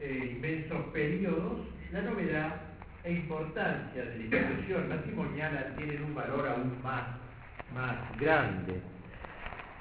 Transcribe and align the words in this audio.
eh, 0.00 0.32
inmensos 0.36 0.84
periodos, 0.92 1.60
la 1.92 2.02
novedad 2.02 2.56
e 3.04 3.12
importancia 3.12 4.04
de 4.04 4.16
la 4.18 4.24
institución 4.24 4.88
matrimonial 4.88 5.56
adquieren 5.56 6.04
un 6.04 6.14
valor 6.14 6.48
aún 6.48 6.72
más, 6.82 7.04
más 7.74 7.96
grande. 8.18 8.80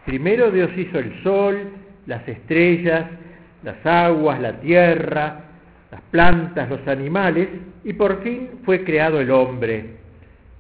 Primero 0.06 0.52
Dios 0.52 0.70
hizo 0.78 1.00
el 1.00 1.24
sol, 1.24 1.72
las 2.06 2.28
estrellas, 2.28 3.06
las 3.64 3.86
aguas, 3.86 4.40
la 4.42 4.60
tierra, 4.60 5.46
las 5.92 6.02
plantas, 6.12 6.70
los 6.70 6.86
animales, 6.88 7.48
y 7.84 7.94
por 7.94 8.22
fin 8.24 8.50
fue 8.66 8.84
creado 8.84 9.22
el 9.22 9.32
hombre. 9.32 9.96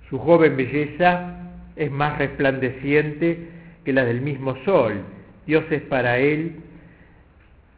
Su 0.09 0.17
joven 0.19 0.55
belleza 0.55 1.37
es 1.75 1.91
más 1.91 2.17
resplandeciente 2.17 3.49
que 3.83 3.93
la 3.93 4.05
del 4.05 4.21
mismo 4.21 4.55
sol. 4.63 5.01
Dios 5.45 5.65
es 5.71 5.81
para 5.83 6.17
él 6.17 6.55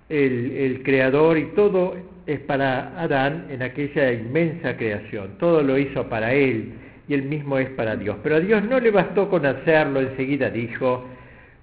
el, 0.10 0.82
creador 0.84 1.38
y 1.38 1.46
todo 1.56 1.96
es 2.26 2.40
para 2.42 3.00
Adán 3.00 3.48
en 3.50 3.62
aquella 3.64 4.12
inmensa 4.12 4.78
creación. 4.78 5.38
Todo 5.40 5.62
lo 5.62 5.78
hizo 5.78 6.08
para 6.10 6.34
él 6.34 6.74
y 7.08 7.14
él 7.14 7.24
mismo 7.24 7.58
es 7.58 7.70
para 7.72 7.96
Dios. 7.96 8.18
Pero 8.24 8.36
a 8.36 8.40
Dios 8.40 8.64
no 8.64 8.80
le 8.80 8.92
bastó 8.92 9.30
con 9.30 9.46
hacerlo, 9.46 10.02
enseguida 10.02 10.50
dijo, 10.50 11.06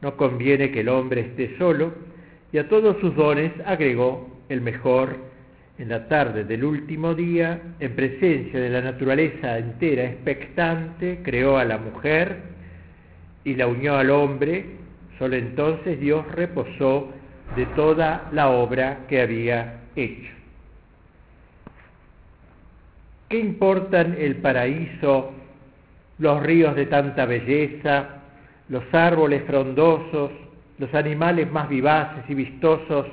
no 0.00 0.16
conviene 0.16 0.70
que 0.70 0.80
el 0.80 0.88
hombre 0.88 1.22
esté 1.22 1.56
solo, 1.58 1.92
y 2.52 2.58
a 2.58 2.68
todos 2.68 2.98
sus 3.00 3.14
dones 3.16 3.52
agregó 3.64 4.28
el 4.48 4.60
mejor 4.60 5.16
en 5.78 5.88
la 5.88 6.06
tarde 6.06 6.44
del 6.44 6.64
último 6.64 7.14
día, 7.14 7.60
en 7.80 7.92
presencia 7.94 8.60
de 8.60 8.68
la 8.68 8.82
naturaleza 8.82 9.58
entera 9.58 10.04
expectante, 10.04 11.20
creó 11.22 11.56
a 11.56 11.64
la 11.64 11.78
mujer 11.78 12.36
y 13.44 13.54
la 13.54 13.66
unió 13.66 13.96
al 13.96 14.10
hombre, 14.10 14.66
solo 15.18 15.34
entonces 15.34 15.98
Dios 15.98 16.24
reposó 16.32 17.08
de 17.56 17.66
toda 17.66 18.28
la 18.32 18.50
obra 18.50 19.00
que 19.08 19.20
había 19.20 19.80
hecho. 19.94 20.32
¿Qué 23.28 23.38
importan 23.38 24.16
el 24.18 24.36
paraíso, 24.36 25.32
los 26.18 26.42
ríos 26.42 26.74
de 26.76 26.86
tanta 26.86 27.26
belleza, 27.26 28.22
los 28.68 28.84
árboles 28.92 29.42
frondosos, 29.46 30.30
los 30.78 30.94
animales 30.94 31.50
más 31.50 31.68
vivaces 31.68 32.24
y 32.28 32.34
vistosos, 32.34 33.06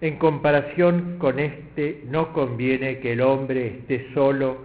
en 0.00 0.16
comparación 0.16 1.16
con 1.18 1.38
este 1.38 2.02
no 2.10 2.32
conviene 2.32 2.98
que 2.98 3.12
el 3.12 3.20
hombre 3.20 3.78
esté 3.78 4.08
solo, 4.12 4.64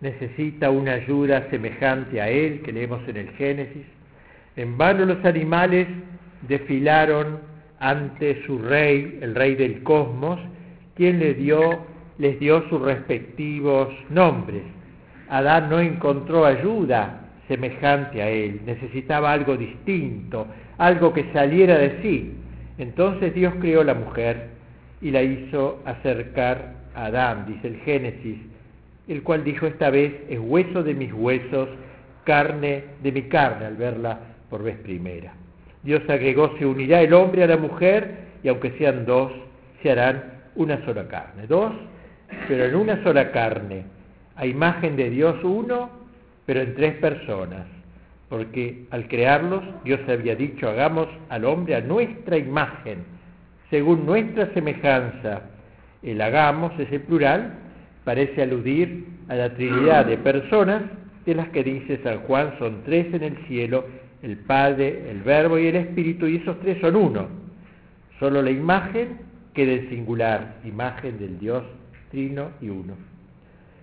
necesita 0.00 0.70
una 0.70 0.92
ayuda 0.92 1.48
semejante 1.50 2.20
a 2.20 2.28
él, 2.28 2.62
que 2.62 2.72
leemos 2.72 3.06
en 3.08 3.16
el 3.16 3.30
Génesis. 3.30 3.86
En 4.56 4.76
vano 4.76 5.04
los 5.04 5.24
animales 5.24 5.88
desfilaron 6.48 7.38
ante 7.82 8.44
su 8.46 8.58
rey, 8.58 9.18
el 9.20 9.34
rey 9.34 9.56
del 9.56 9.82
cosmos, 9.82 10.38
quien 10.94 11.18
les 11.18 11.36
dio, 11.36 11.80
les 12.16 12.38
dio 12.38 12.66
sus 12.68 12.80
respectivos 12.80 13.88
nombres. 14.08 14.62
Adán 15.28 15.68
no 15.68 15.80
encontró 15.80 16.46
ayuda 16.46 17.28
semejante 17.48 18.22
a 18.22 18.28
él, 18.30 18.60
necesitaba 18.64 19.32
algo 19.32 19.56
distinto, 19.56 20.46
algo 20.78 21.12
que 21.12 21.24
saliera 21.32 21.76
de 21.76 22.00
sí. 22.02 22.32
Entonces 22.78 23.34
Dios 23.34 23.52
creó 23.60 23.82
la 23.82 23.94
mujer 23.94 24.50
y 25.00 25.10
la 25.10 25.24
hizo 25.24 25.82
acercar 25.84 26.74
a 26.94 27.06
Adán, 27.06 27.46
dice 27.48 27.66
el 27.66 27.78
Génesis, 27.80 28.38
el 29.08 29.24
cual 29.24 29.42
dijo 29.42 29.66
esta 29.66 29.90
vez, 29.90 30.12
es 30.28 30.38
hueso 30.40 30.84
de 30.84 30.94
mis 30.94 31.12
huesos, 31.12 31.68
carne 32.22 32.84
de 33.02 33.10
mi 33.10 33.22
carne, 33.22 33.66
al 33.66 33.76
verla 33.76 34.20
por 34.48 34.62
vez 34.62 34.76
primera. 34.76 35.41
Dios 35.82 36.02
agregó, 36.08 36.56
se 36.58 36.66
unirá 36.66 37.00
el 37.00 37.12
hombre 37.12 37.42
a 37.44 37.48
la 37.48 37.56
mujer 37.56 38.18
y 38.42 38.48
aunque 38.48 38.72
sean 38.78 39.04
dos, 39.04 39.32
se 39.82 39.90
harán 39.90 40.22
una 40.54 40.84
sola 40.84 41.08
carne. 41.08 41.46
Dos, 41.46 41.72
pero 42.48 42.64
en 42.64 42.74
una 42.74 43.02
sola 43.02 43.32
carne. 43.32 43.84
A 44.36 44.46
imagen 44.46 44.96
de 44.96 45.10
Dios 45.10 45.42
uno, 45.42 45.90
pero 46.46 46.60
en 46.60 46.74
tres 46.74 46.94
personas. 46.94 47.66
Porque 48.28 48.86
al 48.90 49.08
crearlos, 49.08 49.62
Dios 49.84 50.00
había 50.08 50.34
dicho, 50.34 50.68
hagamos 50.68 51.08
al 51.28 51.44
hombre 51.44 51.74
a 51.74 51.80
nuestra 51.80 52.38
imagen, 52.38 53.04
según 53.68 54.06
nuestra 54.06 54.52
semejanza. 54.54 55.42
El 56.02 56.20
hagamos, 56.20 56.72
ese 56.78 57.00
plural, 57.00 57.52
parece 58.04 58.42
aludir 58.42 59.06
a 59.28 59.34
la 59.34 59.54
trinidad 59.54 60.06
de 60.06 60.16
personas 60.16 60.82
de 61.26 61.34
las 61.34 61.48
que 61.50 61.62
dice 61.62 62.00
San 62.02 62.20
Juan, 62.20 62.54
son 62.58 62.82
tres 62.84 63.12
en 63.14 63.22
el 63.22 63.36
cielo 63.46 63.84
el 64.22 64.36
Padre, 64.38 65.10
el 65.10 65.22
Verbo 65.22 65.58
y 65.58 65.66
el 65.66 65.76
Espíritu, 65.76 66.26
y 66.26 66.36
esos 66.36 66.58
tres 66.60 66.80
son 66.80 66.96
uno. 66.96 67.26
Solo 68.18 68.40
la 68.40 68.50
imagen 68.50 69.18
queda 69.52 69.72
en 69.72 69.88
singular, 69.90 70.56
imagen 70.64 71.18
del 71.18 71.38
Dios 71.38 71.64
trino 72.10 72.50
y 72.60 72.68
uno. 72.68 72.94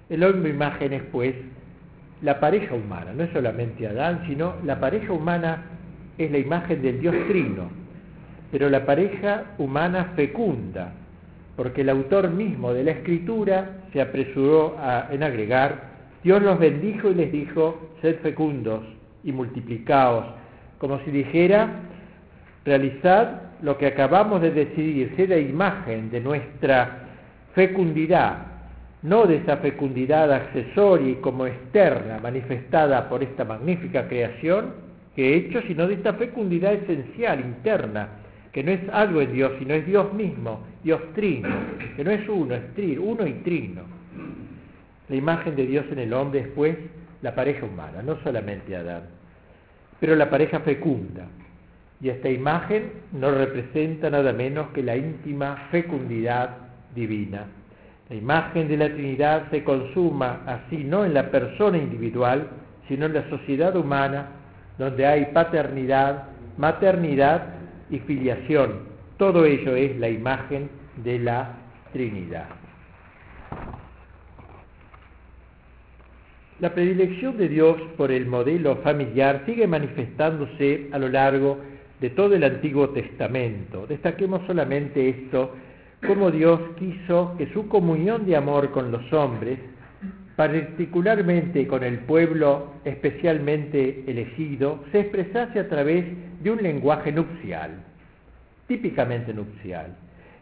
El 0.10 0.24
hombre 0.24 0.50
imagen 0.52 0.94
es 0.94 1.04
pues 1.12 1.36
la 2.22 2.40
pareja 2.40 2.74
humana, 2.74 3.14
no 3.14 3.24
es 3.24 3.32
solamente 3.32 3.86
Adán, 3.86 4.24
sino 4.28 4.56
la 4.64 4.80
pareja 4.80 5.12
humana 5.14 5.64
es 6.18 6.32
la 6.32 6.38
imagen 6.38 6.82
del 6.82 7.00
Dios 7.00 7.16
trino, 7.28 7.70
pero 8.52 8.70
la 8.70 8.86
pareja 8.86 9.44
humana 9.58 10.14
fecunda, 10.16 10.94
porque 11.56 11.82
el 11.82 11.90
autor 11.90 12.30
mismo 12.32 12.74
de 12.74 12.84
la 12.86 12.92
escritura 12.92 13.84
se 13.94 14.02
apresuró 14.02 14.76
en 15.12 15.24
agregar, 15.24 15.90
Dios 16.24 16.42
los 16.42 16.60
bendijo 16.60 17.12
y 17.12 17.16
les 17.16 17.32
dijo, 17.32 17.92
sed 18.02 18.18
fecundos 18.22 18.84
y 19.24 19.32
multiplicaos, 19.32 20.26
como 20.78 21.00
si 21.00 21.12
dijera, 21.12 21.70
realizad 22.66 23.42
lo 23.62 23.78
que 23.78 23.88
acabamos 23.88 24.42
de 24.42 24.52
decidir, 24.52 25.14
ser 25.16 25.30
la 25.30 25.38
imagen 25.38 26.10
de 26.10 26.22
nuestra 26.22 27.08
fecundidad, 27.54 28.46
no 29.02 29.26
de 29.26 29.38
esa 29.38 29.58
fecundidad 29.58 30.32
accesoria 30.32 31.10
y 31.10 31.16
como 31.16 31.46
externa 31.46 32.20
manifestada 32.22 33.10
por 33.10 33.24
esta 33.24 33.46
magnífica 33.46 34.08
creación 34.08 34.74
que 35.16 35.34
he 35.34 35.38
hecho, 35.38 35.62
sino 35.64 35.88
de 35.88 35.96
esta 35.96 36.14
fecundidad 36.14 36.74
esencial, 36.74 37.40
interna, 37.42 38.10
que 38.52 38.64
no 38.64 38.72
es 38.72 38.82
algo 38.92 39.22
en 39.22 39.34
Dios, 39.34 39.52
sino 39.60 39.74
es 39.74 39.86
Dios 39.86 40.14
mismo, 40.14 40.62
Dios 40.84 41.02
trino, 41.14 41.50
que 41.96 42.04
no 42.04 42.12
es 42.12 42.28
uno, 42.28 42.56
es 42.56 42.74
trino, 42.74 43.04
uno 43.04 43.28
y 43.28 43.34
trino. 43.34 43.82
La 45.08 45.16
imagen 45.16 45.56
de 45.56 45.66
Dios 45.66 45.86
en 45.92 46.00
el 46.00 46.14
hombre 46.14 46.42
es 46.42 46.48
pues 46.50 46.78
la 47.22 47.36
pareja 47.36 47.66
humana, 47.66 48.02
no 48.02 48.18
solamente 48.24 48.76
Adán, 48.76 49.04
pero 50.00 50.16
la 50.16 50.30
pareja 50.30 50.60
fecunda. 50.62 51.26
Y 52.02 52.10
esta 52.10 52.30
imagen 52.30 52.92
no 53.12 53.32
representa 53.32 54.10
nada 54.10 54.32
menos 54.32 54.70
que 54.70 54.82
la 54.82 54.96
íntima 54.96 55.68
fecundidad 55.70 56.52
divina. 56.96 57.46
La 58.10 58.16
imagen 58.16 58.70
de 58.70 58.78
la 58.78 58.88
Trinidad 58.88 59.50
se 59.52 59.64
consuma 59.64 60.42
así 60.48 60.84
no 60.84 61.04
en 61.04 61.14
la 61.14 61.30
persona 61.30 61.78
individual, 61.78 62.48
sino 62.88 63.06
en 63.06 63.14
la 63.14 63.30
sociedad 63.30 63.76
humana, 63.76 64.28
donde 64.78 65.06
hay 65.06 65.26
paternidad, 65.28 66.24
maternidad 66.58 67.44
y 67.90 68.00
filiación. 68.00 68.88
Todo 69.18 69.46
ello 69.46 69.76
es 69.76 69.98
la 70.00 70.10
imagen 70.10 70.70
de 71.04 71.20
la 71.20 71.58
Trinidad. 71.92 72.48
La 76.60 76.74
predilección 76.74 77.38
de 77.38 77.48
Dios 77.48 77.78
por 77.96 78.12
el 78.12 78.26
modelo 78.26 78.76
familiar 78.78 79.44
sigue 79.46 79.66
manifestándose 79.66 80.90
a 80.92 81.00
lo 81.00 81.08
largo 81.08 81.58
de 82.02 82.10
todo 82.10 82.36
el 82.36 82.44
Antiguo 82.44 82.90
Testamento. 82.90 83.88
Destaquemos 83.88 84.42
solamente 84.46 85.08
esto, 85.08 85.56
como 86.06 86.32
Dios 86.32 86.60
quiso 86.78 87.34
que 87.38 87.48
su 87.54 87.70
comunión 87.70 88.26
de 88.26 88.36
amor 88.36 88.72
con 88.72 88.92
los 88.92 89.14
hombres, 89.14 89.58
particularmente 90.36 91.66
con 91.66 91.82
el 91.82 92.00
pueblo 92.00 92.74
especialmente 92.84 94.04
elegido, 94.06 94.84
se 94.92 95.00
expresase 95.00 95.60
a 95.60 95.70
través 95.70 96.04
de 96.44 96.52
un 96.52 96.62
lenguaje 96.62 97.14
nupcial, 97.14 97.72
típicamente 98.68 99.34
nupcial. 99.34 99.96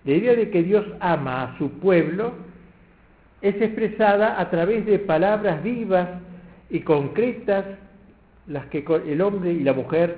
La 0.04 0.14
idea 0.14 0.36
de 0.36 0.50
que 0.50 0.64
Dios 0.64 0.84
ama 1.00 1.44
a 1.44 1.58
su 1.60 1.70
pueblo 1.74 2.34
es 3.42 3.56
expresada 3.62 4.40
a 4.40 4.50
través 4.50 4.86
de 4.86 5.00
palabras 5.00 5.64
vivas 5.64 6.10
y 6.70 6.82
concretas, 6.82 7.66
las 8.48 8.66
que 8.68 8.84
el 9.08 9.22
hombre 9.22 9.52
y 9.52 9.64
la 9.64 9.74
mujer 9.74 10.18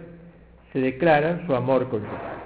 se 0.72 0.80
declaran 0.80 1.46
su 1.46 1.56
amor 1.56 1.90
conjugal. 1.90 2.40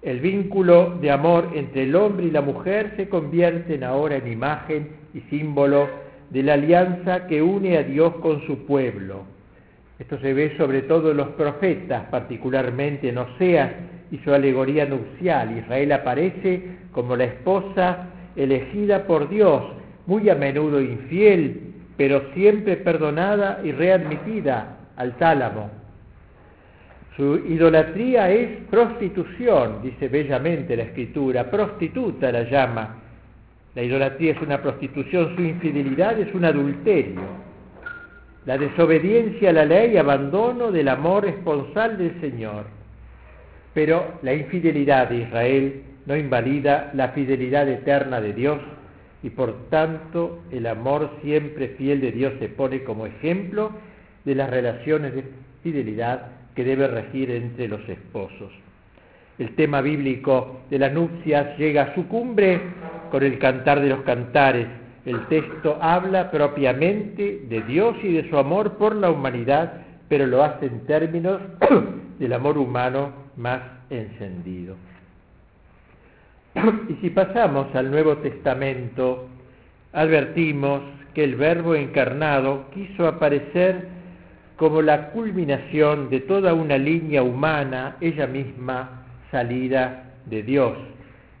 El 0.00 0.20
vínculo 0.20 0.96
de 1.00 1.10
amor 1.10 1.50
entre 1.54 1.82
el 1.82 1.94
hombre 1.96 2.26
y 2.26 2.30
la 2.30 2.40
mujer 2.40 2.94
se 2.96 3.08
convierte 3.08 3.84
ahora 3.84 4.16
en 4.16 4.30
imagen 4.30 4.88
y 5.12 5.20
símbolo 5.22 5.88
de 6.30 6.42
la 6.42 6.54
alianza 6.54 7.26
que 7.26 7.42
une 7.42 7.76
a 7.76 7.82
Dios 7.82 8.14
con 8.16 8.46
su 8.46 8.64
pueblo. 8.64 9.24
Esto 9.98 10.18
se 10.20 10.32
ve 10.32 10.56
sobre 10.56 10.82
todo 10.82 11.10
en 11.10 11.16
los 11.16 11.28
profetas, 11.30 12.04
particularmente 12.10 13.08
en 13.08 13.18
Oseas 13.18 13.72
y 14.10 14.18
su 14.18 14.32
alegoría 14.32 14.86
nupcial. 14.86 15.58
Israel 15.58 15.92
aparece 15.92 16.62
como 16.92 17.16
la 17.16 17.24
esposa 17.24 18.06
elegida 18.38 19.04
por 19.06 19.28
Dios, 19.28 19.62
muy 20.06 20.30
a 20.30 20.34
menudo 20.34 20.80
infiel, 20.80 21.60
pero 21.96 22.22
siempre 22.32 22.76
perdonada 22.76 23.60
y 23.64 23.72
readmitida 23.72 24.78
al 24.96 25.16
tálamo. 25.16 25.70
Su 27.16 27.36
idolatría 27.48 28.30
es 28.30 28.48
prostitución, 28.70 29.82
dice 29.82 30.08
bellamente 30.08 30.76
la 30.76 30.84
escritura, 30.84 31.50
prostituta 31.50 32.30
la 32.30 32.44
llama. 32.44 32.96
La 33.74 33.82
idolatría 33.82 34.32
es 34.32 34.40
una 34.40 34.62
prostitución, 34.62 35.34
su 35.34 35.42
infidelidad 35.42 36.18
es 36.18 36.32
un 36.32 36.44
adulterio. 36.44 37.20
La 38.46 38.56
desobediencia 38.56 39.50
a 39.50 39.52
la 39.52 39.64
ley, 39.64 39.96
abandono 39.96 40.70
del 40.70 40.88
amor 40.88 41.26
esponsal 41.26 41.98
del 41.98 42.20
Señor. 42.20 42.66
Pero 43.74 44.18
la 44.22 44.32
infidelidad 44.32 45.08
de 45.08 45.16
Israel 45.18 45.82
no 46.08 46.16
invalida 46.16 46.90
la 46.94 47.10
fidelidad 47.10 47.68
eterna 47.68 48.18
de 48.22 48.32
Dios 48.32 48.58
y 49.22 49.28
por 49.28 49.68
tanto 49.68 50.40
el 50.50 50.66
amor 50.66 51.10
siempre 51.22 51.68
fiel 51.76 52.00
de 52.00 52.12
Dios 52.12 52.32
se 52.38 52.48
pone 52.48 52.82
como 52.82 53.04
ejemplo 53.04 53.72
de 54.24 54.34
las 54.34 54.48
relaciones 54.48 55.14
de 55.14 55.24
fidelidad 55.62 56.28
que 56.54 56.64
debe 56.64 56.88
regir 56.88 57.30
entre 57.30 57.68
los 57.68 57.86
esposos. 57.86 58.50
El 59.38 59.54
tema 59.54 59.82
bíblico 59.82 60.62
de 60.70 60.78
las 60.78 60.94
nupcias 60.94 61.58
llega 61.58 61.82
a 61.82 61.94
su 61.94 62.08
cumbre 62.08 62.58
con 63.10 63.22
el 63.22 63.38
cantar 63.38 63.80
de 63.80 63.90
los 63.90 64.00
cantares. 64.00 64.66
El 65.04 65.26
texto 65.26 65.78
habla 65.80 66.30
propiamente 66.30 67.42
de 67.50 67.60
Dios 67.62 67.96
y 68.02 68.14
de 68.14 68.28
su 68.30 68.38
amor 68.38 68.78
por 68.78 68.96
la 68.96 69.10
humanidad, 69.10 69.82
pero 70.08 70.26
lo 70.26 70.42
hace 70.42 70.66
en 70.66 70.86
términos 70.86 71.40
del 72.18 72.32
amor 72.32 72.56
humano 72.56 73.12
más 73.36 73.60
encendido. 73.90 74.74
Y 76.54 76.94
si 77.00 77.10
pasamos 77.10 77.74
al 77.74 77.90
Nuevo 77.90 78.16
Testamento, 78.18 79.28
advertimos 79.92 80.82
que 81.14 81.24
el 81.24 81.36
Verbo 81.36 81.74
encarnado 81.74 82.66
quiso 82.72 83.06
aparecer 83.06 83.88
como 84.56 84.82
la 84.82 85.10
culminación 85.10 86.10
de 86.10 86.20
toda 86.20 86.52
una 86.52 86.76
línea 86.78 87.22
humana, 87.22 87.96
ella 88.00 88.26
misma 88.26 89.06
salida 89.30 90.14
de 90.26 90.42
Dios. 90.42 90.76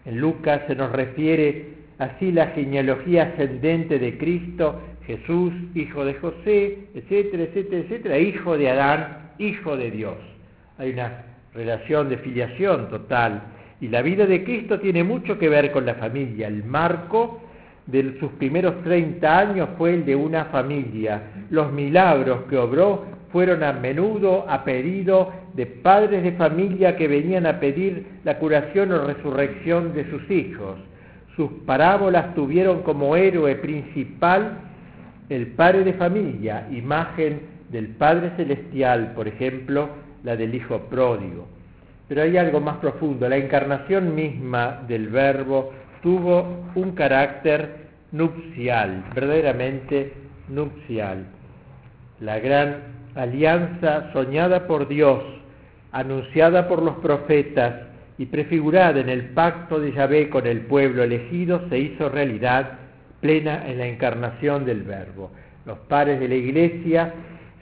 En 0.04 0.20
Lucas 0.20 0.62
se 0.68 0.76
nos 0.76 0.92
refiere 0.92 1.74
así 1.98 2.30
la 2.30 2.48
genealogía 2.48 3.24
ascendente 3.24 3.98
de 3.98 4.16
Cristo, 4.18 4.80
Jesús, 5.04 5.52
hijo 5.74 6.04
de 6.04 6.14
José, 6.14 6.78
etcétera, 6.94 7.44
etcétera, 7.44 7.82
etcétera, 7.82 8.18
hijo 8.18 8.56
de 8.56 8.70
Adán, 8.70 9.32
hijo 9.38 9.76
de 9.76 9.90
Dios. 9.90 10.16
Hay 10.78 10.90
una 10.90 11.24
relación 11.54 12.08
de 12.08 12.18
filiación 12.18 12.88
total. 12.88 13.42
Y 13.80 13.88
la 13.88 14.02
vida 14.02 14.26
de 14.26 14.44
Cristo 14.44 14.80
tiene 14.80 15.04
mucho 15.04 15.38
que 15.38 15.48
ver 15.48 15.70
con 15.72 15.86
la 15.86 15.94
familia. 15.94 16.48
El 16.48 16.64
marco 16.64 17.40
de 17.86 18.18
sus 18.18 18.32
primeros 18.32 18.82
30 18.82 19.38
años 19.38 19.68
fue 19.78 19.94
el 19.94 20.04
de 20.04 20.16
una 20.16 20.46
familia. 20.46 21.22
Los 21.50 21.72
milagros 21.72 22.42
que 22.50 22.58
obró 22.58 23.06
fueron 23.32 23.62
a 23.62 23.72
menudo 23.72 24.44
a 24.48 24.64
pedido 24.64 25.32
de 25.54 25.66
padres 25.66 26.22
de 26.22 26.32
familia 26.32 26.96
que 26.96 27.08
venían 27.08 27.46
a 27.46 27.60
pedir 27.60 28.06
la 28.24 28.38
curación 28.38 28.92
o 28.92 29.06
resurrección 29.06 29.94
de 29.94 30.10
sus 30.10 30.30
hijos. 30.30 30.78
Sus 31.36 31.50
parábolas 31.66 32.34
tuvieron 32.34 32.82
como 32.82 33.16
héroe 33.16 33.54
principal 33.56 34.58
el 35.28 35.48
padre 35.48 35.84
de 35.84 35.92
familia, 35.92 36.66
imagen 36.70 37.58
del 37.70 37.88
Padre 37.88 38.32
Celestial, 38.36 39.12
por 39.14 39.28
ejemplo, 39.28 39.90
la 40.24 40.36
del 40.36 40.54
Hijo 40.54 40.78
Pródigo. 40.88 41.46
Pero 42.08 42.22
hay 42.22 42.36
algo 42.36 42.60
más 42.60 42.78
profundo. 42.78 43.28
La 43.28 43.36
encarnación 43.36 44.14
misma 44.14 44.82
del 44.88 45.08
Verbo 45.08 45.72
tuvo 46.02 46.64
un 46.74 46.92
carácter 46.92 47.88
nupcial, 48.12 49.04
verdaderamente 49.14 50.14
nupcial. 50.48 51.26
La 52.20 52.38
gran 52.38 52.78
alianza 53.14 54.10
soñada 54.12 54.66
por 54.66 54.88
Dios, 54.88 55.22
anunciada 55.92 56.66
por 56.66 56.82
los 56.82 56.96
profetas 56.96 57.74
y 58.16 58.26
prefigurada 58.26 59.00
en 59.00 59.08
el 59.08 59.26
pacto 59.30 59.78
de 59.78 59.92
Yahvé 59.92 60.30
con 60.30 60.46
el 60.46 60.62
pueblo 60.62 61.02
elegido, 61.02 61.68
se 61.68 61.78
hizo 61.78 62.08
realidad 62.08 62.78
plena 63.20 63.68
en 63.68 63.78
la 63.78 63.86
encarnación 63.86 64.64
del 64.64 64.82
Verbo. 64.82 65.30
Los 65.66 65.78
padres 65.80 66.18
de 66.18 66.28
la 66.28 66.34
Iglesia 66.34 67.12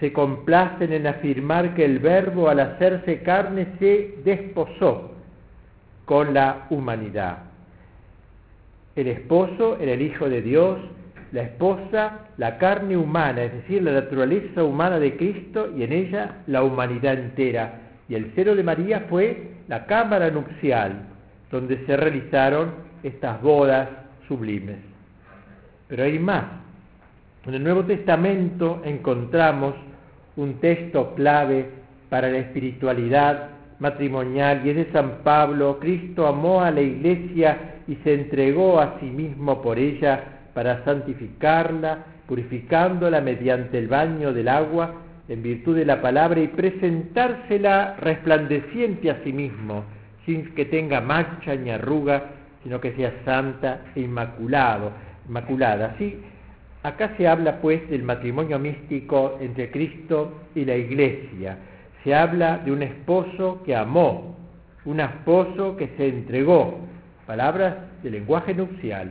se 0.00 0.12
complacen 0.12 0.92
en 0.92 1.06
afirmar 1.06 1.74
que 1.74 1.84
el 1.84 1.98
Verbo 1.98 2.48
al 2.48 2.60
hacerse 2.60 3.22
carne 3.22 3.66
se 3.78 4.16
desposó 4.24 5.12
con 6.04 6.34
la 6.34 6.66
humanidad. 6.70 7.38
El 8.94 9.08
esposo 9.08 9.78
era 9.80 9.92
el 9.92 10.02
Hijo 10.02 10.28
de 10.28 10.42
Dios, 10.42 10.78
la 11.32 11.42
esposa 11.42 12.26
la 12.38 12.58
carne 12.58 12.96
humana, 12.96 13.44
es 13.44 13.52
decir, 13.52 13.82
la 13.82 13.92
naturaleza 13.92 14.62
humana 14.62 14.98
de 14.98 15.16
Cristo 15.16 15.70
y 15.76 15.82
en 15.82 15.92
ella 15.92 16.42
la 16.46 16.62
humanidad 16.62 17.14
entera. 17.14 17.80
Y 18.08 18.14
el 18.14 18.32
cero 18.34 18.54
de 18.54 18.62
María 18.62 19.06
fue 19.08 19.52
la 19.68 19.86
cámara 19.86 20.30
nupcial, 20.30 21.06
donde 21.50 21.84
se 21.86 21.96
realizaron 21.96 22.74
estas 23.02 23.40
bodas 23.40 23.88
sublimes. 24.28 24.78
Pero 25.88 26.04
hay 26.04 26.18
más. 26.18 26.44
En 27.46 27.54
el 27.54 27.64
Nuevo 27.64 27.84
Testamento 27.84 28.82
encontramos 28.84 29.74
un 30.36 30.54
texto 30.60 31.14
clave 31.14 31.66
para 32.08 32.28
la 32.28 32.38
espiritualidad 32.38 33.50
matrimonial 33.78 34.62
y 34.64 34.70
es 34.70 34.76
de 34.76 34.92
San 34.92 35.18
Pablo. 35.24 35.78
Cristo 35.80 36.26
amó 36.26 36.62
a 36.62 36.70
la 36.70 36.80
iglesia 36.80 37.76
y 37.88 37.96
se 37.96 38.14
entregó 38.14 38.80
a 38.80 38.98
sí 39.00 39.06
mismo 39.06 39.62
por 39.62 39.78
ella 39.78 40.24
para 40.54 40.84
santificarla, 40.84 42.04
purificándola 42.26 43.20
mediante 43.20 43.78
el 43.78 43.88
baño 43.88 44.32
del 44.32 44.48
agua 44.48 44.94
en 45.28 45.42
virtud 45.42 45.76
de 45.76 45.84
la 45.84 46.00
palabra 46.00 46.40
y 46.40 46.48
presentársela 46.48 47.96
resplandeciente 48.00 49.10
a 49.10 49.22
sí 49.24 49.32
mismo, 49.32 49.84
sin 50.24 50.54
que 50.54 50.64
tenga 50.64 51.00
mancha 51.00 51.54
ni 51.56 51.70
arruga, 51.70 52.22
sino 52.62 52.80
que 52.80 52.92
sea 52.92 53.12
santa 53.24 53.80
e 53.94 54.00
inmaculada. 54.00 54.92
Acá 56.86 57.14
se 57.16 57.26
habla 57.26 57.60
pues 57.60 57.90
del 57.90 58.04
matrimonio 58.04 58.60
místico 58.60 59.38
entre 59.40 59.72
Cristo 59.72 60.42
y 60.54 60.64
la 60.64 60.76
Iglesia. 60.76 61.58
Se 62.04 62.14
habla 62.14 62.58
de 62.58 62.70
un 62.70 62.80
esposo 62.80 63.60
que 63.64 63.74
amó, 63.74 64.36
un 64.84 65.00
esposo 65.00 65.76
que 65.76 65.88
se 65.96 66.06
entregó. 66.06 66.78
Palabras 67.26 67.74
de 68.04 68.10
lenguaje 68.10 68.54
nupcial, 68.54 69.10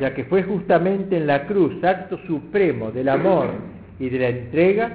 ya 0.00 0.14
que 0.14 0.24
fue 0.24 0.42
justamente 0.42 1.18
en 1.18 1.26
la 1.26 1.44
cruz, 1.44 1.84
acto 1.84 2.16
supremo 2.26 2.90
del 2.90 3.10
amor 3.10 3.50
y 3.98 4.08
de 4.08 4.18
la 4.18 4.28
entrega, 4.28 4.92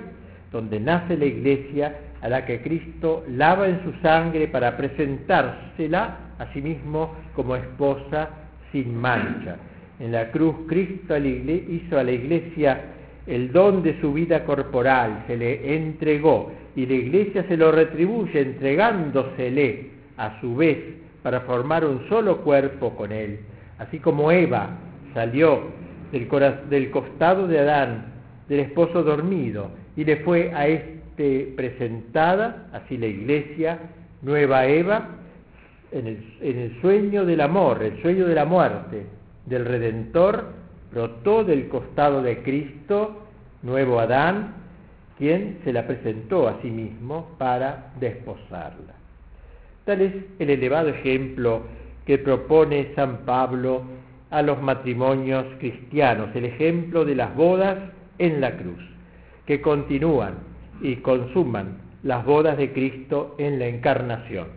donde 0.51 0.79
nace 0.79 1.17
la 1.17 1.25
iglesia 1.25 1.97
a 2.23 2.29
la 2.29 2.47
que 2.47 2.63
Cristo 2.63 3.25
lava 3.29 3.67
en 3.67 3.83
su 3.83 3.93
sangre 4.01 4.47
para 4.47 4.75
presentársela 4.75 6.17
a 6.39 6.51
sí 6.51 6.63
mismo 6.63 7.13
como 7.35 7.55
esposa 7.55 8.29
sin 8.71 8.95
mancha. 8.95 9.57
En 9.99 10.11
la 10.11 10.31
cruz 10.31 10.55
Cristo 10.67 11.17
hizo 11.17 11.97
a 11.97 12.03
la 12.03 12.11
iglesia 12.11 12.81
el 13.25 13.51
don 13.51 13.81
de 13.83 13.99
su 13.99 14.13
vida 14.13 14.45
corporal, 14.45 15.23
se 15.27 15.35
le 15.35 15.75
entregó 15.75 16.51
y 16.75 16.85
la 16.85 16.93
iglesia 16.93 17.43
se 17.47 17.57
lo 17.57 17.71
retribuye 17.71 18.39
entregándosele 18.39 19.89
a 20.17 20.39
su 20.39 20.55
vez 20.55 20.77
para 21.23 21.41
formar 21.41 21.83
un 21.83 22.07
solo 22.07 22.37
cuerpo 22.37 22.95
con 22.95 23.11
él. 23.11 23.39
Así 23.79 23.99
como 23.99 24.31
Eva 24.31 24.69
salió 25.13 25.63
del, 26.11 26.89
costado 26.89 27.47
de 27.47 27.59
Adán, 27.59 28.05
del 28.47 28.61
esposo 28.61 29.03
dormido, 29.03 29.71
y 29.95 30.05
le 30.05 30.17
fue 30.17 30.51
a 30.53 30.67
este 30.67 31.53
presentada, 31.55 32.67
así 32.71 32.97
la 32.97 33.07
iglesia, 33.07 33.79
nueva 34.21 34.67
Eva, 34.67 35.09
en 35.91 36.07
el 36.41 36.81
sueño 36.81 37.25
del 37.25 37.41
amor, 37.41 37.81
el 37.81 38.01
sueño 38.01 38.27
de 38.27 38.35
la 38.35 38.45
muerte, 38.45 39.05
del 39.47 39.65
Redentor 39.65 40.45
brotó 40.91 41.43
del 41.43 41.67
costado 41.69 42.21
de 42.21 42.43
Cristo, 42.43 43.23
nuevo 43.63 43.99
Adán, 43.99 44.53
quien 45.17 45.59
se 45.63 45.73
la 45.73 45.87
presentó 45.87 46.47
a 46.47 46.61
sí 46.61 46.69
mismo 46.69 47.35
para 47.37 47.91
desposarla. 47.99 48.93
Tal 49.85 50.01
es 50.01 50.13
el 50.39 50.49
elevado 50.49 50.89
ejemplo 50.89 51.61
que 52.05 52.17
propone 52.17 52.93
San 52.93 53.19
Pablo 53.25 53.83
a 54.29 54.41
los 54.41 54.61
matrimonios 54.61 55.45
cristianos, 55.59 56.29
el 56.35 56.45
ejemplo 56.45 57.05
de 57.05 57.15
las 57.15 57.33
bodas 57.35 57.77
en 58.19 58.41
la 58.41 58.57
cruz, 58.57 58.79
que 59.45 59.61
continúan 59.61 60.35
y 60.81 60.97
consuman 60.97 61.77
las 62.03 62.25
bodas 62.25 62.57
de 62.57 62.73
Cristo 62.73 63.35
en 63.37 63.59
la 63.59 63.67
encarnación. 63.67 64.56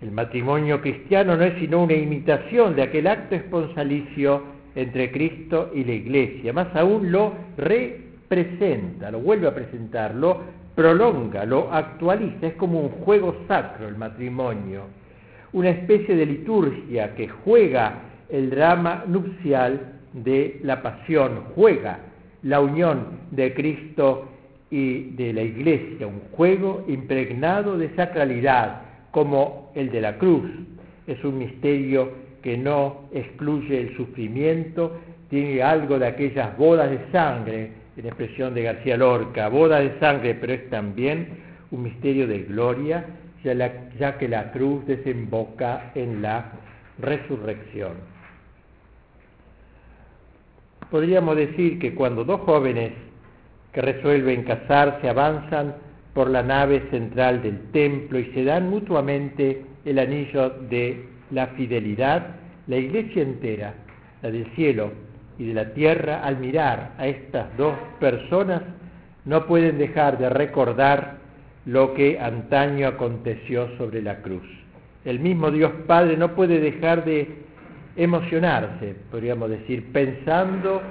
El 0.00 0.12
matrimonio 0.12 0.80
cristiano 0.80 1.36
no 1.36 1.42
es 1.42 1.58
sino 1.58 1.82
una 1.82 1.94
imitación 1.94 2.76
de 2.76 2.82
aquel 2.82 3.08
acto 3.08 3.34
esponsalicio 3.34 4.42
entre 4.76 5.10
Cristo 5.10 5.72
y 5.74 5.82
la 5.82 5.92
Iglesia, 5.92 6.52
más 6.52 6.74
aún 6.76 7.10
lo 7.10 7.32
representa, 7.56 9.10
lo 9.10 9.18
vuelve 9.18 9.48
a 9.48 9.54
presentar, 9.54 10.14
lo 10.14 10.40
prolonga, 10.76 11.44
lo 11.44 11.72
actualiza, 11.72 12.46
es 12.46 12.54
como 12.54 12.80
un 12.80 12.90
juego 12.90 13.34
sacro 13.48 13.88
el 13.88 13.96
matrimonio, 13.96 14.84
una 15.52 15.70
especie 15.70 16.14
de 16.14 16.26
liturgia 16.26 17.16
que 17.16 17.26
juega 17.26 18.02
el 18.28 18.50
drama 18.50 19.02
nupcial 19.08 19.94
de 20.12 20.60
la 20.62 20.80
pasión, 20.80 21.42
juega 21.56 21.98
la 22.44 22.60
unión 22.60 23.18
de 23.32 23.52
Cristo 23.52 24.28
y 24.70 25.10
de 25.16 25.32
la 25.32 25.42
iglesia, 25.42 26.06
un 26.06 26.20
juego 26.30 26.84
impregnado 26.86 27.76
de 27.76 27.92
sacralidad, 27.96 28.82
como 29.10 29.72
el 29.74 29.90
de 29.90 30.00
la 30.00 30.18
cruz. 30.18 30.50
Es 31.06 31.22
un 31.24 31.38
misterio 31.38 32.12
que 32.42 32.56
no 32.56 33.08
excluye 33.12 33.80
el 33.80 33.96
sufrimiento, 33.96 34.98
tiene 35.28 35.62
algo 35.62 35.98
de 35.98 36.06
aquellas 36.06 36.56
bodas 36.56 36.90
de 36.90 37.00
sangre, 37.12 37.72
en 37.96 38.06
expresión 38.06 38.54
de 38.54 38.62
García 38.62 38.96
Lorca, 38.96 39.48
boda 39.48 39.80
de 39.80 39.98
sangre, 39.98 40.34
pero 40.34 40.52
es 40.52 40.70
también 40.70 41.28
un 41.70 41.82
misterio 41.82 42.26
de 42.26 42.44
gloria, 42.44 43.04
ya, 43.42 43.54
ya 43.98 44.18
que 44.18 44.28
la 44.28 44.52
cruz 44.52 44.86
desemboca 44.86 45.90
en 45.94 46.22
la 46.22 46.52
resurrección. 47.00 47.94
Podríamos 50.90 51.36
decir 51.36 51.78
que 51.78 51.94
cuando 51.94 52.24
dos 52.24 52.40
jóvenes 52.42 52.92
que 53.72 53.82
resuelven 53.82 54.44
casarse 54.44 55.08
avanzan 55.08 55.74
por 56.18 56.30
la 56.30 56.42
nave 56.42 56.82
central 56.90 57.42
del 57.42 57.70
templo 57.70 58.18
y 58.18 58.24
se 58.32 58.42
dan 58.42 58.68
mutuamente 58.68 59.62
el 59.84 60.00
anillo 60.00 60.50
de 60.68 61.04
la 61.30 61.46
fidelidad, 61.46 62.34
la 62.66 62.76
iglesia 62.76 63.22
entera, 63.22 63.74
la 64.20 64.32
del 64.32 64.52
cielo 64.56 64.90
y 65.38 65.46
de 65.46 65.54
la 65.54 65.72
tierra, 65.74 66.24
al 66.24 66.38
mirar 66.38 66.94
a 66.98 67.06
estas 67.06 67.56
dos 67.56 67.76
personas, 68.00 68.62
no 69.26 69.46
pueden 69.46 69.78
dejar 69.78 70.18
de 70.18 70.28
recordar 70.28 71.18
lo 71.66 71.94
que 71.94 72.18
antaño 72.18 72.88
aconteció 72.88 73.68
sobre 73.78 74.02
la 74.02 74.20
cruz. 74.20 74.42
El 75.04 75.20
mismo 75.20 75.52
Dios 75.52 75.70
Padre 75.86 76.16
no 76.16 76.34
puede 76.34 76.58
dejar 76.58 77.04
de 77.04 77.28
emocionarse, 77.94 78.96
podríamos 79.12 79.50
decir, 79.50 79.92
pensando 79.92 80.82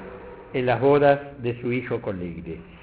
en 0.53 0.65
las 0.65 0.79
bodas 0.79 1.19
de 1.43 1.59
su 1.59 1.73
Hijo 1.73 1.99
con 1.99 2.17
la 2.17 2.23
iglesia. 2.23 2.76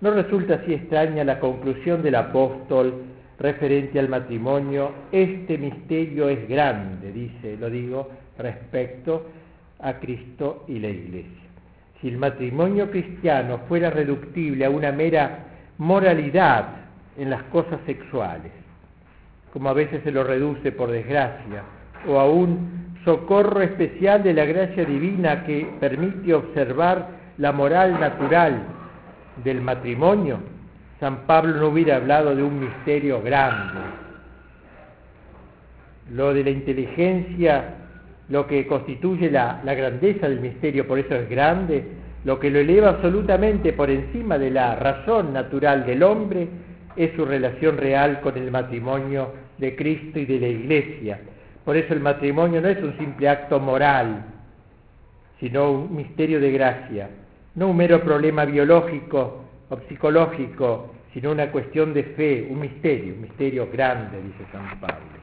No 0.00 0.10
resulta 0.10 0.54
así 0.54 0.72
extraña 0.72 1.24
la 1.24 1.38
conclusión 1.40 2.02
del 2.02 2.14
apóstol 2.14 3.02
referente 3.38 3.98
al 3.98 4.08
matrimonio, 4.08 4.92
este 5.12 5.58
misterio 5.58 6.28
es 6.28 6.48
grande, 6.48 7.12
dice, 7.12 7.56
lo 7.58 7.68
digo, 7.68 8.10
respecto 8.38 9.26
a 9.78 9.94
Cristo 9.94 10.64
y 10.68 10.78
la 10.78 10.88
Iglesia. 10.88 11.48
Si 12.00 12.08
el 12.08 12.18
matrimonio 12.18 12.90
cristiano 12.90 13.60
fuera 13.68 13.90
reductible 13.90 14.64
a 14.64 14.70
una 14.70 14.92
mera 14.92 15.46
moralidad 15.78 16.68
en 17.18 17.28
las 17.30 17.42
cosas 17.44 17.80
sexuales, 17.84 18.52
como 19.52 19.68
a 19.68 19.74
veces 19.74 20.02
se 20.02 20.12
lo 20.12 20.24
reduce 20.24 20.72
por 20.72 20.90
desgracia, 20.90 21.62
o 22.08 22.18
a 22.18 22.30
un 22.30 22.94
socorro 23.04 23.60
especial 23.60 24.22
de 24.22 24.32
la 24.32 24.44
gracia 24.46 24.84
divina 24.84 25.44
que 25.44 25.66
permite 25.78 26.32
observar 26.32 27.08
la 27.36 27.52
moral 27.52 27.98
natural 28.00 28.79
del 29.44 29.60
matrimonio, 29.60 30.38
San 30.98 31.26
Pablo 31.26 31.54
no 31.54 31.68
hubiera 31.68 31.96
hablado 31.96 32.34
de 32.34 32.42
un 32.42 32.60
misterio 32.60 33.22
grande. 33.22 33.80
Lo 36.12 36.34
de 36.34 36.44
la 36.44 36.50
inteligencia, 36.50 37.76
lo 38.28 38.46
que 38.46 38.66
constituye 38.66 39.30
la, 39.30 39.60
la 39.64 39.74
grandeza 39.74 40.28
del 40.28 40.40
misterio, 40.40 40.86
por 40.86 40.98
eso 40.98 41.14
es 41.14 41.28
grande, 41.28 41.84
lo 42.24 42.38
que 42.38 42.50
lo 42.50 42.58
eleva 42.58 42.90
absolutamente 42.90 43.72
por 43.72 43.88
encima 43.90 44.36
de 44.36 44.50
la 44.50 44.76
razón 44.76 45.32
natural 45.32 45.86
del 45.86 46.02
hombre, 46.02 46.48
es 46.96 47.12
su 47.16 47.24
relación 47.24 47.78
real 47.78 48.20
con 48.20 48.36
el 48.36 48.50
matrimonio 48.50 49.32
de 49.58 49.74
Cristo 49.76 50.18
y 50.18 50.26
de 50.26 50.40
la 50.40 50.48
Iglesia. 50.48 51.20
Por 51.64 51.76
eso 51.76 51.94
el 51.94 52.00
matrimonio 52.00 52.60
no 52.60 52.68
es 52.68 52.82
un 52.82 52.96
simple 52.98 53.28
acto 53.28 53.60
moral, 53.60 54.24
sino 55.38 55.70
un 55.70 55.96
misterio 55.96 56.40
de 56.40 56.52
gracia, 56.52 57.08
no 57.60 57.68
un 57.68 57.76
mero 57.76 58.00
problema 58.00 58.46
biológico 58.46 59.44
o 59.68 59.76
psicológico, 59.86 60.94
sino 61.12 61.30
una 61.30 61.52
cuestión 61.52 61.92
de 61.92 62.04
fe, 62.04 62.48
un 62.48 62.58
misterio, 62.58 63.12
un 63.12 63.20
misterio 63.20 63.68
grande, 63.70 64.16
dice 64.22 64.50
San 64.50 64.80
Pablo. 64.80 65.20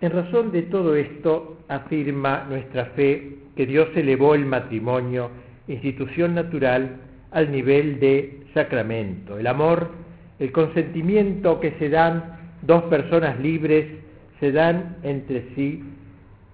En 0.00 0.10
razón 0.10 0.50
de 0.50 0.62
todo 0.62 0.96
esto, 0.96 1.58
afirma 1.68 2.44
nuestra 2.48 2.86
fe 2.86 3.38
que 3.54 3.66
Dios 3.66 3.88
elevó 3.94 4.34
el 4.34 4.46
matrimonio, 4.46 5.30
institución 5.68 6.34
natural, 6.34 6.96
al 7.30 7.52
nivel 7.52 8.00
de 8.00 8.40
sacramento. 8.52 9.38
El 9.38 9.46
amor, 9.46 9.92
el 10.40 10.50
consentimiento 10.50 11.60
que 11.60 11.70
se 11.78 11.88
dan 11.88 12.36
dos 12.62 12.82
personas 12.84 13.38
libres, 13.38 13.86
se 14.40 14.50
dan 14.50 14.96
entre 15.04 15.44
sí. 15.54 15.84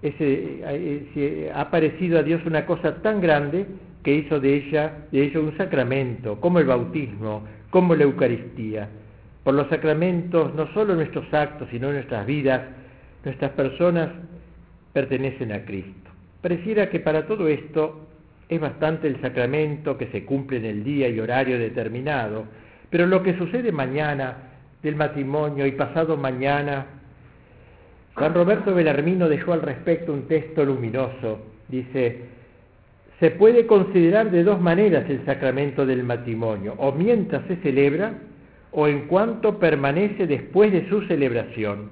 Ese, 0.03 0.59
eh, 0.65 1.51
ha 1.55 1.71
parecido 1.71 2.19
a 2.19 2.23
Dios 2.23 2.45
una 2.45 2.65
cosa 2.65 3.01
tan 3.01 3.21
grande 3.21 3.65
que 4.03 4.13
hizo 4.13 4.39
de 4.39 4.55
ella, 4.55 5.05
de 5.11 5.23
ello 5.23 5.41
un 5.41 5.57
sacramento, 5.57 6.39
como 6.41 6.59
el 6.59 6.65
bautismo, 6.65 7.43
como 7.69 7.95
la 7.95 8.03
Eucaristía. 8.03 8.89
Por 9.43 9.53
los 9.53 9.69
sacramentos, 9.69 10.53
no 10.55 10.71
solo 10.73 10.93
nuestros 10.95 11.33
actos, 11.33 11.69
sino 11.71 11.91
nuestras 11.91 12.25
vidas, 12.25 12.61
nuestras 13.23 13.51
personas 13.51 14.09
pertenecen 14.91 15.53
a 15.53 15.63
Cristo. 15.63 16.11
Pareciera 16.41 16.89
que 16.89 16.99
para 16.99 17.25
todo 17.25 17.47
esto 17.47 18.05
es 18.49 18.59
bastante 18.59 19.07
el 19.07 19.21
sacramento 19.21 19.97
que 19.97 20.07
se 20.07 20.25
cumple 20.25 20.57
en 20.57 20.65
el 20.65 20.83
día 20.83 21.07
y 21.07 21.19
horario 21.19 21.57
determinado, 21.57 22.45
pero 22.89 23.07
lo 23.07 23.23
que 23.23 23.37
sucede 23.37 23.71
mañana 23.71 24.35
del 24.83 24.97
matrimonio 24.97 25.65
y 25.65 25.71
pasado 25.71 26.17
mañana, 26.17 26.85
San 28.17 28.33
Roberto 28.33 28.75
Belarmino 28.75 29.27
dejó 29.27 29.53
al 29.53 29.63
respecto 29.63 30.13
un 30.13 30.27
texto 30.27 30.63
luminoso. 30.63 31.39
Dice, 31.67 32.21
se 33.19 33.31
puede 33.31 33.65
considerar 33.65 34.29
de 34.29 34.43
dos 34.43 34.61
maneras 34.61 35.09
el 35.09 35.25
sacramento 35.25 35.85
del 35.85 36.03
matrimonio, 36.03 36.75
o 36.77 36.91
mientras 36.91 37.45
se 37.47 37.55
celebra, 37.57 38.13
o 38.71 38.87
en 38.87 39.07
cuanto 39.07 39.59
permanece 39.59 40.27
después 40.27 40.71
de 40.71 40.87
su 40.89 41.01
celebración, 41.03 41.89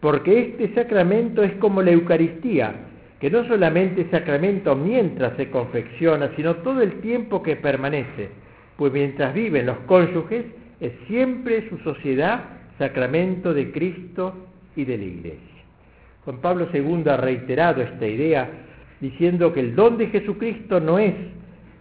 porque 0.00 0.40
este 0.40 0.74
sacramento 0.74 1.42
es 1.42 1.52
como 1.54 1.82
la 1.82 1.92
Eucaristía, 1.92 2.74
que 3.20 3.30
no 3.30 3.46
solamente 3.46 4.02
es 4.02 4.10
sacramento 4.10 4.76
mientras 4.76 5.36
se 5.36 5.50
confecciona, 5.50 6.30
sino 6.36 6.56
todo 6.56 6.82
el 6.82 7.00
tiempo 7.00 7.42
que 7.42 7.56
permanece, 7.56 8.28
pues 8.76 8.92
mientras 8.92 9.32
viven 9.34 9.66
los 9.66 9.78
cónyuges 9.86 10.44
es 10.80 10.92
siempre 11.06 11.68
su 11.70 11.78
sociedad 11.78 12.44
sacramento 12.78 13.54
de 13.54 13.72
Cristo 13.72 14.34
y 14.74 14.84
de 14.84 14.98
la 14.98 15.04
Iglesia. 15.04 15.55
Juan 16.26 16.40
Pablo 16.40 16.66
II 16.74 17.04
ha 17.08 17.16
reiterado 17.18 17.82
esta 17.82 18.04
idea 18.04 18.50
diciendo 19.00 19.52
que 19.52 19.60
el 19.60 19.76
don 19.76 19.96
de 19.96 20.08
Jesucristo 20.08 20.80
no 20.80 20.98
es, 20.98 21.14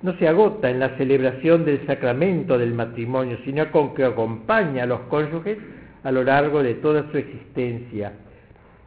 no 0.04 0.16
se 0.20 0.28
agota 0.28 0.70
en 0.70 0.80
la 0.80 0.96
celebración 0.98 1.66
del 1.66 1.84
sacramento 1.88 2.56
del 2.56 2.75
matrimonio, 2.75 3.40
sino 3.44 3.72
con 3.72 3.96
que 3.96 4.04
acompaña 4.04 4.84
a 4.84 4.86
los 4.86 5.00
cónyuges 5.10 5.58
a 6.04 6.12
lo 6.12 6.24
largo 6.24 6.62
de 6.62 6.75
toda 6.75 7.10
su 7.10 7.18
existencia. 7.18 8.14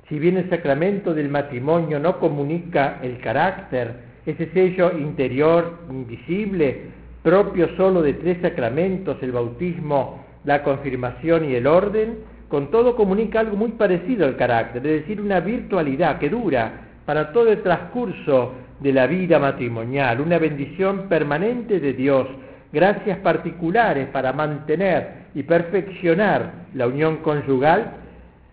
Si 0.09 0.21
bien 0.21 0.37
el 0.37 0.49
sacramento 0.49 1.13
del 1.13 1.29
matrimonio 1.29 1.99
no 1.99 2.21
comunica 2.21 3.01
el 3.03 3.19
carácter, 3.19 3.95
ese 4.27 4.53
sello 4.53 4.97
interior 4.97 5.81
invisible, 5.91 6.83
propio 7.25 7.77
solo 7.77 8.01
de 8.01 8.15
tres 8.15 8.39
sacramentos, 8.43 9.17
el 9.23 9.33
bautismo, 9.33 10.25
la 10.45 10.63
confirmación 10.63 11.47
y 11.47 11.57
el 11.57 11.67
orden, 11.67 12.19
con 12.49 12.71
todo 12.71 12.97
comunica 12.97 13.41
algo 13.41 13.57
muy 13.57 13.73
parecido 13.73 14.27
al 14.27 14.37
carácter, 14.37 14.87
es 14.87 15.03
decir, 15.03 15.21
una 15.21 15.41
virtualidad 15.41 16.19
que 16.19 16.31
dura, 16.31 16.89
para 17.05 17.33
todo 17.33 17.51
el 17.51 17.63
transcurso 17.63 18.53
de 18.81 18.93
la 18.93 19.07
vida 19.07 19.39
matrimonial, 19.39 20.21
una 20.21 20.39
bendición 20.39 21.09
permanente 21.09 21.81
de 21.81 21.93
Dios, 21.93 22.27
gracias 22.73 23.19
particulares 23.19 24.09
para 24.09 24.33
mantener 24.33 25.29
y 25.35 25.43
perfeccionar 25.43 26.67
la 26.75 26.87
unión 26.87 27.19
conyugal, 27.19 27.93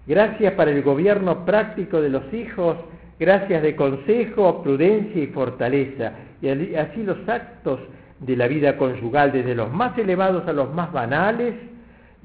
gracias 0.08 0.54
para 0.54 0.72
el 0.72 0.84
gobierno 0.84 1.46
práctico 1.46 2.02
de 2.02 2.10
los 2.10 2.34
hijos, 2.34 2.78
gracias 3.20 3.62
de 3.62 3.76
consejo, 3.76 4.62
prudencia 4.64 5.24
y 5.24 5.28
fortaleza, 5.28 6.14
y 6.42 6.76
así 6.76 7.04
los 7.04 7.18
actos 7.28 7.80
de 8.20 8.36
la 8.36 8.48
vida 8.48 8.78
conyugal, 8.78 9.32
desde 9.32 9.56
los 9.56 9.72
más 9.72 9.98
elevados 9.98 10.48
a 10.48 10.54
los 10.54 10.74
más 10.74 10.92
banales, 10.92 11.54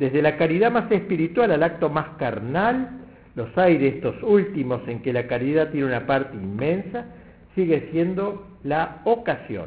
desde 0.01 0.23
la 0.23 0.39
caridad 0.39 0.73
más 0.73 0.91
espiritual 0.91 1.53
al 1.53 1.63
acto 1.63 1.91
más 1.91 2.17
carnal, 2.17 2.89
los 3.35 3.57
hay 3.59 3.85
estos 3.87 4.21
últimos 4.23 4.81
en 4.89 5.03
que 5.03 5.13
la 5.13 5.27
caridad 5.27 5.69
tiene 5.71 5.87
una 5.87 6.07
parte 6.07 6.37
inmensa, 6.39 7.05
sigue 7.55 7.91
siendo 7.93 8.47
la 8.65 9.03
ocasión 9.05 9.67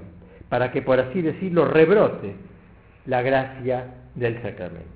para 0.50 0.72
que, 0.72 0.82
por 0.82 1.00
así 1.00 1.22
decirlo, 1.22 1.66
rebrote 1.66 2.34
la 3.06 3.22
gracia 3.22 3.94
del 4.16 4.42
sacramento. 4.42 4.90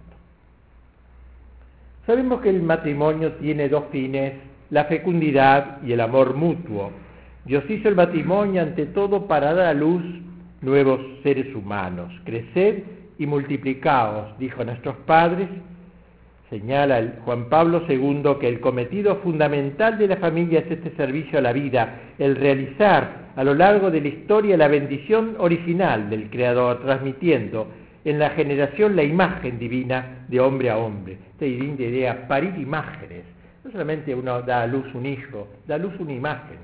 Sabemos 2.07 2.41
que 2.41 2.49
el 2.49 2.63
matrimonio 2.63 3.33
tiene 3.33 3.69
dos 3.69 3.85
fines, 3.91 4.33
la 4.71 4.85
fecundidad 4.85 5.83
y 5.83 5.91
el 5.93 6.01
amor 6.01 6.33
mutuo. 6.33 6.91
Dios 7.45 7.63
hizo 7.69 7.89
el 7.89 7.95
matrimonio 7.95 8.63
ante 8.63 8.87
todo 8.87 9.27
para 9.27 9.53
dar 9.53 9.67
a 9.67 9.73
luz 9.75 10.03
nuevos 10.61 10.99
seres 11.21 11.53
humanos. 11.53 12.11
Creced 12.25 12.83
y 13.19 13.25
multiplicaos, 13.25 14.37
dijo 14.37 14.63
nuestros 14.63 14.95
padres, 15.05 15.49
Señala 16.49 17.15
Juan 17.25 17.49
Pablo 17.49 17.83
II 17.89 18.23
que 18.39 18.47
el 18.47 18.61
cometido 18.61 19.17
fundamental 19.17 19.97
de 19.97 20.07
la 20.07 20.15
familia 20.15 20.59
es 20.59 20.71
este 20.71 20.95
servicio 20.95 21.39
a 21.39 21.41
la 21.41 21.51
vida, 21.51 21.99
el 22.17 22.37
realizar 22.37 23.27
a 23.35 23.43
lo 23.43 23.53
largo 23.53 23.91
de 23.91 23.99
la 23.99 24.07
historia 24.07 24.55
la 24.55 24.69
bendición 24.69 25.35
original 25.39 26.09
del 26.09 26.29
Creador, 26.29 26.81
transmitiendo 26.81 27.67
en 28.05 28.17
la 28.17 28.29
generación 28.29 28.95
la 28.95 29.03
imagen 29.03 29.59
divina 29.59 30.25
de 30.29 30.39
hombre 30.39 30.69
a 30.69 30.77
hombre. 30.77 31.17
Esta 31.33 31.45
idea, 31.45 32.27
parir 32.29 32.57
imágenes. 32.57 33.25
No 33.65 33.71
solamente 33.71 34.15
uno 34.15 34.41
da 34.41 34.61
a 34.61 34.67
luz 34.67 34.85
un 34.93 35.05
hijo, 35.05 35.49
da 35.67 35.75
a 35.75 35.77
luz 35.77 35.93
una 35.99 36.13
imagen, 36.13 36.57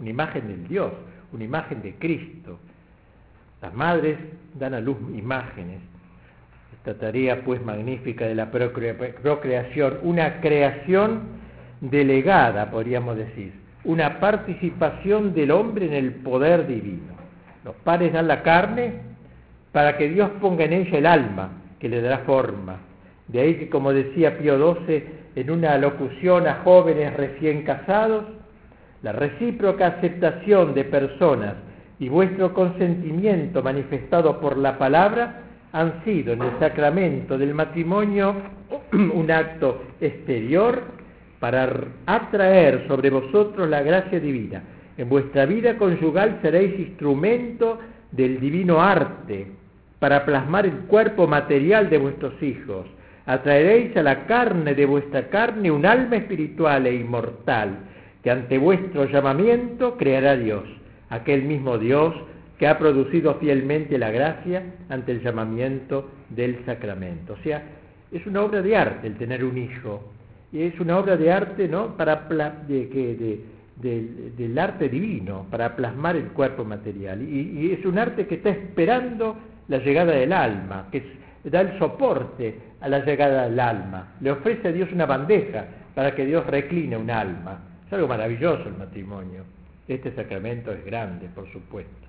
una 0.00 0.10
imagen 0.10 0.48
del 0.48 0.66
Dios, 0.66 0.92
una 1.32 1.44
imagen 1.44 1.80
de 1.82 1.94
Cristo. 1.94 2.58
Las 3.62 3.72
madres 3.72 4.18
dan 4.54 4.74
a 4.74 4.80
luz 4.80 4.96
imágenes 5.14 5.78
esta 6.78 6.94
tarea 6.94 7.42
pues 7.44 7.62
magnífica 7.64 8.26
de 8.26 8.34
la 8.34 8.50
procreación, 8.50 9.98
una 10.02 10.40
creación 10.40 11.20
delegada, 11.80 12.70
podríamos 12.70 13.16
decir, 13.16 13.52
una 13.84 14.20
participación 14.20 15.34
del 15.34 15.50
hombre 15.50 15.86
en 15.86 15.94
el 15.94 16.12
poder 16.14 16.66
divino. 16.66 17.14
Los 17.64 17.74
padres 17.76 18.12
dan 18.12 18.28
la 18.28 18.42
carne 18.42 18.94
para 19.72 19.96
que 19.96 20.08
Dios 20.08 20.30
ponga 20.40 20.64
en 20.64 20.72
ella 20.72 20.98
el 20.98 21.06
alma, 21.06 21.50
que 21.78 21.88
le 21.88 22.00
dará 22.00 22.18
forma. 22.18 22.78
De 23.26 23.40
ahí 23.40 23.54
que, 23.56 23.68
como 23.68 23.92
decía 23.92 24.38
Pío 24.38 24.56
XII 24.56 25.04
en 25.36 25.50
una 25.50 25.76
locución 25.78 26.46
a 26.46 26.62
jóvenes 26.64 27.14
recién 27.14 27.62
casados, 27.62 28.24
la 29.02 29.12
recíproca 29.12 29.86
aceptación 29.88 30.74
de 30.74 30.84
personas 30.84 31.54
y 31.98 32.08
vuestro 32.08 32.54
consentimiento 32.54 33.62
manifestado 33.62 34.40
por 34.40 34.56
la 34.56 34.78
palabra 34.78 35.42
han 35.72 36.04
sido 36.04 36.32
en 36.32 36.42
el 36.42 36.58
sacramento 36.58 37.36
del 37.36 37.54
matrimonio 37.54 38.34
un 38.92 39.30
acto 39.30 39.82
exterior 40.00 40.82
para 41.40 41.70
atraer 42.06 42.86
sobre 42.88 43.10
vosotros 43.10 43.68
la 43.68 43.82
gracia 43.82 44.18
divina. 44.18 44.62
En 44.96 45.08
vuestra 45.08 45.46
vida 45.46 45.76
conyugal 45.76 46.38
seréis 46.42 46.78
instrumento 46.78 47.78
del 48.10 48.40
divino 48.40 48.80
arte 48.82 49.46
para 49.98 50.24
plasmar 50.24 50.66
el 50.66 50.78
cuerpo 50.86 51.26
material 51.26 51.90
de 51.90 51.98
vuestros 51.98 52.42
hijos. 52.42 52.86
Atraeréis 53.26 53.96
a 53.96 54.02
la 54.02 54.26
carne 54.26 54.74
de 54.74 54.86
vuestra 54.86 55.28
carne 55.28 55.70
un 55.70 55.84
alma 55.84 56.16
espiritual 56.16 56.86
e 56.86 56.94
inmortal 56.94 57.76
que 58.22 58.30
ante 58.30 58.58
vuestro 58.58 59.04
llamamiento 59.04 59.96
creará 59.96 60.36
Dios, 60.36 60.64
aquel 61.10 61.42
mismo 61.42 61.78
Dios 61.78 62.14
que 62.58 62.66
ha 62.66 62.78
producido 62.78 63.34
fielmente 63.36 63.98
la 63.98 64.10
gracia 64.10 64.62
ante 64.88 65.12
el 65.12 65.22
llamamiento 65.22 66.10
del 66.28 66.64
sacramento. 66.64 67.34
O 67.34 67.42
sea, 67.42 67.62
es 68.10 68.26
una 68.26 68.42
obra 68.42 68.62
de 68.62 68.76
arte 68.76 69.06
el 69.06 69.16
tener 69.16 69.44
un 69.44 69.56
hijo, 69.56 70.12
y 70.52 70.62
es 70.62 70.80
una 70.80 70.98
obra 70.98 71.16
de 71.16 71.30
arte 71.30 71.68
¿no? 71.68 71.96
para 71.96 72.26
de, 72.66 73.44
del 73.76 74.58
arte 74.58 74.88
divino, 74.88 75.46
para 75.50 75.76
plasmar 75.76 76.16
el 76.16 76.28
cuerpo 76.28 76.64
material. 76.64 77.22
Y, 77.22 77.60
y, 77.60 77.72
es 77.72 77.84
un 77.84 77.98
arte 77.98 78.26
que 78.26 78.36
está 78.36 78.50
esperando 78.50 79.36
la 79.68 79.78
llegada 79.78 80.12
del 80.12 80.32
alma, 80.32 80.88
que 80.90 81.02
da 81.44 81.60
el 81.60 81.78
soporte 81.78 82.58
a 82.80 82.88
la 82.88 83.04
llegada 83.04 83.48
del 83.48 83.60
alma. 83.60 84.14
Le 84.20 84.32
ofrece 84.32 84.68
a 84.68 84.72
Dios 84.72 84.90
una 84.90 85.06
bandeja 85.06 85.66
para 85.94 86.14
que 86.14 86.24
Dios 86.24 86.46
recline 86.46 86.96
un 86.96 87.10
alma. 87.10 87.60
Es 87.86 87.92
algo 87.92 88.08
maravilloso 88.08 88.68
el 88.68 88.76
matrimonio. 88.76 89.44
Este 89.86 90.14
sacramento 90.14 90.72
es 90.72 90.84
grande, 90.84 91.28
por 91.34 91.50
supuesto. 91.52 92.07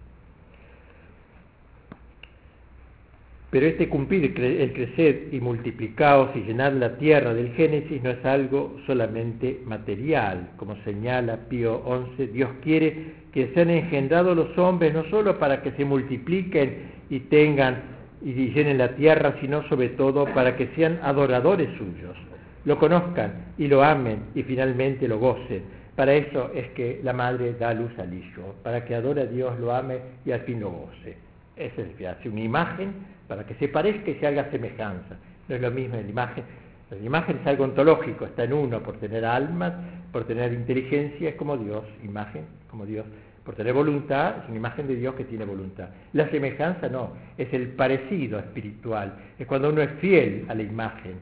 Pero 3.51 3.65
este 3.65 3.89
cumplir, 3.89 4.39
el 4.39 4.73
crecer 4.73 5.29
y 5.31 5.39
multiplicaos 5.39 6.35
y 6.35 6.41
llenar 6.41 6.73
la 6.73 6.97
tierra 6.97 7.33
del 7.33 7.51
Génesis 7.53 8.03
no 8.03 8.11
es 8.11 8.23
algo 8.23 8.77
solamente 8.85 9.61
material, 9.65 10.51
como 10.57 10.75
señala 10.83 11.49
Pío 11.49 11.81
XI, 12.15 12.27
Dios 12.27 12.49
quiere 12.61 13.19
que 13.33 13.51
sean 13.55 13.71
engendrados 13.71 14.35
los 14.35 14.55
hombres 14.57 14.93
no 14.93 15.03
solo 15.05 15.39
para 15.39 15.63
que 15.63 15.71
se 15.71 15.83
multipliquen 15.83 16.91
y 17.09 17.21
tengan 17.21 17.99
y 18.21 18.33
llenen 18.33 18.77
la 18.77 18.95
tierra, 18.95 19.35
sino 19.41 19.67
sobre 19.67 19.89
todo 19.89 20.25
para 20.33 20.55
que 20.55 20.67
sean 20.75 20.99
adoradores 21.01 21.69
suyos, 21.77 22.17
lo 22.65 22.77
conozcan 22.77 23.53
y 23.57 23.67
lo 23.67 23.83
amen 23.83 24.25
y 24.35 24.43
finalmente 24.43 25.07
lo 25.07 25.17
gocen. 25.17 25.63
Para 25.95 26.13
eso 26.13 26.51
es 26.53 26.67
que 26.71 26.99
la 27.03 27.13
madre 27.13 27.53
da 27.53 27.73
luz 27.73 27.97
al 27.97 28.13
hijo, 28.13 28.55
para 28.63 28.85
que 28.85 28.93
adore 28.93 29.21
a 29.21 29.25
Dios, 29.25 29.59
lo 29.59 29.73
ame 29.73 29.97
y 30.25 30.31
al 30.31 30.41
fin 30.41 30.59
lo 30.59 30.69
goce. 30.69 31.17
Esa 31.55 31.81
es 31.81 32.25
una 32.25 32.41
imagen 32.41 32.93
para 33.29 33.45
que 33.45 33.53
se 33.53 33.69
parezca 33.69 34.09
y 34.09 34.15
se 34.15 34.27
haga 34.27 34.49
semejanza. 34.51 35.15
No 35.47 35.55
es 35.55 35.61
lo 35.61 35.71
mismo 35.71 35.95
en 35.95 36.03
la 36.03 36.09
imagen. 36.09 36.43
La 36.89 36.97
imagen 36.97 37.37
es 37.39 37.47
algo 37.47 37.65
ontológico, 37.65 38.25
está 38.25 38.43
en 38.43 38.53
uno, 38.53 38.81
por 38.81 38.97
tener 38.97 39.23
alma, 39.23 40.01
por 40.11 40.25
tener 40.25 40.51
inteligencia, 40.51 41.29
es 41.29 41.35
como 41.35 41.55
Dios, 41.55 41.83
imagen, 42.03 42.45
como 42.67 42.87
Dios. 42.87 43.05
Por 43.45 43.55
tener 43.55 43.73
voluntad, 43.73 44.39
es 44.39 44.49
una 44.49 44.57
imagen 44.57 44.87
de 44.87 44.95
Dios 44.95 45.13
que 45.13 45.25
tiene 45.25 45.45
voluntad. 45.45 45.89
La 46.13 46.29
semejanza 46.31 46.89
no, 46.89 47.11
es 47.37 47.53
el 47.53 47.67
parecido 47.69 48.39
espiritual, 48.39 49.13
es 49.37 49.45
cuando 49.45 49.69
uno 49.69 49.83
es 49.83 49.91
fiel 49.99 50.45
a 50.49 50.55
la 50.55 50.63
imagen. 50.63 51.13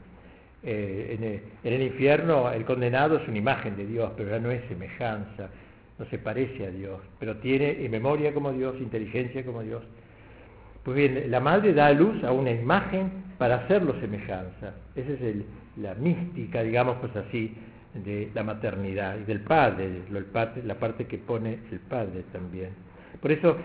Eh, 0.62 1.42
en, 1.62 1.72
el, 1.72 1.82
infierno 1.82 2.50
el 2.50 2.64
condenado 2.64 3.18
es 3.18 3.28
una 3.28 3.38
imagen 3.38 3.76
de 3.76 3.86
Dios, 3.86 4.10
pero 4.16 4.30
ya 4.30 4.38
no 4.38 4.50
es 4.50 4.62
semejanza, 4.68 5.50
no 5.98 6.06
se 6.06 6.18
parece 6.18 6.66
a 6.66 6.70
Dios, 6.70 7.00
pero 7.18 7.36
tiene 7.36 7.86
memoria 7.90 8.32
como 8.32 8.50
Dios, 8.52 8.76
inteligencia 8.80 9.44
como 9.44 9.62
Dios. 9.62 9.82
Pues 10.88 10.96
bien, 10.96 11.30
la 11.30 11.38
madre 11.38 11.74
da 11.74 11.88
a 11.88 11.92
luz 11.92 12.24
a 12.24 12.32
una 12.32 12.50
imagen 12.50 13.10
para 13.36 13.56
hacerlo 13.56 13.94
semejanza. 14.00 14.72
Esa 14.96 15.12
es 15.12 15.36
la 15.76 15.94
mística, 15.96 16.62
digamos, 16.62 16.96
pues 17.02 17.14
así, 17.14 17.54
de 17.92 18.30
la 18.34 18.42
maternidad 18.42 19.18
y 19.20 19.24
del 19.24 19.40
padre, 19.40 20.00
la 20.64 20.74
parte 20.76 21.04
que 21.04 21.18
pone 21.18 21.58
el 21.70 21.80
padre 21.80 22.24
también. 22.32 22.70
Por 23.20 23.32
eso 23.32 23.58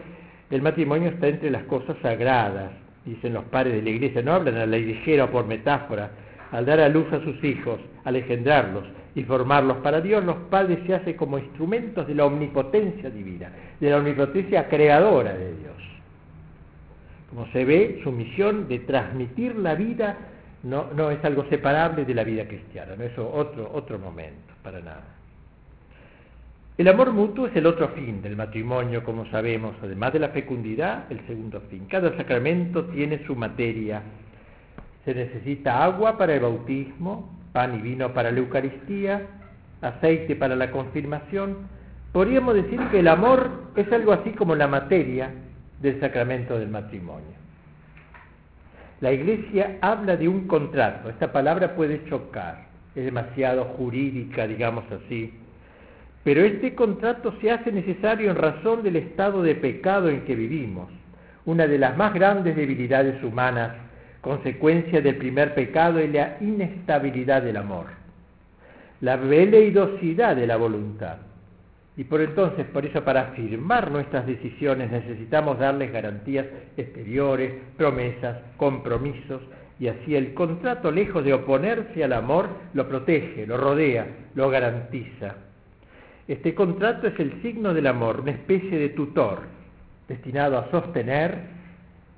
el 0.49 0.62
matrimonio 0.62 1.12
está 1.12 1.29
entre 1.29 1.49
las 1.49 1.63
cosas 1.63 1.95
sagradas, 2.01 2.71
dicen 3.05 3.36
los 3.36 3.45
padres 3.45 3.75
de 3.75 3.83
la 3.83 3.89
iglesia, 3.91 4.21
no 4.21 4.33
hablan 4.33 4.57
a 4.57 4.65
la 4.65 4.75
ligera 4.75 5.23
o 5.23 5.31
por 5.31 5.47
metáfora, 5.47 6.12
al 6.51 6.65
dar 6.65 6.81
a 6.81 6.89
luz 6.89 7.05
a 7.13 7.21
sus 7.21 7.41
hijos, 7.41 7.79
al 8.03 8.17
engendrarlos 8.17 8.83
y 9.15 9.23
formarlos 9.23 9.77
para 9.77 10.01
Dios, 10.01 10.25
los 10.25 10.36
padres 10.49 10.79
se 10.86 10.93
hacen 10.93 11.15
como 11.15 11.38
instrumentos 11.38 12.05
de 12.05 12.15
la 12.15 12.25
omnipotencia 12.25 13.09
divina, 13.09 13.49
de 13.79 13.89
la 13.89 13.99
omnipotencia 13.99 14.67
creadora 14.67 15.33
de 15.33 15.55
Dios. 15.55 15.72
Como 17.34 17.48
se 17.48 17.65
ve, 17.65 18.00
su 18.04 18.12
misión 18.12 18.67
de 18.67 18.78
transmitir 18.80 19.56
la 19.56 19.74
vida 19.74 20.17
no, 20.62 20.86
no 20.96 21.10
es 21.10 21.24
algo 21.26 21.46
separable 21.50 22.06
de 22.06 22.13
la 22.13 22.24
vida 22.24 22.48
cristiana, 22.48 22.96
no 22.96 23.04
es 23.04 23.17
otro, 23.17 23.72
otro 23.74 23.98
momento, 23.98 24.54
para 24.62 24.80
nada. 24.82 25.04
El 26.78 26.88
amor 26.89 27.12
mutuo 27.12 27.48
es 27.48 27.56
el 27.56 27.65
otro 27.65 27.89
fin 27.89 28.22
del 28.22 28.36
matrimonio, 28.36 29.04
como 29.04 29.26
sabemos, 29.32 29.74
además 29.82 30.13
de 30.13 30.19
la 30.19 30.30
fecundidad, 30.30 31.12
el 31.12 31.26
segundo 31.26 31.60
fin. 31.72 31.88
Cada 31.88 32.15
sacramento 32.17 32.86
tiene 32.86 33.26
su 33.26 33.36
materia. 33.36 34.04
Se 35.04 35.15
necesita 35.15 35.84
agua 35.84 36.19
para 36.19 36.36
el 36.36 36.41
bautismo, 36.41 37.36
pan 37.52 37.80
y 37.80 37.82
vino 37.82 38.13
para 38.13 38.32
la 38.32 38.38
Eucaristía, 38.38 39.24
aceite 39.82 40.36
para 40.36 40.56
la 40.56 40.69
confirmación. 40.69 41.67
Podríamos 42.12 42.54
decir 42.54 42.80
que 42.91 43.00
el 43.00 43.08
amor 43.08 43.50
es 43.76 43.91
algo 43.91 44.13
así 44.13 44.32
como 44.34 44.54
la 44.54 44.67
materia 44.67 45.32
del 45.84 46.00
sacramento 46.00 46.58
del 46.58 46.69
matrimonio. 46.69 47.36
La 49.02 49.12
iglesia 49.12 49.78
habla 49.82 50.15
de 50.15 50.30
un 50.30 50.48
contrato, 50.48 51.10
esta 51.10 51.32
palabra 51.32 51.76
puede 51.76 52.06
chocar, 52.06 52.65
es 52.96 53.04
demasiado 53.04 53.65
jurídica, 53.65 54.48
digamos 54.48 54.86
así, 54.91 55.34
pero 56.24 56.41
este 56.41 56.74
contrato 56.74 57.36
se 57.41 57.52
hace 57.52 57.69
necesario 57.72 58.32
en 58.32 58.38
razón 58.38 58.82
del 58.82 58.96
estado 58.96 59.43
de 59.43 59.56
pecado 59.56 60.08
en 60.08 60.22
que 60.22 60.36
vivimos, 60.36 60.89
una 61.46 61.67
de 61.67 61.78
las 61.78 61.98
más 61.98 62.13
grandes 62.13 62.56
debilidades 62.56 63.22
humanas, 63.22 63.74
consecuencia 64.22 65.02
del 65.02 65.17
primer 65.17 65.54
pecado 65.54 66.00
es 66.00 66.10
la 66.13 66.38
inestabilidad 66.39 67.41
del 67.41 67.58
amor, 67.58 67.88
la 69.02 69.17
veleidosidad 69.17 70.38
de 70.38 70.48
la 70.48 70.56
voluntad. 70.56 71.17
Y 71.95 72.06
por 72.06 72.21
entonces, 72.21 72.65
por 72.67 72.86
eso 72.86 73.03
para 73.03 73.21
afirmar 73.21 73.91
nuestras 73.91 74.25
decisiones 74.25 74.89
necesitamos 74.91 75.60
darles 75.60 75.91
garantías 75.91 76.47
exteriores, 76.75 77.53
promesas, 77.77 78.39
compromisos, 78.58 79.41
y 79.79 79.88
así 79.88 80.15
el 80.15 80.34
contrato, 80.34 80.91
lejos 80.91 81.23
de 81.23 81.34
oponerse 81.34 82.03
al 82.03 82.13
amor, 82.13 82.49
lo 82.73 82.88
protege, 82.88 83.45
lo 83.45 83.58
rodea, 83.58 84.08
lo 84.34 84.49
garantiza. 84.49 85.36
Este 86.27 86.56
contrato 86.56 87.08
es 87.08 87.19
el 87.19 87.41
signo 87.41 87.73
del 87.73 87.88
amor, 87.88 88.21
una 88.21 88.32
especie 88.32 88.79
de 88.79 88.89
tutor, 88.89 89.41
destinado 90.08 90.58
a 90.58 90.71
sostener 90.71 91.38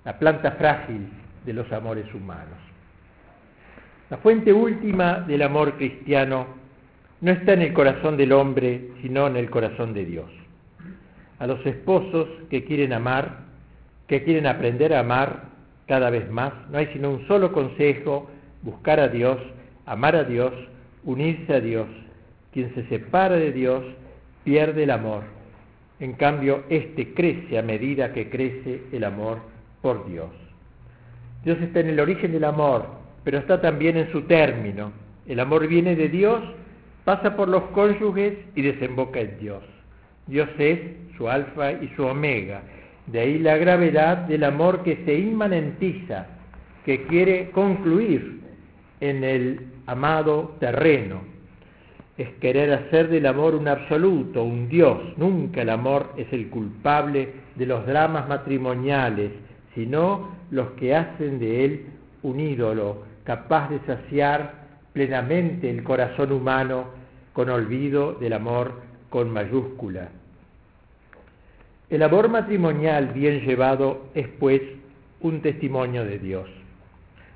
la 0.04 0.18
planta 0.20 0.52
frágil 0.52 1.10
de 1.46 1.54
los 1.54 1.72
amores 1.72 2.14
humanos. 2.14 2.60
La 4.10 4.18
fuente 4.18 4.54
última 4.54 5.22
del 5.22 5.42
amor 5.42 5.74
cristiano 5.74 6.46
no 7.26 7.32
está 7.32 7.54
en 7.54 7.62
el 7.64 7.74
corazón 7.74 8.18
del 8.18 8.32
hombre, 8.32 8.92
sino 9.02 9.28
en 9.28 9.36
el 9.36 9.50
corazón 9.50 9.94
de 9.94 10.06
Dios. 10.06 10.30
A 11.40 11.48
los 11.48 11.66
esposos 11.66 12.28
que 12.50 12.64
quieren 12.64 12.94
amar, 12.94 13.40
que 14.08 14.24
quieren 14.24 14.48
aprender 14.48 14.94
a 14.94 15.02
amar 15.02 15.46
cada 15.88 16.10
vez 16.10 16.30
más, 16.32 16.54
no 16.72 16.78
hay 16.78 16.88
sino 16.94 17.12
un 17.12 17.28
solo 17.28 17.52
consejo, 17.52 18.30
buscar 18.62 19.00
a 19.00 19.08
Dios 19.08 19.38
amar 19.86 20.16
a 20.16 20.24
Dios, 20.24 20.52
unirse 21.04 21.54
a 21.54 21.62
Dios. 21.62 21.88
Quien 22.52 22.74
se 22.74 22.88
separa 22.88 23.36
de 23.36 23.52
Dios 23.52 23.84
pierde 24.44 24.84
el 24.84 24.92
amor. 24.92 25.24
En 26.00 26.14
cambio, 26.14 26.64
este 26.70 27.14
crece 27.14 27.58
a 27.58 27.62
medida 27.62 28.14
que 28.14 28.30
crece 28.30 28.82
el 28.92 29.04
amor 29.04 29.40
por 29.82 30.08
Dios. 30.10 30.30
Dios 31.44 31.58
está 31.62 31.80
en 31.80 31.90
el 31.90 32.00
origen 32.00 32.32
del 32.32 32.44
amor, 32.44 32.88
pero 33.24 33.38
está 33.38 33.62
también 33.62 33.98
en 33.98 34.12
su 34.12 34.24
término. 34.24 34.92
El 35.28 35.40
amor 35.40 35.68
viene 35.68 35.96
de 35.96 36.10
Dios, 36.10 36.42
pasa 37.06 37.36
por 37.36 37.48
los 37.48 37.64
cónyuges 37.66 38.34
y 38.56 38.62
desemboca 38.64 39.22
en 39.22 39.40
Dios. 39.40 39.64
Dios 40.28 40.50
es 40.58 40.80
su 41.16 41.30
alfa 41.30 41.72
y 41.72 41.88
su 41.96 42.04
omega. 42.04 42.62
De 43.08 43.20
ahí 43.20 43.40
la 43.40 43.58
gravedad 43.58 44.18
del 44.18 44.44
amor 44.44 44.84
que 44.84 45.04
se 45.06 45.14
inmanentiza, 45.14 46.26
que 46.84 47.06
quiere 47.06 47.52
concluir 47.52 48.42
en 49.00 49.24
el 49.24 49.68
amado 49.86 50.56
terreno. 50.60 51.22
Es 52.18 52.30
querer 52.40 52.74
hacer 52.74 53.10
del 53.10 53.28
amor 53.28 53.54
un 53.54 53.68
absoluto, 53.68 54.44
un 54.44 54.68
Dios. 54.68 54.98
Nunca 55.18 55.62
el 55.62 55.70
amor 55.70 56.14
es 56.18 56.32
el 56.34 56.50
culpable 56.50 57.30
de 57.56 57.66
los 57.68 57.86
dramas 57.86 58.28
matrimoniales, 58.28 59.32
sino 59.76 60.36
los 60.50 60.72
que 60.72 60.96
hacen 60.96 61.40
de 61.40 61.66
él 61.66 61.86
un 62.24 62.40
ídolo 62.40 63.04
capaz 63.26 63.70
de 63.70 63.80
saciar 63.86 64.65
plenamente 64.96 65.70
el 65.70 65.84
corazón 65.84 66.32
humano 66.32 66.86
con 67.34 67.50
olvido 67.50 68.14
del 68.14 68.32
amor 68.32 68.82
con 69.10 69.30
mayúscula. 69.30 70.08
El 71.90 72.02
amor 72.02 72.30
matrimonial 72.30 73.08
bien 73.10 73.42
llevado 73.46 74.06
es 74.16 74.30
pues 74.40 74.62
un 75.20 75.42
testimonio 75.42 76.06
de 76.06 76.18
Dios. 76.18 76.48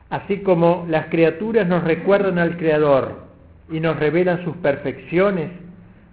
Así 0.09 0.37
como 0.37 0.87
las 0.89 1.07
criaturas 1.07 1.67
nos 1.67 1.83
recuerdan 1.83 2.39
al 2.39 2.55
Creador 2.55 3.25
y 3.69 3.81
nos 3.81 3.99
revelan 3.99 4.45
sus 4.45 4.55
perfecciones, 4.57 5.51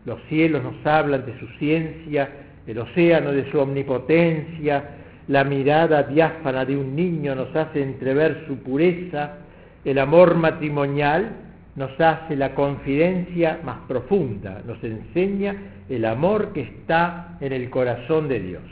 los 0.04 0.20
cielos 0.28 0.64
nos 0.64 0.84
hablan 0.84 1.24
de 1.26 1.38
su 1.38 1.46
ciencia, 1.58 2.28
el 2.66 2.78
océano 2.80 3.30
de 3.30 3.48
su 3.52 3.60
omnipotencia, 3.60 4.82
la 5.28 5.44
mirada 5.44 6.02
diáfana 6.02 6.64
de 6.64 6.76
un 6.76 6.96
niño 6.96 7.36
nos 7.36 7.54
hace 7.54 7.82
entrever 7.82 8.46
su 8.48 8.58
pureza, 8.58 9.45
el 9.86 10.00
amor 10.00 10.34
matrimonial 10.34 11.30
nos 11.76 11.98
hace 12.00 12.34
la 12.34 12.56
confidencia 12.56 13.60
más 13.62 13.78
profunda, 13.86 14.60
nos 14.66 14.82
enseña 14.82 15.54
el 15.88 16.04
amor 16.04 16.52
que 16.52 16.62
está 16.62 17.38
en 17.40 17.52
el 17.52 17.70
corazón 17.70 18.26
de 18.26 18.40
Dios. 18.40 18.62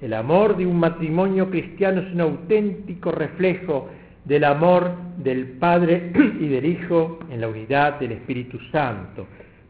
El 0.00 0.14
amor 0.14 0.56
de 0.56 0.64
un 0.64 0.78
matrimonio 0.78 1.50
cristiano 1.50 2.02
es 2.02 2.14
un 2.14 2.20
auténtico 2.20 3.10
reflejo 3.10 3.88
del 4.24 4.44
amor 4.44 4.92
del 5.16 5.58
Padre 5.58 6.12
y 6.40 6.46
del 6.46 6.66
Hijo 6.66 7.18
en 7.28 7.40
la 7.40 7.48
unidad 7.48 7.98
del 7.98 8.12
Espíritu 8.12 8.60
Santo. 8.70 9.26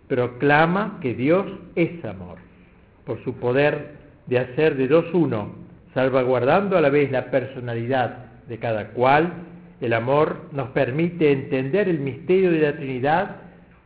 Proclama 0.07 0.99
que 1.01 1.15
Dios 1.15 1.47
es 1.77 2.05
amor. 2.05 2.37
Por 3.07 3.25
su 3.25 3.37
poder 3.37 3.93
de 4.27 4.39
hacer 4.39 4.77
de 4.77 4.87
dos 4.87 5.07
uno, 5.15 5.55
salvaguardando 5.95 6.77
a 6.77 6.83
la 6.83 6.91
vez 6.91 7.11
la 7.11 7.31
personalidad 7.31 8.43
de 8.49 8.59
cada 8.59 8.89
cual, 8.89 9.33
el 9.83 9.93
amor 9.95 10.43
nos 10.53 10.69
permite 10.69 11.33
entender 11.33 11.89
el 11.89 11.99
misterio 11.99 12.53
de 12.53 12.61
la 12.61 12.77
Trinidad, 12.77 13.37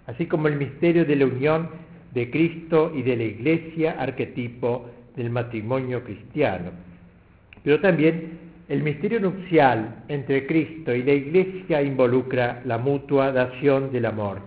así 0.06 0.26
como 0.26 0.46
el 0.46 0.56
misterio 0.56 1.06
de 1.06 1.16
la 1.16 1.24
unión 1.24 1.70
de 2.12 2.30
Cristo 2.30 2.92
y 2.94 3.02
de 3.02 3.16
la 3.16 3.24
Iglesia, 3.24 3.96
arquetipo 3.98 4.90
del 5.16 5.30
matrimonio 5.30 6.04
cristiano. 6.04 6.70
Pero 7.64 7.80
también 7.80 8.38
el 8.68 8.82
misterio 8.82 9.20
nupcial 9.20 10.04
entre 10.08 10.46
Cristo 10.46 10.94
y 10.94 11.02
la 11.02 11.12
Iglesia 11.12 11.80
involucra 11.80 12.60
la 12.66 12.76
mutua 12.76 13.32
dación 13.32 13.90
del 13.90 14.04
amor. 14.04 14.40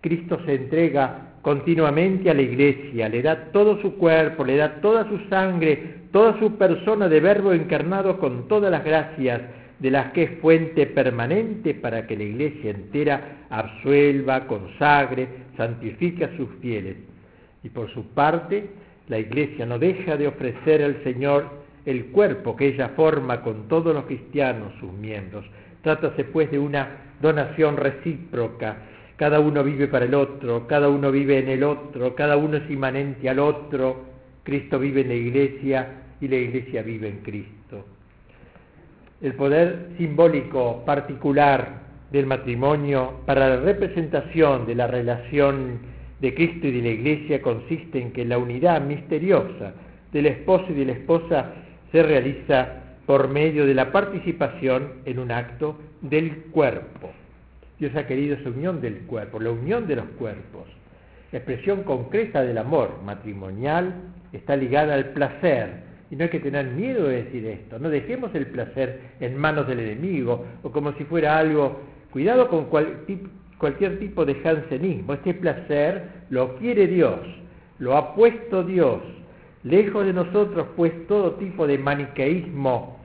Cristo 0.00 0.40
se 0.46 0.54
entrega 0.54 1.34
continuamente 1.42 2.30
a 2.30 2.34
la 2.34 2.42
Iglesia, 2.42 3.10
le 3.10 3.20
da 3.20 3.52
todo 3.52 3.78
su 3.82 3.96
cuerpo, 3.96 4.42
le 4.42 4.56
da 4.56 4.80
toda 4.80 5.06
su 5.10 5.18
sangre, 5.28 6.04
toda 6.12 6.38
su 6.38 6.56
persona 6.56 7.08
de 7.08 7.20
verbo 7.20 7.52
encarnado 7.52 8.18
con 8.18 8.48
todas 8.48 8.70
las 8.70 8.82
gracias 8.82 9.42
de 9.84 9.90
las 9.90 10.12
que 10.12 10.22
es 10.22 10.30
fuente 10.40 10.86
permanente 10.86 11.74
para 11.74 12.06
que 12.06 12.16
la 12.16 12.22
Iglesia 12.22 12.70
entera 12.70 13.44
absuelva, 13.50 14.46
consagre, 14.46 15.28
santifique 15.58 16.24
a 16.24 16.34
sus 16.38 16.48
fieles. 16.62 16.96
Y 17.62 17.68
por 17.68 17.92
su 17.92 18.06
parte, 18.14 18.66
la 19.08 19.18
Iglesia 19.18 19.66
no 19.66 19.78
deja 19.78 20.16
de 20.16 20.26
ofrecer 20.26 20.82
al 20.82 21.04
Señor 21.04 21.50
el 21.84 22.06
cuerpo 22.06 22.56
que 22.56 22.68
ella 22.68 22.92
forma 22.96 23.42
con 23.42 23.68
todos 23.68 23.94
los 23.94 24.06
cristianos, 24.06 24.72
sus 24.80 24.90
miembros. 24.90 25.44
Trátase 25.82 26.24
pues 26.24 26.50
de 26.50 26.58
una 26.58 27.16
donación 27.20 27.76
recíproca. 27.76 28.78
Cada 29.16 29.38
uno 29.38 29.62
vive 29.62 29.86
para 29.88 30.06
el 30.06 30.14
otro, 30.14 30.66
cada 30.66 30.88
uno 30.88 31.12
vive 31.12 31.40
en 31.40 31.48
el 31.48 31.62
otro, 31.62 32.14
cada 32.14 32.38
uno 32.38 32.56
es 32.56 32.70
inmanente 32.70 33.28
al 33.28 33.38
otro. 33.38 34.02
Cristo 34.44 34.78
vive 34.78 35.02
en 35.02 35.08
la 35.08 35.14
iglesia 35.14 35.88
y 36.22 36.28
la 36.28 36.36
iglesia 36.36 36.80
vive 36.80 37.08
en 37.08 37.18
Cristo. 37.18 37.84
El 39.24 39.32
poder 39.36 39.88
simbólico 39.96 40.84
particular 40.84 41.80
del 42.12 42.26
matrimonio 42.26 43.20
para 43.24 43.48
la 43.48 43.56
representación 43.56 44.66
de 44.66 44.74
la 44.74 44.86
relación 44.86 45.78
de 46.20 46.34
Cristo 46.34 46.66
y 46.66 46.72
de 46.72 46.82
la 46.82 46.88
iglesia 46.90 47.40
consiste 47.40 48.02
en 48.02 48.12
que 48.12 48.26
la 48.26 48.36
unidad 48.36 48.82
misteriosa 48.82 49.72
del 50.12 50.26
esposo 50.26 50.66
y 50.68 50.74
de 50.74 50.84
la 50.84 50.92
esposa 50.92 51.52
se 51.90 52.02
realiza 52.02 52.82
por 53.06 53.28
medio 53.28 53.64
de 53.64 53.72
la 53.72 53.90
participación 53.92 54.92
en 55.06 55.18
un 55.18 55.32
acto 55.32 55.78
del 56.02 56.42
cuerpo. 56.50 57.10
Dios 57.78 57.96
ha 57.96 58.06
querido 58.06 58.36
esa 58.36 58.50
unión 58.50 58.82
del 58.82 58.98
cuerpo, 59.06 59.40
la 59.40 59.52
unión 59.52 59.86
de 59.86 59.96
los 59.96 60.06
cuerpos. 60.18 60.64
La 61.32 61.38
expresión 61.38 61.82
concreta 61.84 62.42
del 62.42 62.58
amor 62.58 63.00
matrimonial 63.02 63.94
está 64.34 64.54
ligada 64.54 64.92
al 64.92 65.14
placer. 65.14 65.83
Y 66.10 66.16
no 66.16 66.24
hay 66.24 66.30
que 66.30 66.40
tener 66.40 66.66
miedo 66.66 67.08
de 67.08 67.24
decir 67.24 67.46
esto. 67.46 67.78
No 67.78 67.88
dejemos 67.88 68.34
el 68.34 68.46
placer 68.46 69.00
en 69.20 69.36
manos 69.36 69.66
del 69.66 69.80
enemigo 69.80 70.44
o 70.62 70.70
como 70.70 70.92
si 70.94 71.04
fuera 71.04 71.38
algo... 71.38 71.94
Cuidado 72.10 72.48
con 72.48 72.66
cualquier 72.66 73.98
tipo 73.98 74.24
de 74.24 74.36
jansenismo. 74.36 75.14
Este 75.14 75.34
placer 75.34 76.10
lo 76.30 76.54
quiere 76.58 76.86
Dios, 76.86 77.18
lo 77.80 77.96
ha 77.96 78.14
puesto 78.14 78.62
Dios 78.62 79.00
Lejos 79.64 80.04
de 80.04 80.12
nosotros, 80.12 80.68
pues, 80.76 81.06
todo 81.08 81.32
tipo 81.36 81.66
de 81.66 81.78
maniqueísmo, 81.78 82.98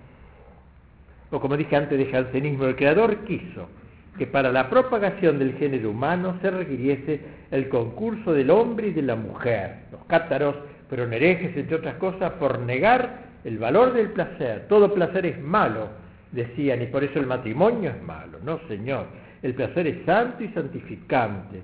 o 1.32 1.40
como 1.40 1.56
dije 1.56 1.74
antes, 1.76 1.98
de 1.98 2.06
jansenismo. 2.08 2.66
El 2.66 2.76
Creador 2.76 3.24
quiso 3.24 3.70
que 4.18 4.28
para 4.28 4.52
la 4.52 4.70
propagación 4.70 5.40
del 5.40 5.54
género 5.54 5.92
humano 5.92 6.38
se 6.42 6.52
requiriese 6.52 7.22
el 7.52 7.70
concurso 7.70 8.34
del 8.34 8.50
hombre 8.50 8.90
y 8.90 8.92
de 8.92 9.04
la 9.04 9.16
mujer. 9.16 9.86
Los 9.94 10.04
cátaros 10.06 10.56
fueron 10.90 11.14
herejes, 11.14 11.56
entre 11.56 11.76
otras 11.76 11.96
cosas, 11.96 12.34
por 12.34 12.60
negar 12.60 13.30
el 13.44 13.58
valor 13.58 13.94
del 13.94 14.10
placer. 14.10 14.66
Todo 14.68 14.94
placer 14.94 15.26
es 15.26 15.40
malo, 15.42 15.90
decían, 16.32 16.82
y 16.82 16.88
por 16.88 17.04
eso 17.04 17.20
el 17.20 17.28
matrimonio 17.28 17.92
es 17.92 18.04
malo. 18.04 18.40
No, 18.44 18.60
Señor, 18.68 19.06
el 19.42 19.54
placer 19.54 19.88
es 19.88 20.06
santo 20.06 20.44
y 20.44 20.50
santificante. 20.50 21.62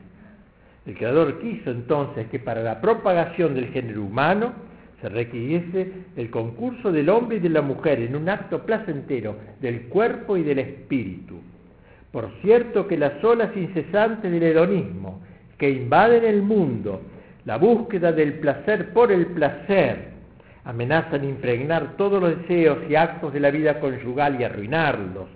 El 0.85 0.95
Creador 0.95 1.39
quiso 1.39 1.71
entonces 1.71 2.27
que 2.27 2.39
para 2.39 2.61
la 2.61 2.79
propagación 2.79 3.55
del 3.55 3.69
género 3.69 4.03
humano 4.03 4.53
se 5.01 5.09
requiriese 5.09 5.91
el 6.15 6.29
concurso 6.29 6.91
del 6.91 7.09
hombre 7.09 7.37
y 7.37 7.39
de 7.39 7.49
la 7.49 7.61
mujer 7.61 7.99
en 7.99 8.15
un 8.15 8.29
acto 8.29 8.63
placentero 8.63 9.35
del 9.59 9.87
cuerpo 9.87 10.37
y 10.37 10.43
del 10.43 10.59
espíritu. 10.59 11.41
Por 12.11 12.29
cierto 12.41 12.87
que 12.87 12.97
las 12.97 13.21
olas 13.23 13.49
incesantes 13.57 14.31
del 14.31 14.43
hedonismo 14.43 15.21
que 15.57 15.69
invaden 15.69 16.23
el 16.23 16.41
mundo, 16.41 17.01
la 17.45 17.57
búsqueda 17.57 18.11
del 18.11 18.39
placer 18.39 18.91
por 18.91 19.11
el 19.11 19.27
placer, 19.27 20.09
amenazan 20.63 21.23
impregnar 21.23 21.95
todos 21.95 22.21
los 22.21 22.37
deseos 22.41 22.79
y 22.89 22.95
actos 22.95 23.31
de 23.31 23.39
la 23.39 23.51
vida 23.51 23.79
conyugal 23.79 24.39
y 24.39 24.43
arruinarlos. 24.43 25.27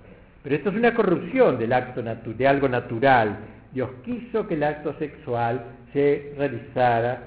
Pero 0.43 0.55
esto 0.55 0.69
es 0.69 0.75
una 0.75 0.93
corrupción 0.93 1.59
del 1.59 1.71
acto 1.71 2.01
de 2.01 2.47
algo 2.47 2.67
natural. 2.67 3.37
Dios 3.71 3.89
quiso 4.03 4.47
que 4.47 4.55
el 4.55 4.63
acto 4.63 4.95
sexual 4.97 5.63
se 5.93 6.33
realizara, 6.35 7.25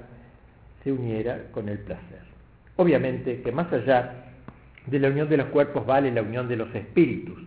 se 0.82 0.90
uniera 0.90 1.44
con 1.52 1.68
el 1.68 1.78
placer. 1.78 2.20
Obviamente 2.76 3.40
que 3.42 3.52
más 3.52 3.72
allá 3.72 4.14
de 4.86 4.98
la 4.98 5.08
unión 5.08 5.28
de 5.28 5.36
los 5.36 5.46
cuerpos 5.48 5.86
vale 5.86 6.10
la 6.10 6.22
unión 6.22 6.48
de 6.48 6.56
los 6.56 6.74
espíritus. 6.74 7.38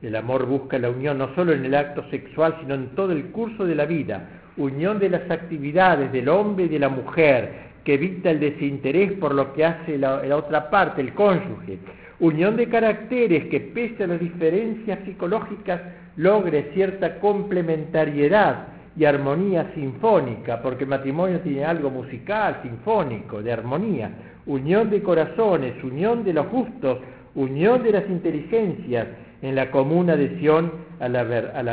El 0.00 0.16
amor 0.16 0.46
busca 0.46 0.78
la 0.78 0.88
unión 0.88 1.18
no 1.18 1.34
solo 1.34 1.52
en 1.52 1.64
el 1.64 1.74
acto 1.74 2.08
sexual, 2.10 2.56
sino 2.60 2.74
en 2.74 2.94
todo 2.94 3.12
el 3.12 3.26
curso 3.26 3.66
de 3.66 3.74
la 3.74 3.84
vida. 3.84 4.28
Unión 4.58 4.98
de 4.98 5.08
las 5.08 5.30
actividades 5.30 6.12
del 6.12 6.28
hombre 6.28 6.66
y 6.66 6.68
de 6.68 6.78
la 6.78 6.88
mujer, 6.88 7.68
que 7.84 7.94
evita 7.94 8.30
el 8.30 8.40
desinterés 8.40 9.12
por 9.12 9.34
lo 9.34 9.52
que 9.54 9.64
hace 9.64 9.96
la, 9.96 10.20
otra 10.36 10.68
parte, 10.68 11.00
el 11.00 11.14
cónyuge. 11.14 11.78
Unión 12.20 12.56
de 12.56 12.68
caracteres 12.68 13.46
que 13.46 13.60
pese 13.60 14.04
a 14.04 14.08
las 14.08 14.20
diferencias 14.20 14.98
psicológicas 15.04 15.80
logre 16.16 16.70
cierta 16.74 17.20
complementariedad 17.20 18.68
y 18.96 19.04
armonía 19.04 19.70
sinfónica, 19.74 20.60
porque 20.60 20.84
el 20.84 20.90
matrimonio 20.90 21.40
tiene 21.40 21.64
algo 21.64 21.88
musical, 21.88 22.58
sinfónico, 22.62 23.40
de 23.40 23.52
armonía 23.52 24.10
unión 24.48 24.88
de 24.90 25.02
corazones, 25.02 25.74
unión 25.84 26.24
de 26.24 26.32
los 26.32 26.46
justos, 26.46 26.98
unión 27.34 27.82
de 27.82 27.92
las 27.92 28.08
inteligencias 28.08 29.06
en 29.42 29.54
la 29.54 29.70
común 29.70 30.10
adhesión 30.10 30.72
a 30.98 31.08
la 31.08 31.22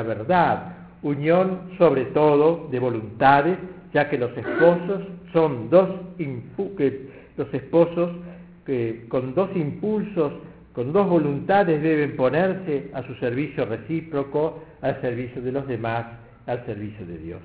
verdad, 0.04 0.75
unión 1.06 1.70
sobre 1.78 2.06
todo 2.06 2.68
de 2.72 2.80
voluntades, 2.80 3.58
ya 3.94 4.10
que 4.10 4.18
los 4.18 4.36
esposos 4.36 5.04
son 5.32 5.70
dos 5.70 5.88
los 7.38 7.54
esposos 7.54 8.12
que 8.66 9.06
con 9.08 9.36
dos 9.36 9.50
impulsos, 9.56 10.34
con 10.74 10.92
dos 10.92 11.08
voluntades 11.08 11.82
deben 11.82 12.16
ponerse 12.16 12.90
a 12.94 13.04
su 13.04 13.14
servicio 13.16 13.66
recíproco, 13.66 14.64
al 14.82 15.00
servicio 15.02 15.44
de 15.44 15.52
los 15.52 15.68
demás, 15.68 16.08
al 16.48 16.66
servicio 16.66 17.06
de 17.06 17.18
Dios. 17.20 17.42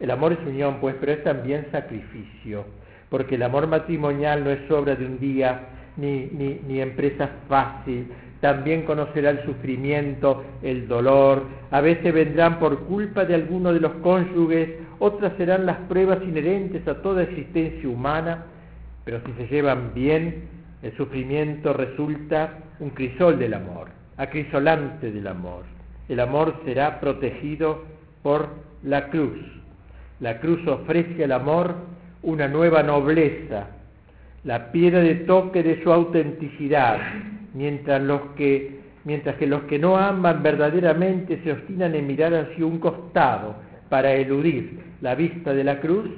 El 0.00 0.10
amor 0.10 0.32
es 0.32 0.40
unión, 0.44 0.78
pues, 0.80 0.96
pero 0.98 1.12
es 1.12 1.22
también 1.22 1.68
sacrificio, 1.70 2.64
porque 3.08 3.36
el 3.36 3.44
amor 3.44 3.68
matrimonial 3.68 4.42
no 4.42 4.50
es 4.50 4.68
obra 4.68 4.96
de 4.96 5.06
un 5.06 5.20
día, 5.20 5.60
ni, 5.96 6.26
ni, 6.32 6.60
ni 6.66 6.80
empresa 6.80 7.30
fácil, 7.48 8.08
también 8.40 8.82
conocerá 8.82 9.30
el 9.30 9.44
sufrimiento, 9.44 10.42
el 10.62 10.88
dolor, 10.88 11.44
a 11.70 11.80
veces 11.80 12.12
vendrán 12.12 12.58
por 12.58 12.80
culpa 12.84 13.24
de 13.24 13.34
alguno 13.34 13.72
de 13.72 13.80
los 13.80 13.92
cónyuges, 14.02 14.70
otras 14.98 15.34
serán 15.36 15.66
las 15.66 15.76
pruebas 15.88 16.22
inherentes 16.22 16.86
a 16.88 17.02
toda 17.02 17.22
existencia 17.22 17.88
humana, 17.88 18.44
pero 19.04 19.20
si 19.26 19.32
se 19.32 19.46
llevan 19.46 19.92
bien, 19.94 20.48
el 20.82 20.96
sufrimiento 20.96 21.74
resulta 21.74 22.58
un 22.80 22.90
crisol 22.90 23.38
del 23.38 23.54
amor, 23.54 23.88
acrisolante 24.16 25.10
del 25.10 25.26
amor. 25.26 25.64
El 26.08 26.20
amor 26.20 26.54
será 26.64 26.98
protegido 26.98 27.82
por 28.22 28.48
la 28.82 29.08
cruz. 29.08 29.38
La 30.18 30.40
cruz 30.40 30.66
ofrece 30.66 31.24
al 31.24 31.32
amor 31.32 31.74
una 32.22 32.48
nueva 32.48 32.82
nobleza, 32.82 33.68
la 34.44 34.72
piedra 34.72 35.00
de 35.00 35.14
toque 35.16 35.62
de 35.62 35.82
su 35.82 35.92
autenticidad, 35.92 36.98
mientras, 37.54 38.02
que, 38.36 38.80
mientras 39.04 39.36
que 39.36 39.46
los 39.46 39.62
que 39.62 39.78
no 39.78 39.96
aman 39.96 40.42
verdaderamente 40.42 41.40
se 41.42 41.52
obstinan 41.52 41.94
en 41.94 42.06
mirar 42.06 42.34
hacia 42.34 42.64
un 42.66 42.78
costado 42.78 43.56
para 43.88 44.12
eludir 44.12 44.80
la 45.00 45.14
vista 45.14 45.52
de 45.52 45.64
la 45.64 45.80
cruz, 45.80 46.08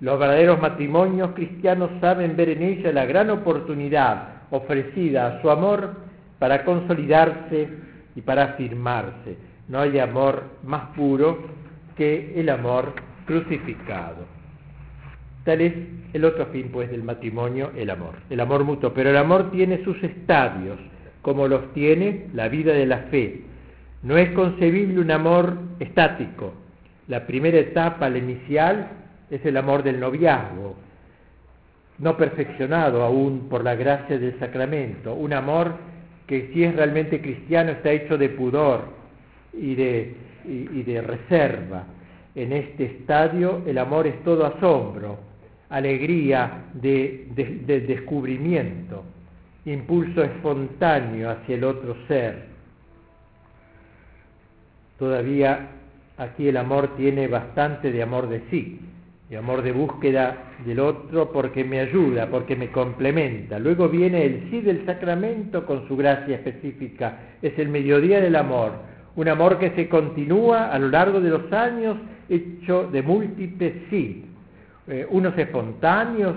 los 0.00 0.18
verdaderos 0.18 0.60
matrimonios 0.60 1.30
cristianos 1.34 1.90
saben 2.00 2.36
ver 2.36 2.50
en 2.50 2.62
ella 2.62 2.92
la 2.92 3.06
gran 3.06 3.30
oportunidad 3.30 4.42
ofrecida 4.50 5.26
a 5.26 5.42
su 5.42 5.50
amor 5.50 5.94
para 6.38 6.64
consolidarse 6.64 7.68
y 8.14 8.20
para 8.20 8.44
afirmarse. 8.44 9.36
No 9.68 9.80
hay 9.80 9.98
amor 9.98 10.42
más 10.62 10.88
puro 10.96 11.38
que 11.96 12.38
el 12.38 12.48
amor 12.48 12.92
crucificado. 13.24 14.33
Tal 15.44 15.60
es 15.60 15.74
el 16.14 16.24
otro 16.24 16.46
fin, 16.46 16.70
pues, 16.72 16.90
del 16.90 17.02
matrimonio, 17.02 17.70
el 17.76 17.90
amor, 17.90 18.14
el 18.30 18.40
amor 18.40 18.64
mutuo. 18.64 18.94
Pero 18.94 19.10
el 19.10 19.16
amor 19.16 19.50
tiene 19.50 19.84
sus 19.84 20.02
estadios, 20.02 20.78
como 21.20 21.46
los 21.48 21.72
tiene 21.74 22.26
la 22.32 22.48
vida 22.48 22.72
de 22.72 22.86
la 22.86 22.98
fe. 23.10 23.42
No 24.02 24.16
es 24.16 24.30
concebible 24.30 25.00
un 25.00 25.10
amor 25.10 25.58
estático. 25.80 26.54
La 27.08 27.26
primera 27.26 27.58
etapa, 27.58 28.08
la 28.08 28.18
inicial, 28.18 28.88
es 29.30 29.44
el 29.44 29.56
amor 29.56 29.82
del 29.82 30.00
noviazgo, 30.00 30.76
no 31.98 32.16
perfeccionado 32.16 33.02
aún 33.02 33.48
por 33.50 33.62
la 33.64 33.74
gracia 33.74 34.18
del 34.18 34.38
sacramento. 34.38 35.14
Un 35.14 35.34
amor 35.34 35.74
que 36.26 36.50
si 36.52 36.64
es 36.64 36.74
realmente 36.74 37.20
cristiano 37.20 37.72
está 37.72 37.90
hecho 37.90 38.16
de 38.16 38.30
pudor 38.30 38.84
y 39.52 39.74
de, 39.74 40.14
y 40.46 40.82
de 40.82 41.02
reserva. 41.02 41.84
En 42.34 42.52
este 42.52 42.84
estadio 42.84 43.62
el 43.66 43.78
amor 43.78 44.06
es 44.06 44.22
todo 44.24 44.44
asombro, 44.46 45.18
alegría 45.68 46.64
de, 46.74 47.26
descubrimiento, 47.86 49.04
impulso 49.64 50.22
espontáneo 50.22 51.30
hacia 51.30 51.56
el 51.56 51.64
otro 51.64 51.96
ser. 52.06 52.46
Todavía 54.98 55.68
aquí 56.16 56.48
el 56.48 56.56
amor 56.56 56.96
tiene 56.96 57.28
bastante 57.28 57.90
de 57.90 58.02
amor 58.02 58.28
de 58.28 58.42
sí, 58.50 58.80
de 59.28 59.38
amor 59.38 59.62
de 59.62 59.72
búsqueda 59.72 60.52
del 60.64 60.80
otro 60.80 61.32
porque 61.32 61.64
me 61.64 61.80
ayuda, 61.80 62.28
porque 62.28 62.54
me 62.56 62.70
complementa. 62.70 63.58
Luego 63.58 63.88
viene 63.88 64.24
el 64.24 64.50
sí 64.50 64.60
del 64.60 64.84
sacramento 64.86 65.66
con 65.66 65.88
su 65.88 65.96
gracia 65.96 66.36
específica. 66.36 67.18
Es 67.42 67.58
el 67.58 67.68
mediodía 67.68 68.20
del 68.20 68.36
amor, 68.36 68.72
un 69.16 69.28
amor 69.28 69.58
que 69.58 69.70
se 69.70 69.88
continúa 69.88 70.70
a 70.70 70.78
lo 70.78 70.88
largo 70.88 71.20
de 71.20 71.30
los 71.30 71.52
años 71.52 71.96
hecho 72.28 72.88
de 72.90 73.02
múltiples 73.02 73.74
sí, 73.90 74.24
eh, 74.86 75.06
unos 75.08 75.36
espontáneos, 75.38 76.36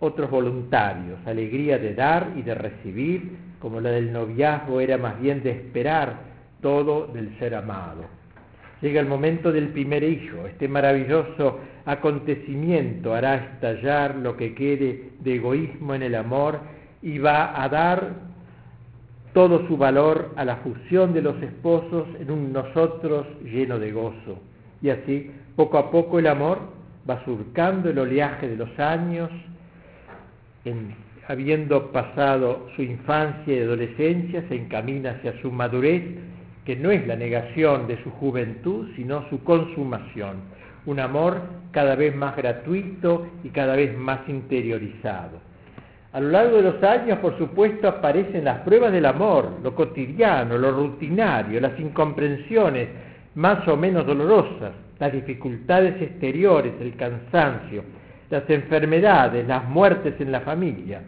otros 0.00 0.30
voluntarios, 0.30 1.18
alegría 1.26 1.78
de 1.78 1.94
dar 1.94 2.32
y 2.36 2.42
de 2.42 2.54
recibir, 2.54 3.36
como 3.60 3.80
la 3.80 3.90
del 3.90 4.12
noviazgo 4.12 4.80
era 4.80 4.96
más 4.96 5.20
bien 5.20 5.42
de 5.42 5.50
esperar 5.50 6.20
todo 6.62 7.08
del 7.08 7.36
ser 7.38 7.54
amado. 7.54 8.04
Llega 8.80 9.00
el 9.00 9.06
momento 9.06 9.50
del 9.50 9.68
primer 9.68 10.04
hijo, 10.04 10.46
este 10.46 10.68
maravilloso 10.68 11.58
acontecimiento 11.84 13.14
hará 13.14 13.34
estallar 13.34 14.14
lo 14.16 14.36
que 14.36 14.54
quede 14.54 15.10
de 15.18 15.34
egoísmo 15.34 15.94
en 15.94 16.02
el 16.02 16.14
amor 16.14 16.60
y 17.02 17.18
va 17.18 17.60
a 17.62 17.68
dar 17.68 18.28
todo 19.32 19.66
su 19.66 19.76
valor 19.76 20.32
a 20.36 20.44
la 20.44 20.56
fusión 20.56 21.12
de 21.12 21.22
los 21.22 21.42
esposos 21.42 22.06
en 22.20 22.30
un 22.30 22.52
nosotros 22.52 23.26
lleno 23.42 23.78
de 23.78 23.92
gozo. 23.92 24.38
Y 24.80 24.90
así, 24.90 25.30
poco 25.56 25.78
a 25.78 25.90
poco 25.90 26.18
el 26.18 26.28
amor 26.28 26.77
va 27.08 27.24
surcando 27.24 27.90
el 27.90 27.98
oleaje 27.98 28.48
de 28.48 28.56
los 28.56 28.78
años, 28.78 29.30
habiendo 31.26 31.90
pasado 31.90 32.68
su 32.76 32.82
infancia 32.82 33.54
y 33.54 33.62
adolescencia, 33.62 34.44
se 34.48 34.56
encamina 34.56 35.12
hacia 35.12 35.40
su 35.40 35.50
madurez, 35.50 36.02
que 36.64 36.76
no 36.76 36.90
es 36.90 37.06
la 37.06 37.16
negación 37.16 37.86
de 37.86 38.02
su 38.02 38.10
juventud, 38.10 38.88
sino 38.94 39.28
su 39.30 39.42
consumación. 39.42 40.36
Un 40.84 41.00
amor 41.00 41.40
cada 41.70 41.96
vez 41.96 42.14
más 42.14 42.36
gratuito 42.36 43.26
y 43.42 43.48
cada 43.48 43.74
vez 43.74 43.96
más 43.96 44.20
interiorizado. 44.28 45.38
A 46.12 46.20
lo 46.20 46.30
largo 46.30 46.56
de 46.56 46.62
los 46.62 46.82
años, 46.82 47.18
por 47.18 47.36
supuesto, 47.38 47.88
aparecen 47.88 48.44
las 48.44 48.60
pruebas 48.60 48.92
del 48.92 49.06
amor, 49.06 49.58
lo 49.62 49.74
cotidiano, 49.74 50.56
lo 50.56 50.70
rutinario, 50.70 51.60
las 51.60 51.78
incomprensiones 51.78 52.88
más 53.34 53.66
o 53.68 53.76
menos 53.76 54.06
dolorosas, 54.06 54.72
las 54.98 55.12
dificultades 55.12 56.00
exteriores, 56.02 56.74
el 56.80 56.96
cansancio, 56.96 57.84
las 58.30 58.48
enfermedades, 58.50 59.46
las 59.46 59.64
muertes 59.68 60.14
en 60.20 60.32
la 60.32 60.40
familia. 60.40 61.02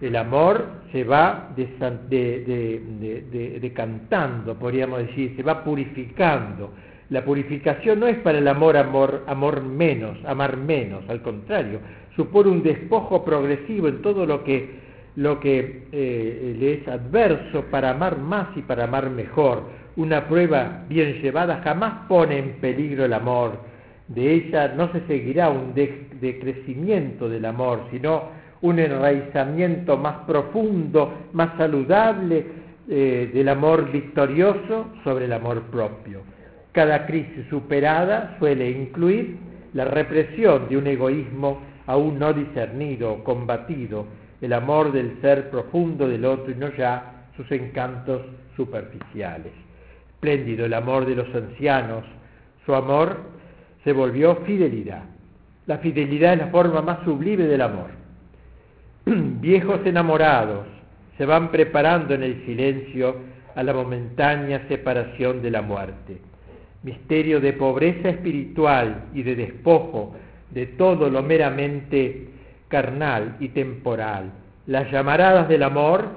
El 0.00 0.16
amor 0.16 0.66
se 0.92 1.04
va 1.04 1.50
decantando, 3.60 4.58
podríamos 4.58 5.06
decir, 5.06 5.34
se 5.36 5.42
va 5.42 5.62
purificando. 5.62 6.72
La 7.10 7.24
purificación 7.24 8.00
no 8.00 8.06
es 8.06 8.18
para 8.18 8.38
el 8.38 8.48
amor, 8.48 8.76
amor, 8.76 9.24
amor 9.26 9.62
menos, 9.62 10.16
amar 10.24 10.56
menos, 10.56 11.02
al 11.08 11.22
contrario, 11.22 11.80
supone 12.14 12.50
un 12.50 12.62
despojo 12.62 13.24
progresivo 13.24 13.88
en 13.88 14.00
todo 14.00 14.24
lo 14.26 14.44
que, 14.44 14.78
lo 15.16 15.40
que 15.40 15.88
eh, 15.90 16.56
le 16.58 16.74
es 16.74 16.88
adverso 16.88 17.64
para 17.70 17.90
amar 17.90 18.16
más 18.18 18.56
y 18.56 18.62
para 18.62 18.84
amar 18.84 19.10
mejor 19.10 19.80
una 19.96 20.26
prueba 20.26 20.84
bien 20.88 21.20
llevada 21.20 21.60
jamás 21.62 22.06
pone 22.08 22.38
en 22.38 22.52
peligro 22.60 23.04
el 23.04 23.12
amor. 23.12 23.58
De 24.08 24.32
ella 24.32 24.68
no 24.76 24.90
se 24.92 25.00
seguirá 25.06 25.50
un 25.50 25.74
decrecimiento 25.74 27.28
del 27.28 27.44
amor, 27.44 27.86
sino 27.90 28.40
un 28.62 28.78
enraizamiento 28.78 29.96
más 29.96 30.24
profundo, 30.26 31.28
más 31.32 31.56
saludable 31.56 32.44
eh, 32.88 33.30
del 33.32 33.48
amor 33.48 33.90
victorioso 33.90 34.88
sobre 35.04 35.26
el 35.26 35.32
amor 35.32 35.62
propio. 35.70 36.22
Cada 36.72 37.06
crisis 37.06 37.46
superada 37.48 38.36
suele 38.38 38.70
incluir 38.70 39.38
la 39.74 39.84
represión 39.84 40.68
de 40.68 40.76
un 40.76 40.86
egoísmo 40.86 41.60
aún 41.86 42.18
no 42.18 42.32
discernido, 42.32 43.24
combatido, 43.24 44.06
el 44.40 44.52
amor 44.52 44.92
del 44.92 45.20
ser 45.20 45.50
profundo 45.50 46.08
del 46.08 46.24
otro 46.24 46.52
y 46.52 46.54
no 46.54 46.68
ya 46.76 47.26
sus 47.36 47.50
encantos 47.52 48.22
superficiales 48.56 49.59
espléndido 50.20 50.66
el 50.66 50.74
amor 50.74 51.06
de 51.06 51.16
los 51.16 51.34
ancianos. 51.34 52.04
Su 52.66 52.74
amor 52.74 53.22
se 53.82 53.94
volvió 53.94 54.36
fidelidad. 54.44 55.04
La 55.64 55.78
fidelidad 55.78 56.34
es 56.34 56.40
la 56.40 56.46
forma 56.48 56.82
más 56.82 57.02
sublime 57.04 57.44
del 57.44 57.62
amor. 57.62 57.88
Viejos 59.06 59.80
enamorados 59.86 60.66
se 61.16 61.24
van 61.24 61.50
preparando 61.50 62.12
en 62.12 62.22
el 62.22 62.44
silencio 62.44 63.16
a 63.54 63.62
la 63.62 63.72
momentánea 63.72 64.68
separación 64.68 65.40
de 65.40 65.50
la 65.50 65.62
muerte. 65.62 66.18
Misterio 66.82 67.40
de 67.40 67.54
pobreza 67.54 68.10
espiritual 68.10 69.04
y 69.14 69.22
de 69.22 69.36
despojo 69.36 70.14
de 70.50 70.66
todo 70.66 71.08
lo 71.08 71.22
meramente 71.22 72.28
carnal 72.68 73.36
y 73.40 73.48
temporal. 73.48 74.32
Las 74.66 74.90
llamaradas 74.90 75.48
del 75.48 75.62
amor 75.62 76.08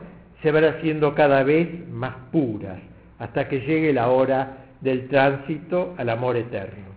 se 0.42 0.52
van 0.52 0.66
haciendo 0.66 1.16
cada 1.16 1.44
vez 1.44 1.70
más 1.90 2.16
puras, 2.34 2.80
hasta 3.20 3.48
que 3.48 3.62
llegue 3.62 3.94
la 3.94 4.10
hora 4.10 4.58
del 4.82 5.08
tránsito 5.08 5.96
al 5.98 6.10
amor 6.10 6.36
eterno. 6.36 6.94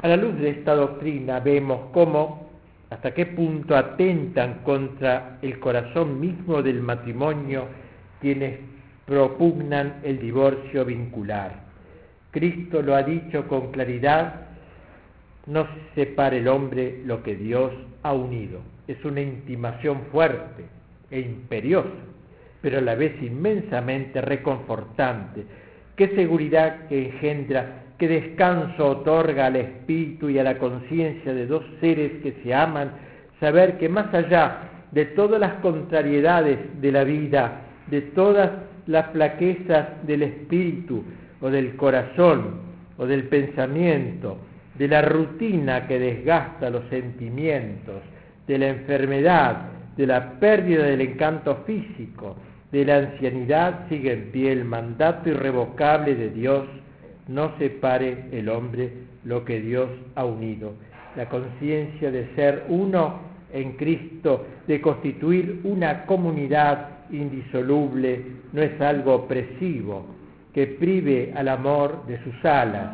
A 0.00 0.08
la 0.08 0.16
luz 0.16 0.38
de 0.38 0.50
esta 0.50 0.74
doctrina 0.74 1.40
vemos 1.40 1.90
cómo, 1.92 2.48
hasta 2.90 3.12
qué 3.12 3.26
punto 3.26 3.76
atentan 3.76 4.60
contra 4.64 5.38
el 5.42 5.58
corazón 5.58 6.20
mismo 6.20 6.62
del 6.62 6.80
matrimonio 6.80 7.66
quienes 8.20 8.60
propugnan 9.06 10.00
el 10.02 10.20
divorcio 10.20 10.84
vincular. 10.84 11.68
Cristo 12.30 12.82
lo 12.82 12.94
ha 12.94 13.02
dicho 13.02 13.48
con 13.48 13.72
claridad, 13.72 14.48
no 15.46 15.66
se 15.66 16.04
separe 16.04 16.38
el 16.38 16.48
hombre 16.48 17.02
lo 17.04 17.22
que 17.22 17.34
Dios 17.34 17.72
ha 18.02 18.12
unido. 18.12 18.60
Es 18.86 19.02
una 19.04 19.20
intimación 19.20 20.02
fuerte 20.12 20.64
e 21.10 21.20
imperiosa, 21.20 21.88
pero 22.60 22.78
a 22.78 22.82
la 22.82 22.94
vez 22.94 23.20
inmensamente 23.22 24.20
reconfortante. 24.20 25.44
Qué 25.96 26.08
seguridad 26.14 26.86
que 26.88 27.06
engendra, 27.06 27.84
qué 27.98 28.08
descanso 28.08 28.86
otorga 28.86 29.46
al 29.46 29.56
espíritu 29.56 30.28
y 30.28 30.38
a 30.38 30.44
la 30.44 30.58
conciencia 30.58 31.34
de 31.34 31.46
dos 31.46 31.64
seres 31.80 32.22
que 32.22 32.34
se 32.42 32.54
aman, 32.54 32.92
saber 33.40 33.78
que 33.78 33.88
más 33.88 34.12
allá 34.14 34.58
de 34.90 35.06
todas 35.06 35.40
las 35.40 35.54
contrariedades 35.54 36.58
de 36.80 36.92
la 36.92 37.04
vida, 37.04 37.62
de 37.88 38.02
todas 38.02 38.50
las 38.86 39.10
flaquezas 39.10 40.06
del 40.06 40.22
espíritu 40.22 41.04
o 41.40 41.50
del 41.50 41.76
corazón 41.76 42.60
o 42.96 43.06
del 43.06 43.24
pensamiento, 43.24 44.38
de 44.76 44.88
la 44.88 45.02
rutina 45.02 45.86
que 45.86 45.98
desgasta 45.98 46.70
los 46.70 46.84
sentimientos, 46.88 48.02
de 48.46 48.58
la 48.58 48.68
enfermedad, 48.68 49.62
de 49.96 50.06
la 50.06 50.38
pérdida 50.38 50.84
del 50.84 51.00
encanto 51.00 51.64
físico, 51.66 52.36
de 52.72 52.84
la 52.84 52.96
ancianidad, 52.96 53.88
sigue 53.88 54.12
en 54.12 54.30
pie 54.30 54.52
el 54.52 54.64
mandato 54.64 55.30
irrevocable 55.30 56.14
de 56.14 56.30
Dios, 56.30 56.66
no 57.26 57.56
separe 57.58 58.26
el 58.32 58.48
hombre 58.48 58.92
lo 59.24 59.44
que 59.44 59.60
Dios 59.60 59.88
ha 60.14 60.24
unido. 60.24 60.72
La 61.16 61.28
conciencia 61.28 62.10
de 62.10 62.34
ser 62.34 62.64
uno 62.68 63.20
en 63.52 63.72
Cristo, 63.72 64.46
de 64.66 64.80
constituir 64.80 65.60
una 65.64 66.04
comunidad 66.04 66.88
indisoluble, 67.10 68.22
no 68.52 68.62
es 68.62 68.78
algo 68.80 69.14
opresivo 69.14 70.06
que 70.52 70.66
prive 70.66 71.32
al 71.34 71.48
amor 71.48 72.06
de 72.06 72.22
sus 72.22 72.44
alas, 72.44 72.92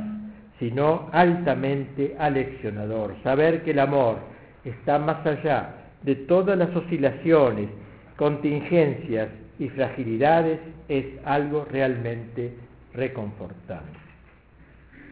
sino 0.60 1.08
altamente 1.12 2.14
aleccionador. 2.18 3.16
Saber 3.24 3.62
que 3.62 3.72
el 3.72 3.80
amor 3.80 4.18
está 4.64 4.98
más 4.98 5.26
allá 5.26 5.74
de 6.02 6.14
todas 6.14 6.56
las 6.56 6.74
oscilaciones, 6.76 7.68
contingencias 8.16 9.28
y 9.58 9.68
fragilidades 9.68 10.60
es 10.88 11.06
algo 11.24 11.64
realmente 11.64 12.54
reconfortante. 12.92 13.98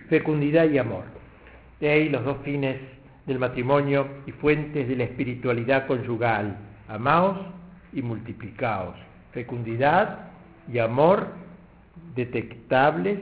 Fecundidad 0.09 0.69
y 0.69 0.79
amor. 0.79 1.05
De 1.81 1.91
ahí 1.91 2.09
los 2.09 2.25
dos 2.25 2.39
fines 2.45 2.77
del 3.27 3.39
matrimonio 3.39 4.07
y 4.27 4.33
fuentes 4.33 4.89
de 4.89 4.97
la 4.97 5.05
espiritualidad 5.05 5.87
conyugal. 5.87 6.57
Amaos 6.89 7.39
y 7.93 8.03
multiplicaos. 8.03 8.97
Fecundidad 9.33 10.31
y 10.71 10.79
amor 10.79 11.29
detectables 12.15 13.19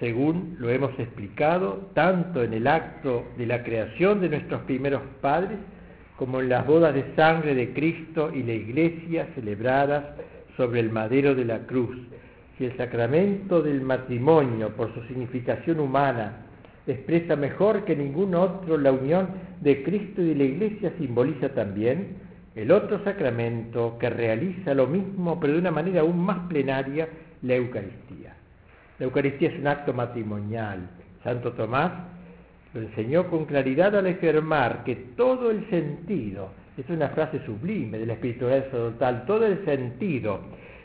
según 0.00 0.56
lo 0.58 0.70
hemos 0.70 0.98
explicado, 0.98 1.90
tanto 1.94 2.42
en 2.42 2.54
el 2.54 2.66
acto 2.66 3.26
de 3.36 3.46
la 3.46 3.62
creación 3.62 4.20
de 4.22 4.30
nuestros 4.30 4.62
primeros 4.62 5.02
padres, 5.20 5.58
como 6.16 6.40
en 6.40 6.48
las 6.48 6.66
bodas 6.66 6.94
de 6.94 7.04
sangre 7.14 7.54
de 7.54 7.72
Cristo 7.74 8.30
y 8.34 8.42
la 8.42 8.54
iglesia 8.54 9.28
celebradas 9.34 10.04
sobre 10.60 10.80
el 10.80 10.90
madero 10.90 11.34
de 11.34 11.46
la 11.46 11.60
cruz. 11.60 11.96
Si 12.58 12.66
el 12.66 12.76
sacramento 12.76 13.62
del 13.62 13.80
matrimonio, 13.80 14.68
por 14.76 14.92
su 14.92 15.02
significación 15.04 15.80
humana, 15.80 16.42
expresa 16.86 17.34
mejor 17.34 17.86
que 17.86 17.96
ningún 17.96 18.34
otro 18.34 18.76
la 18.76 18.92
unión 18.92 19.28
de 19.62 19.82
Cristo 19.82 20.20
y 20.20 20.26
de 20.26 20.34
la 20.34 20.44
iglesia, 20.44 20.92
simboliza 20.98 21.48
también 21.54 22.18
el 22.54 22.70
otro 22.72 23.02
sacramento 23.04 23.96
que 23.98 24.10
realiza 24.10 24.74
lo 24.74 24.86
mismo, 24.86 25.40
pero 25.40 25.54
de 25.54 25.60
una 25.60 25.70
manera 25.70 26.02
aún 26.02 26.18
más 26.18 26.40
plenaria, 26.50 27.08
la 27.40 27.54
Eucaristía. 27.54 28.34
La 28.98 29.06
Eucaristía 29.06 29.48
es 29.48 29.58
un 29.58 29.66
acto 29.66 29.94
matrimonial. 29.94 30.90
Santo 31.24 31.52
Tomás 31.52 31.92
lo 32.74 32.82
enseñó 32.82 33.30
con 33.30 33.46
claridad 33.46 33.96
al 33.96 34.08
afirmar 34.08 34.84
que 34.84 34.94
todo 35.16 35.50
el 35.50 35.70
sentido, 35.70 36.50
es 36.80 36.90
una 36.90 37.08
frase 37.10 37.40
sublime 37.44 37.98
de 37.98 38.06
la 38.06 38.14
espiritualidad 38.14 38.64
sacerdotal, 38.64 39.24
todo 39.26 39.46
el 39.46 39.64
sentido 39.64 40.40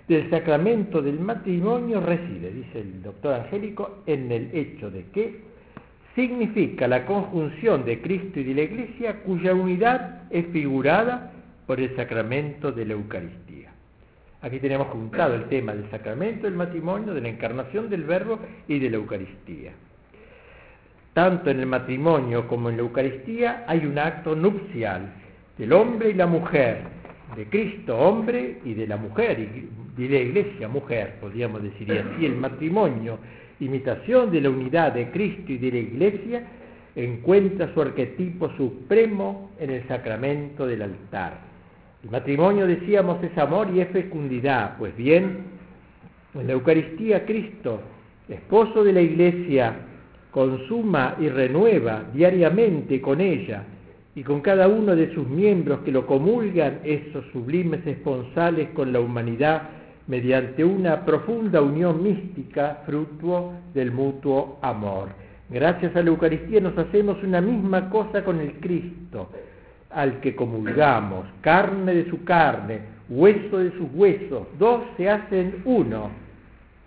del 0.07 0.29
sacramento 0.29 1.01
del 1.01 1.19
matrimonio 1.19 1.99
reside, 1.99 2.51
dice 2.51 2.81
el 2.81 3.01
doctor 3.01 3.33
Angélico, 3.33 4.03
en 4.05 4.31
el 4.31 4.49
hecho 4.53 4.91
de 4.91 5.05
que 5.07 5.41
significa 6.13 6.87
la 6.87 7.05
conjunción 7.05 7.85
de 7.85 8.01
Cristo 8.01 8.39
y 8.39 8.43
de 8.43 8.53
la 8.53 8.61
Iglesia 8.61 9.21
cuya 9.23 9.53
unidad 9.53 10.23
es 10.29 10.45
figurada 10.47 11.31
por 11.65 11.79
el 11.79 11.95
sacramento 11.95 12.71
de 12.71 12.85
la 12.85 12.93
Eucaristía. 12.93 13.71
Aquí 14.41 14.59
tenemos 14.59 14.87
juntado 14.87 15.33
el 15.33 15.45
tema 15.45 15.73
del 15.73 15.89
sacramento 15.89 16.45
del 16.45 16.53
matrimonio, 16.55 17.13
de 17.13 17.21
la 17.21 17.29
encarnación 17.29 17.89
del 17.89 18.03
Verbo 18.03 18.39
y 18.67 18.79
de 18.79 18.89
la 18.91 18.97
Eucaristía. 18.97 19.71
Tanto 21.13 21.49
en 21.49 21.61
el 21.61 21.65
matrimonio 21.65 22.47
como 22.47 22.69
en 22.69 22.77
la 22.77 22.83
Eucaristía 22.83 23.63
hay 23.67 23.85
un 23.85 23.97
acto 23.97 24.35
nupcial 24.35 25.13
del 25.57 25.73
hombre 25.73 26.09
y 26.09 26.13
la 26.13 26.27
mujer, 26.27 26.81
de 27.35 27.45
Cristo 27.45 27.97
hombre 27.97 28.59
y 28.63 28.73
de 28.73 28.87
la 28.87 28.97
mujer, 28.97 29.39
y 29.39 30.01
de 30.01 30.09
la 30.09 30.19
Iglesia 30.19 30.67
mujer, 30.67 31.15
podríamos 31.21 31.63
decir, 31.63 31.87
y 31.89 31.97
así 31.97 32.25
el 32.25 32.35
matrimonio, 32.35 33.19
imitación 33.59 34.31
de 34.31 34.41
la 34.41 34.49
unidad 34.49 34.93
de 34.93 35.09
Cristo 35.11 35.51
y 35.51 35.57
de 35.57 35.71
la 35.71 35.77
Iglesia, 35.77 36.43
encuentra 36.95 37.73
su 37.73 37.81
arquetipo 37.81 38.49
supremo 38.51 39.51
en 39.59 39.69
el 39.69 39.87
sacramento 39.87 40.65
del 40.65 40.81
altar. 40.81 41.39
El 42.03 42.09
matrimonio, 42.11 42.67
decíamos, 42.67 43.23
es 43.23 43.37
amor 43.37 43.69
y 43.73 43.81
es 43.81 43.89
fecundidad. 43.89 44.77
Pues 44.77 44.95
bien, 44.95 45.37
en 46.35 46.47
la 46.47 46.53
Eucaristía 46.53 47.25
Cristo, 47.25 47.81
esposo 48.29 48.83
de 48.83 48.93
la 48.93 49.01
Iglesia, 49.01 49.75
consuma 50.31 51.15
y 51.19 51.29
renueva 51.29 52.03
diariamente 52.13 53.01
con 53.01 53.21
ella 53.21 53.63
y 54.15 54.23
con 54.23 54.39
cada 54.39 54.69
uno 54.69 54.95
de 54.95 55.13
sus 55.13 55.27
miembros 55.27 55.79
que 55.79 55.91
lo 55.91 56.07
comulgan 56.07 56.79
esos 56.85 57.25
sublimes 57.33 57.85
esponsales 57.85 58.69
con 58.69 58.93
la 58.93 59.01
humanidad 59.01 59.63
mediante 60.07 60.63
una 60.63 61.03
profunda 61.03 61.61
unión 61.61 62.01
mística 62.01 62.81
fruto 62.85 63.53
del 63.73 63.91
mutuo 63.91 64.57
amor. 64.61 65.09
Gracias 65.49 65.95
a 65.95 66.01
la 66.01 66.09
Eucaristía 66.09 66.61
nos 66.61 66.77
hacemos 66.77 67.21
una 67.23 67.41
misma 67.41 67.89
cosa 67.89 68.23
con 68.23 68.39
el 68.39 68.53
Cristo, 68.53 69.29
al 69.89 70.19
que 70.21 70.35
comulgamos, 70.35 71.25
carne 71.41 71.93
de 71.93 72.09
su 72.09 72.23
carne, 72.23 72.79
hueso 73.09 73.57
de 73.57 73.71
sus 73.71 73.87
huesos, 73.93 74.47
dos 74.57 74.83
se 74.95 75.09
hacen 75.09 75.61
uno. 75.65 76.09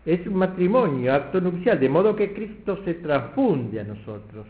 Es 0.07 0.27
un 0.27 0.35
matrimonio, 0.35 1.13
acto 1.13 1.41
nupcial, 1.41 1.79
de 1.79 1.89
modo 1.89 2.17
que 2.17 2.33
Cristo 2.33 2.79
se 2.85 2.95
transfunde 2.95 3.81
a 3.81 3.85
nosotros, 3.85 4.47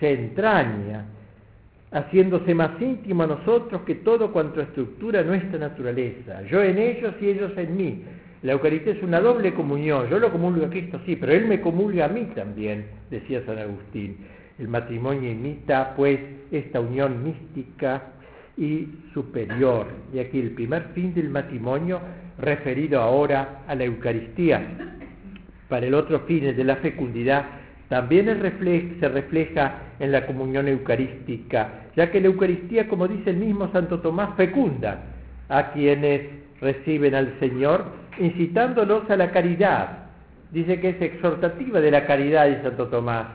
se 0.00 0.12
entraña, 0.12 1.04
haciéndose 1.90 2.54
más 2.54 2.80
íntimo 2.80 3.22
a 3.22 3.26
nosotros 3.26 3.82
que 3.82 3.96
todo 3.96 4.32
cuanto 4.32 4.60
estructura 4.60 5.22
nuestra 5.22 5.58
naturaleza. 5.58 6.42
Yo 6.50 6.62
en 6.62 6.78
ellos 6.78 7.14
y 7.20 7.28
ellos 7.28 7.52
en 7.56 7.76
mí. 7.76 8.04
La 8.42 8.52
Eucaristía 8.52 8.92
es 8.92 9.02
una 9.02 9.20
doble 9.20 9.52
comunión. 9.54 10.08
Yo 10.08 10.18
lo 10.18 10.30
comulgo 10.30 10.66
a 10.66 10.70
Cristo, 10.70 11.00
sí, 11.04 11.16
pero 11.16 11.32
Él 11.32 11.46
me 11.46 11.60
comulga 11.60 12.04
a 12.04 12.08
mí 12.08 12.24
también, 12.34 12.86
decía 13.10 13.42
San 13.46 13.58
Agustín. 13.58 14.16
El 14.58 14.68
matrimonio 14.68 15.30
imita, 15.30 15.94
pues, 15.96 16.20
esta 16.52 16.80
unión 16.80 17.24
mística 17.24 18.02
y 18.56 18.88
superior. 19.12 19.86
Y 20.12 20.18
aquí 20.18 20.38
el 20.38 20.50
primer 20.50 20.88
fin 20.94 21.14
del 21.14 21.30
matrimonio 21.30 22.00
referido 22.38 23.00
ahora 23.00 23.62
a 23.66 23.74
la 23.74 23.84
Eucaristía. 23.84 24.62
Para 25.68 25.86
el 25.86 25.94
otro 25.94 26.20
fin, 26.20 26.44
el 26.44 26.56
de 26.56 26.64
la 26.64 26.76
fecundidad, 26.76 27.44
también 27.88 28.26
se 29.00 29.08
refleja 29.08 29.78
en 29.98 30.12
la 30.12 30.26
comunión 30.26 30.68
eucarística, 30.68 31.86
ya 31.96 32.10
que 32.10 32.20
la 32.20 32.26
Eucaristía, 32.26 32.86
como 32.86 33.08
dice 33.08 33.30
el 33.30 33.36
mismo 33.36 33.70
Santo 33.72 34.00
Tomás, 34.00 34.36
fecunda 34.36 35.04
a 35.48 35.72
quienes 35.72 36.22
reciben 36.60 37.14
al 37.14 37.38
Señor, 37.40 37.86
incitándolos 38.18 39.08
a 39.10 39.16
la 39.16 39.30
caridad. 39.30 40.06
Dice 40.50 40.80
que 40.80 40.90
es 40.90 41.00
exhortativa 41.00 41.80
de 41.80 41.90
la 41.90 42.06
caridad 42.06 42.46
de 42.46 42.62
Santo 42.62 42.88
Tomás 42.88 43.26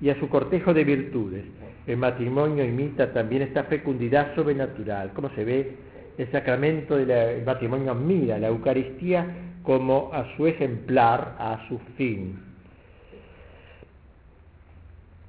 y 0.00 0.10
a 0.10 0.18
su 0.18 0.28
cortejo 0.28 0.74
de 0.74 0.84
virtudes. 0.84 1.44
El 1.86 1.96
matrimonio 1.96 2.64
imita 2.64 3.12
también 3.12 3.42
esta 3.42 3.64
fecundidad 3.64 4.34
sobrenatural. 4.34 5.12
Como 5.12 5.30
se 5.30 5.44
ve, 5.44 5.76
el 6.18 6.30
sacramento 6.32 6.96
del 6.96 7.44
matrimonio 7.44 7.94
mira 7.94 8.38
la 8.38 8.48
Eucaristía 8.48 9.26
como 9.62 10.10
a 10.12 10.36
su 10.36 10.46
ejemplar, 10.48 11.36
a 11.38 11.66
su 11.68 11.78
fin. 11.96 12.51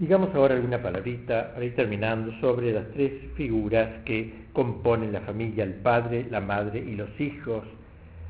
Digamos 0.04 0.36
ahora 0.36 0.56
alguna 0.56 0.82
palabrita 0.82 1.54
para 1.54 1.76
terminando 1.76 2.34
sobre 2.42 2.74
las 2.74 2.92
tres 2.92 3.14
figuras 3.36 3.88
que 4.04 4.34
componen 4.52 5.14
la 5.14 5.22
familia, 5.22 5.64
el 5.64 5.76
padre, 5.76 6.28
la 6.30 6.42
madre 6.42 6.80
y 6.80 6.94
los 6.96 7.08
hijos, 7.22 7.64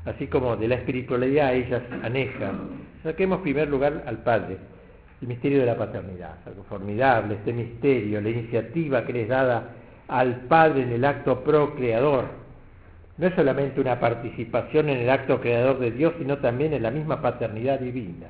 así 0.04 0.28
como 0.28 0.54
de 0.54 0.68
la 0.68 0.76
espiritualidad 0.76 1.52
ellas 1.52 1.82
anejan. 2.04 2.68
Saquemos 3.02 3.38
en 3.38 3.42
primer 3.42 3.68
lugar 3.68 4.04
al 4.06 4.18
padre 4.18 4.56
el 5.20 5.26
misterio 5.26 5.58
de 5.58 5.66
la 5.66 5.76
paternidad. 5.76 6.36
Algo 6.46 6.62
formidable, 6.62 7.34
este 7.34 7.52
misterio, 7.52 8.20
la 8.20 8.30
iniciativa 8.30 9.04
que 9.04 9.12
les 9.12 9.28
dada 9.28 9.70
al 10.06 10.42
Padre 10.42 10.82
en 10.82 10.92
el 10.92 11.04
acto 11.04 11.42
procreador. 11.42 12.26
No 13.18 13.26
es 13.26 13.34
solamente 13.34 13.80
una 13.80 13.98
participación 13.98 14.90
en 14.90 14.98
el 14.98 15.10
acto 15.10 15.40
creador 15.40 15.80
de 15.80 15.90
Dios, 15.90 16.14
sino 16.20 16.38
también 16.38 16.72
en 16.72 16.84
la 16.84 16.92
misma 16.92 17.20
paternidad 17.20 17.80
divina. 17.80 18.28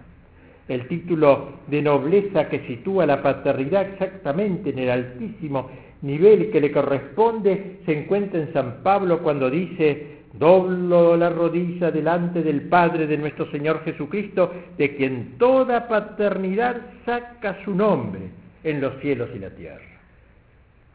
El 0.69 0.89
título 0.89 1.61
de 1.67 1.83
nobleza 1.83 2.49
que 2.49 2.67
sitúa 2.67 3.07
la 3.07 3.23
paternidad 3.23 3.83
exactamente 3.83 4.71
en 4.71 4.79
el 4.79 4.91
altísimo 4.91 5.69
nivel 6.03 6.51
que 6.51 6.61
le 6.61 6.73
corresponde 6.73 7.81
se 7.85 7.99
encuentra 7.99 8.41
en 8.41 8.53
San 8.53 8.83
Pablo 8.83 9.21
cuando 9.23 9.51
dice, 9.51 10.19
doblo 10.33 11.17
la 11.17 11.31
rodilla 11.31 11.91
delante 11.91 12.43
del 12.43 12.63
Padre 12.63 13.07
de 13.07 13.17
nuestro 13.17 13.51
Señor 13.51 13.83
Jesucristo, 13.85 14.53
de 14.77 14.97
quien 14.97 15.39
toda 15.39 15.89
paternidad 15.89 16.77
saca 17.05 17.63
su 17.65 17.75
nombre 17.75 18.21
en 18.63 18.81
los 18.81 19.01
cielos 19.01 19.31
y 19.35 19.39
la 19.39 19.51
tierra. 19.51 19.85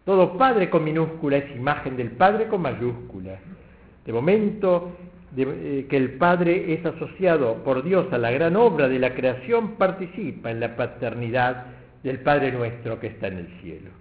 Todo 0.05 0.38
Padre 0.38 0.70
con 0.70 0.84
minúscula 0.84 1.38
es 1.38 1.55
imagen 1.55 1.95
del 1.95 2.11
Padre 2.11 2.47
con 2.47 2.61
mayúscula. 2.61 3.38
De 4.05 4.13
momento 4.13 4.91
eh, 5.38 5.86
que 5.88 5.97
el 5.97 6.13
Padre 6.13 6.73
es 6.73 6.86
asociado 6.86 7.63
por 7.63 7.84
Dios 7.84 8.11
a 8.11 8.17
la 8.17 8.32
gran 8.32 8.55
obra 8.55 8.89
de 8.89 8.97
la 8.97 9.13
creación, 9.13 9.75
participa 9.75 10.49
en 10.49 10.59
la 10.59 10.75
paternidad 10.75 11.65
del 12.03 12.19
Padre 12.21 12.51
nuestro 12.51 12.99
que 12.99 13.07
está 13.07 13.27
en 13.27 13.38
el 13.38 13.47
cielo. 13.61 13.91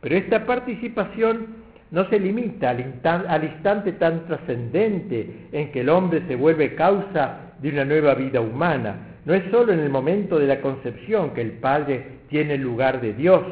Pero 0.00 0.16
esta 0.16 0.46
participación 0.46 1.48
no 1.90 2.08
se 2.08 2.18
limita 2.18 2.70
al, 2.70 3.02
al 3.28 3.44
instante 3.44 3.92
tan 3.92 4.26
trascendente 4.26 5.48
en 5.52 5.70
que 5.70 5.80
el 5.80 5.90
hombre 5.90 6.22
se 6.26 6.36
vuelve 6.36 6.74
causa 6.74 7.52
de 7.60 7.68
una 7.68 7.84
nueva 7.84 8.14
vida 8.14 8.40
humana. 8.40 9.18
No 9.26 9.34
es 9.34 9.42
sólo 9.50 9.72
en 9.72 9.80
el 9.80 9.90
momento 9.90 10.38
de 10.38 10.46
la 10.46 10.62
concepción 10.62 11.34
que 11.34 11.42
el 11.42 11.52
Padre 11.52 12.20
tiene 12.28 12.54
el 12.54 12.62
lugar 12.62 13.02
de 13.02 13.12
Dios. 13.12 13.42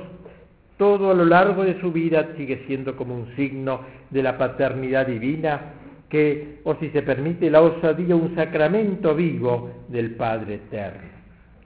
Todo 0.78 1.10
a 1.10 1.14
lo 1.14 1.26
largo 1.26 1.64
de 1.64 1.78
su 1.80 1.92
vida 1.92 2.28
sigue 2.38 2.64
siendo 2.66 2.96
como 2.96 3.14
un 3.14 3.34
signo 3.36 3.80
de 4.08 4.22
la 4.22 4.38
paternidad 4.38 5.06
divina 5.06 5.74
que, 6.08 6.60
o 6.64 6.74
si 6.76 6.90
se 6.90 7.02
permite 7.02 7.50
la 7.50 7.60
osadía, 7.60 8.16
un 8.16 8.34
sacramento 8.34 9.14
vivo 9.14 9.70
del 9.88 10.12
Padre 10.12 10.54
eterno. 10.54 11.08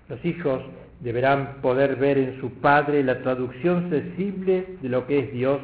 Los 0.09 0.24
hijos 0.24 0.62
deberán 1.01 1.61
poder 1.62 1.97
ver 1.97 2.18
en 2.18 2.40
su 2.40 2.51
Padre 2.55 3.03
la 3.03 3.20
traducción 3.22 3.90
sensible 3.90 4.76
de 4.80 4.88
lo 4.88 5.07
que 5.07 5.20
es 5.20 5.32
Dios 5.32 5.61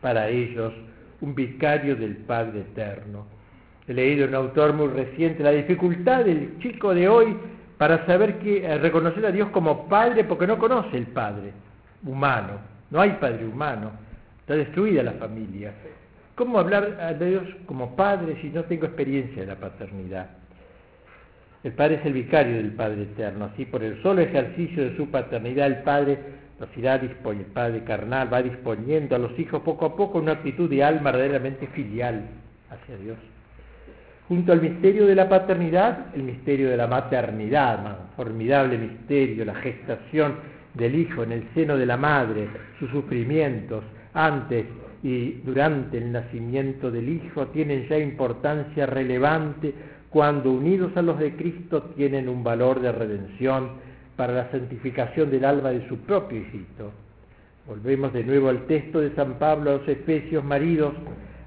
para 0.00 0.28
ellos, 0.28 0.72
un 1.20 1.34
vicario 1.34 1.96
del 1.96 2.16
Padre 2.16 2.60
eterno. 2.60 3.26
He 3.86 3.94
leído 3.94 4.26
un 4.26 4.34
autor 4.34 4.74
muy 4.74 4.88
reciente 4.88 5.42
la 5.42 5.50
dificultad 5.50 6.24
del 6.24 6.58
chico 6.58 6.94
de 6.94 7.08
hoy 7.08 7.36
para 7.78 8.06
saber 8.06 8.38
que 8.38 8.64
eh, 8.64 8.78
reconocer 8.78 9.26
a 9.26 9.32
Dios 9.32 9.48
como 9.50 9.88
Padre 9.88 10.24
porque 10.24 10.46
no 10.46 10.58
conoce 10.58 10.96
el 10.96 11.06
Padre 11.06 11.52
humano, 12.04 12.58
no 12.90 13.00
hay 13.00 13.10
Padre 13.20 13.46
humano, 13.46 13.92
está 14.40 14.54
destruida 14.54 15.02
la 15.02 15.12
familia. 15.12 15.72
¿Cómo 16.34 16.58
hablar 16.58 17.18
de 17.18 17.26
Dios 17.30 17.44
como 17.66 17.94
Padre 17.94 18.38
si 18.40 18.48
no 18.48 18.64
tengo 18.64 18.86
experiencia 18.86 19.42
de 19.42 19.48
la 19.48 19.56
paternidad? 19.56 20.30
El 21.62 21.72
Padre 21.72 21.96
es 21.96 22.06
el 22.06 22.14
vicario 22.14 22.56
del 22.56 22.72
Padre 22.72 23.02
eterno, 23.02 23.44
así 23.52 23.66
por 23.66 23.84
el 23.84 24.02
solo 24.02 24.22
ejercicio 24.22 24.82
de 24.82 24.96
su 24.96 25.10
paternidad 25.10 25.66
el 25.66 25.82
Padre 25.82 26.18
nos 26.58 26.76
irá 26.76 26.94
el 26.94 27.10
Padre 27.52 27.84
carnal 27.84 28.32
va 28.32 28.42
disponiendo 28.42 29.16
a 29.16 29.18
los 29.18 29.38
hijos 29.38 29.62
poco 29.62 29.84
a 29.84 29.96
poco 29.96 30.18
una 30.18 30.32
actitud 30.32 30.70
de 30.70 30.82
alma 30.82 31.10
verdaderamente 31.10 31.66
filial 31.68 32.22
hacia 32.70 32.96
Dios. 32.96 33.18
Junto 34.28 34.52
al 34.52 34.62
misterio 34.62 35.06
de 35.06 35.14
la 35.14 35.28
paternidad, 35.28 36.14
el 36.14 36.22
misterio 36.22 36.70
de 36.70 36.76
la 36.76 36.86
maternidad, 36.86 37.98
formidable 38.16 38.78
misterio, 38.78 39.44
la 39.44 39.56
gestación 39.56 40.36
del 40.74 40.94
hijo 40.94 41.24
en 41.24 41.32
el 41.32 41.48
seno 41.52 41.76
de 41.76 41.84
la 41.84 41.96
madre, 41.96 42.48
sus 42.78 42.90
sufrimientos 42.90 43.84
antes 44.14 44.64
y 45.02 45.32
durante 45.44 45.98
el 45.98 46.12
nacimiento 46.12 46.90
del 46.90 47.08
hijo 47.08 47.48
tienen 47.48 47.88
ya 47.88 47.98
importancia 47.98 48.86
relevante 48.86 49.74
cuando 50.10 50.52
unidos 50.52 50.92
a 50.96 51.02
los 51.02 51.18
de 51.18 51.34
Cristo 51.34 51.82
tienen 51.96 52.28
un 52.28 52.44
valor 52.44 52.80
de 52.80 52.92
redención 52.92 53.70
para 54.16 54.34
la 54.34 54.50
santificación 54.50 55.30
del 55.30 55.44
alma 55.44 55.70
de 55.70 55.88
su 55.88 55.96
propio 55.98 56.38
hijito. 56.38 56.92
Volvemos 57.66 58.12
de 58.12 58.22
nuevo 58.22 58.48
al 58.48 58.66
texto 58.66 59.00
de 59.00 59.14
San 59.14 59.38
Pablo 59.38 59.70
a 59.70 59.74
los 59.78 59.88
Efesios, 59.88 60.44
maridos, 60.44 60.92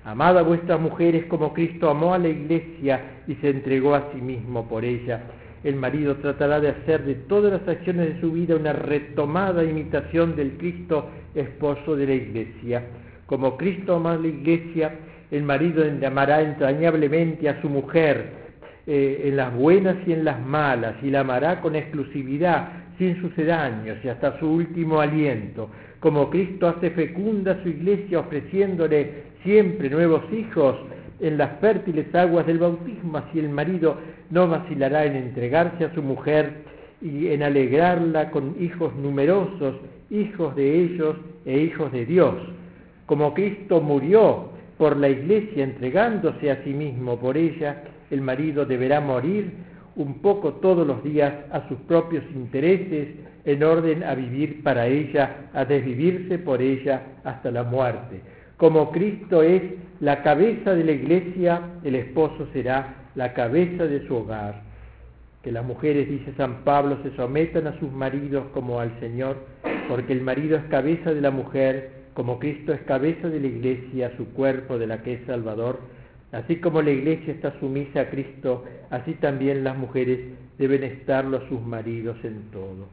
amad 0.03 0.37
a 0.37 0.41
vuestras 0.41 0.79
mujeres 0.79 1.25
como 1.25 1.53
Cristo 1.53 1.89
amó 1.89 2.13
a 2.13 2.17
la 2.17 2.29
iglesia 2.29 3.01
y 3.27 3.35
se 3.35 3.49
entregó 3.49 3.95
a 3.95 4.11
sí 4.13 4.19
mismo 4.19 4.67
por 4.67 4.83
ella. 4.83 5.23
El 5.63 5.75
marido 5.75 6.15
tratará 6.17 6.59
de 6.59 6.69
hacer 6.69 7.05
de 7.05 7.15
todas 7.15 7.51
las 7.51 7.67
acciones 7.67 8.15
de 8.15 8.21
su 8.21 8.31
vida 8.31 8.55
una 8.55 8.73
retomada 8.73 9.63
imitación 9.63 10.35
del 10.35 10.57
Cristo 10.57 11.09
esposo 11.33 11.95
de 11.95 12.07
la 12.07 12.13
iglesia. 12.13 12.83
Como 13.25 13.57
Cristo 13.57 13.95
amó 13.95 14.09
a 14.09 14.17
la 14.17 14.27
iglesia, 14.27 14.93
el 15.31 15.43
marido 15.43 15.83
amará 16.05 16.41
entrañablemente 16.41 17.49
a 17.49 17.61
su 17.61 17.69
mujer, 17.69 18.45
eh, 18.87 19.23
en 19.25 19.37
las 19.37 19.53
buenas 19.53 19.95
y 20.05 20.13
en 20.13 20.23
las 20.23 20.39
malas, 20.45 20.95
y 21.01 21.09
la 21.09 21.21
amará 21.21 21.59
con 21.61 21.75
exclusividad, 21.75 22.69
sin 22.97 23.19
sucedáneos 23.19 23.97
y 24.03 24.09
hasta 24.09 24.39
su 24.39 24.49
último 24.49 25.01
aliento. 25.01 25.69
Como 25.99 26.29
Cristo 26.29 26.67
hace 26.67 26.91
fecunda 26.91 27.61
su 27.63 27.69
iglesia 27.69 28.19
ofreciéndole 28.19 29.23
siempre 29.43 29.89
nuevos 29.89 30.21
hijos 30.31 30.77
en 31.19 31.37
las 31.37 31.59
fértiles 31.59 32.13
aguas 32.13 32.45
del 32.45 32.59
bautismo, 32.59 33.17
así 33.17 33.39
el 33.39 33.49
marido 33.49 33.97
no 34.29 34.47
vacilará 34.47 35.05
en 35.05 35.15
entregarse 35.15 35.85
a 35.85 35.93
su 35.93 36.01
mujer 36.01 36.53
y 37.01 37.27
en 37.27 37.43
alegrarla 37.43 38.31
con 38.31 38.55
hijos 38.59 38.95
numerosos, 38.95 39.75
hijos 40.09 40.55
de 40.55 40.83
ellos 40.83 41.15
e 41.45 41.59
hijos 41.59 41.91
de 41.91 42.05
Dios. 42.05 42.35
Como 43.05 43.33
Cristo 43.33 43.81
murió 43.81 44.49
por 44.77 44.97
la 44.97 45.09
iglesia 45.09 45.63
entregándose 45.63 46.51
a 46.51 46.63
sí 46.63 46.71
mismo 46.73 47.17
por 47.19 47.37
ella, 47.37 47.83
el 48.09 48.21
marido 48.21 48.65
deberá 48.65 48.99
morir 48.99 49.51
un 49.95 50.15
poco 50.21 50.53
todos 50.55 50.85
los 50.85 51.03
días 51.03 51.33
a 51.51 51.67
sus 51.67 51.77
propios 51.81 52.23
intereses 52.33 53.09
en 53.45 53.63
orden 53.63 54.03
a 54.03 54.15
vivir 54.15 54.63
para 54.63 54.87
ella, 54.87 55.49
a 55.53 55.65
desvivirse 55.65 56.39
por 56.39 56.61
ella 56.61 57.01
hasta 57.23 57.51
la 57.51 57.63
muerte. 57.63 58.21
Como 58.57 58.91
Cristo 58.91 59.43
es 59.43 59.61
la 59.99 60.23
cabeza 60.23 60.73
de 60.73 60.83
la 60.83 60.91
iglesia, 60.91 61.61
el 61.83 61.95
esposo 61.95 62.47
será 62.53 62.95
la 63.15 63.33
cabeza 63.33 63.85
de 63.85 64.05
su 64.07 64.15
hogar. 64.15 64.61
Que 65.43 65.51
las 65.51 65.63
mujeres, 65.63 66.09
dice 66.09 66.33
San 66.37 66.63
Pablo, 66.63 66.97
se 67.03 67.15
sometan 67.15 67.67
a 67.67 67.79
sus 67.79 67.91
maridos 67.91 68.45
como 68.53 68.79
al 68.79 68.99
Señor, 68.99 69.37
porque 69.87 70.13
el 70.13 70.21
marido 70.21 70.57
es 70.57 70.63
cabeza 70.65 71.13
de 71.13 71.21
la 71.21 71.31
mujer, 71.31 72.04
como 72.15 72.39
Cristo 72.39 72.73
es 72.73 72.81
cabeza 72.81 73.29
de 73.29 73.39
la 73.39 73.47
iglesia, 73.47 74.11
su 74.17 74.25
cuerpo 74.33 74.79
de 74.79 74.87
la 74.87 75.03
que 75.03 75.13
es 75.13 75.19
Salvador 75.27 75.79
Así 76.35 76.57
como 76.57 76.81
la 76.81 76.91
iglesia 76.91 77.33
está 77.33 77.57
sumisa 77.61 78.01
a 78.01 78.09
Cristo, 78.09 78.65
así 78.89 79.13
también 79.13 79.63
las 79.63 79.77
mujeres 79.77 80.19
deben 80.57 80.83
estarlo 80.83 81.37
a 81.37 81.47
sus 81.47 81.61
maridos 81.61 82.17
en 82.23 82.51
todo. 82.51 82.87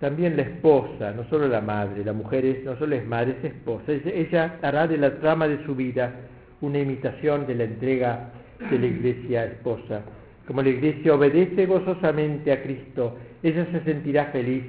También 0.00 0.34
la 0.34 0.42
esposa, 0.42 1.12
no 1.12 1.28
solo 1.28 1.48
la 1.48 1.60
madre, 1.60 2.02
la 2.02 2.14
mujer 2.14 2.62
no 2.64 2.78
solo 2.78 2.96
es 2.96 3.06
madre, 3.06 3.36
es 3.38 3.52
esposa. 3.52 3.92
Ella 3.92 4.56
hará 4.62 4.86
de 4.86 4.96
la 4.96 5.18
trama 5.18 5.46
de 5.48 5.62
su 5.66 5.74
vida 5.74 6.14
una 6.62 6.78
imitación 6.78 7.46
de 7.46 7.54
la 7.56 7.64
entrega 7.64 8.30
de 8.70 8.78
la 8.78 8.86
iglesia 8.86 9.44
esposa. 9.44 10.00
Como 10.46 10.62
la 10.62 10.70
iglesia 10.70 11.14
obedece 11.14 11.66
gozosamente 11.66 12.52
a 12.52 12.62
Cristo, 12.62 13.18
ella 13.42 13.66
se 13.70 13.82
sentirá 13.84 14.26
feliz 14.26 14.64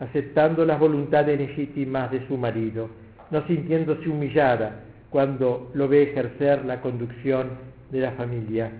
aceptando 0.00 0.64
las 0.64 0.78
voluntades 0.78 1.38
legítimas 1.38 2.10
de 2.10 2.26
su 2.26 2.36
marido, 2.36 2.88
no 3.30 3.46
sintiéndose 3.46 4.08
humillada, 4.08 4.82
cuando 5.10 5.70
lo 5.74 5.88
ve 5.88 6.02
ejercer 6.02 6.64
la 6.64 6.80
conducción 6.80 7.50
de 7.90 8.00
la 8.00 8.12
familia. 8.12 8.70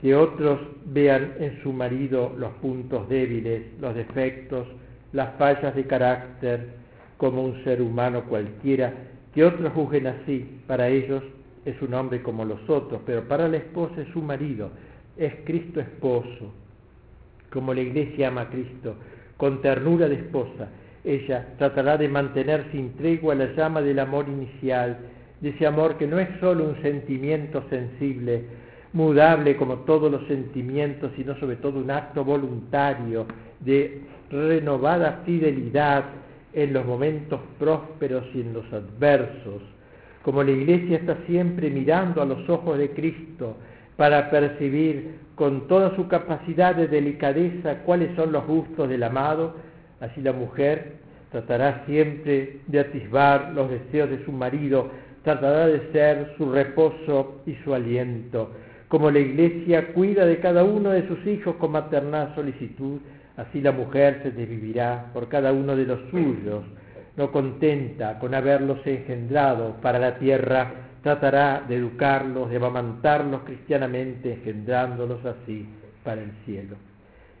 Que 0.00 0.14
otros 0.14 0.60
vean 0.86 1.32
en 1.40 1.62
su 1.62 1.72
marido 1.72 2.34
los 2.38 2.52
puntos 2.54 3.08
débiles, 3.08 3.62
los 3.80 3.94
defectos, 3.94 4.68
las 5.12 5.34
fallas 5.36 5.74
de 5.74 5.86
carácter, 5.86 6.68
como 7.16 7.42
un 7.42 7.64
ser 7.64 7.80
humano 7.80 8.24
cualquiera. 8.24 8.92
Que 9.34 9.44
otros 9.44 9.72
juzguen 9.72 10.06
así. 10.06 10.60
Para 10.66 10.88
ellos 10.88 11.22
es 11.64 11.80
un 11.80 11.94
hombre 11.94 12.22
como 12.22 12.44
los 12.44 12.68
otros, 12.68 13.00
pero 13.06 13.26
para 13.26 13.48
la 13.48 13.56
esposa 13.56 14.02
es 14.02 14.08
su 14.08 14.20
marido. 14.20 14.70
Es 15.16 15.32
Cristo 15.44 15.80
esposo. 15.80 16.52
Como 17.50 17.72
la 17.72 17.80
iglesia 17.80 18.28
ama 18.28 18.42
a 18.42 18.50
Cristo, 18.50 18.96
con 19.36 19.60
ternura 19.62 20.08
de 20.08 20.16
esposa, 20.16 20.68
ella 21.04 21.54
tratará 21.58 21.98
de 21.98 22.08
mantener 22.08 22.66
sin 22.72 22.94
tregua 22.94 23.34
la 23.34 23.52
llama 23.54 23.82
del 23.82 23.98
amor 23.98 24.26
inicial 24.28 24.98
de 25.40 25.50
ese 25.50 25.66
amor 25.66 25.98
que 25.98 26.06
no 26.06 26.18
es 26.18 26.28
solo 26.40 26.64
un 26.64 26.80
sentimiento 26.80 27.62
sensible, 27.68 28.44
mudable 28.94 29.56
como 29.56 29.80
todos 29.80 30.10
los 30.10 30.26
sentimientos, 30.26 31.12
sino 31.16 31.38
sobre 31.38 31.56
todo 31.56 31.80
un 31.80 31.90
acto 31.90 32.24
voluntario 32.24 33.26
de 33.60 34.00
renovada 34.30 35.20
fidelidad 35.26 36.04
en 36.54 36.72
los 36.72 36.86
momentos 36.86 37.40
prósperos 37.58 38.24
y 38.34 38.40
en 38.40 38.54
los 38.54 38.64
adversos. 38.72 39.60
Como 40.22 40.42
la 40.42 40.52
iglesia 40.52 40.96
está 40.96 41.18
siempre 41.26 41.68
mirando 41.68 42.22
a 42.22 42.24
los 42.24 42.48
ojos 42.48 42.78
de 42.78 42.90
Cristo 42.92 43.56
para 43.96 44.30
percibir 44.30 45.18
con 45.34 45.66
toda 45.68 45.94
su 45.96 46.08
capacidad 46.08 46.74
de 46.74 46.88
delicadeza 46.88 47.82
cuáles 47.84 48.14
son 48.16 48.32
los 48.32 48.46
gustos 48.46 48.88
del 48.88 49.02
amado, 49.02 49.54
así 50.00 50.20
la 50.20 50.32
mujer 50.32 50.94
tratará 51.30 51.84
siempre 51.86 52.60
de 52.66 52.80
atisbar 52.80 53.52
los 53.52 53.70
deseos 53.70 54.10
de 54.10 54.24
su 54.24 54.32
marido 54.32 54.90
tratará 55.22 55.66
de 55.66 55.90
ser 55.90 56.34
su 56.36 56.52
reposo 56.52 57.40
y 57.46 57.54
su 57.64 57.74
aliento. 57.74 58.50
Como 58.88 59.10
la 59.10 59.18
Iglesia 59.20 59.92
cuida 59.94 60.26
de 60.26 60.38
cada 60.38 60.64
uno 60.64 60.90
de 60.90 61.08
sus 61.08 61.26
hijos 61.26 61.56
con 61.56 61.72
maternal 61.72 62.32
solicitud, 62.34 63.00
Así 63.36 63.60
la 63.60 63.72
mujer 63.72 64.20
se 64.22 64.30
desvivirá 64.30 65.10
por 65.12 65.28
cada 65.28 65.52
uno 65.52 65.74
de 65.74 65.86
los 65.86 65.98
suyos, 66.10 66.64
no 67.16 67.32
contenta 67.32 68.18
con 68.20 68.32
haberlos 68.32 68.86
engendrado 68.86 69.76
para 69.82 69.98
la 69.98 70.18
tierra, 70.18 70.72
tratará 71.04 71.62
de 71.68 71.76
educarlos, 71.76 72.48
de 72.48 72.56
amamantarlos 72.56 73.42
cristianamente, 73.42 74.32
engendrándolos 74.32 75.22
así 75.24 75.66
para 76.02 76.22
el 76.22 76.32
cielo. 76.46 76.76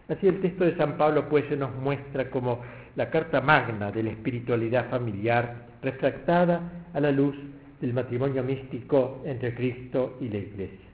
Así 0.06 0.28
el 0.28 0.42
texto 0.42 0.64
de 0.64 0.76
San 0.76 0.98
Pablo 0.98 1.26
se 1.48 1.56
nos 1.56 1.74
muestra 1.74 2.28
como 2.30 2.60
la 2.94 3.08
carta 3.08 3.40
magna 3.40 3.90
de 3.90 4.02
la 4.02 4.10
espiritualidad 4.10 4.90
familiar 4.90 5.64
refractada 5.82 6.60
a 6.92 7.00
la 7.00 7.10
luz 7.10 7.34
del 7.80 7.94
matrimonio 7.94 8.44
místico 8.44 9.22
entre 9.24 9.54
Cristo 9.54 10.18
y 10.20 10.28
la 10.28 10.38
Iglesia. 10.38 10.86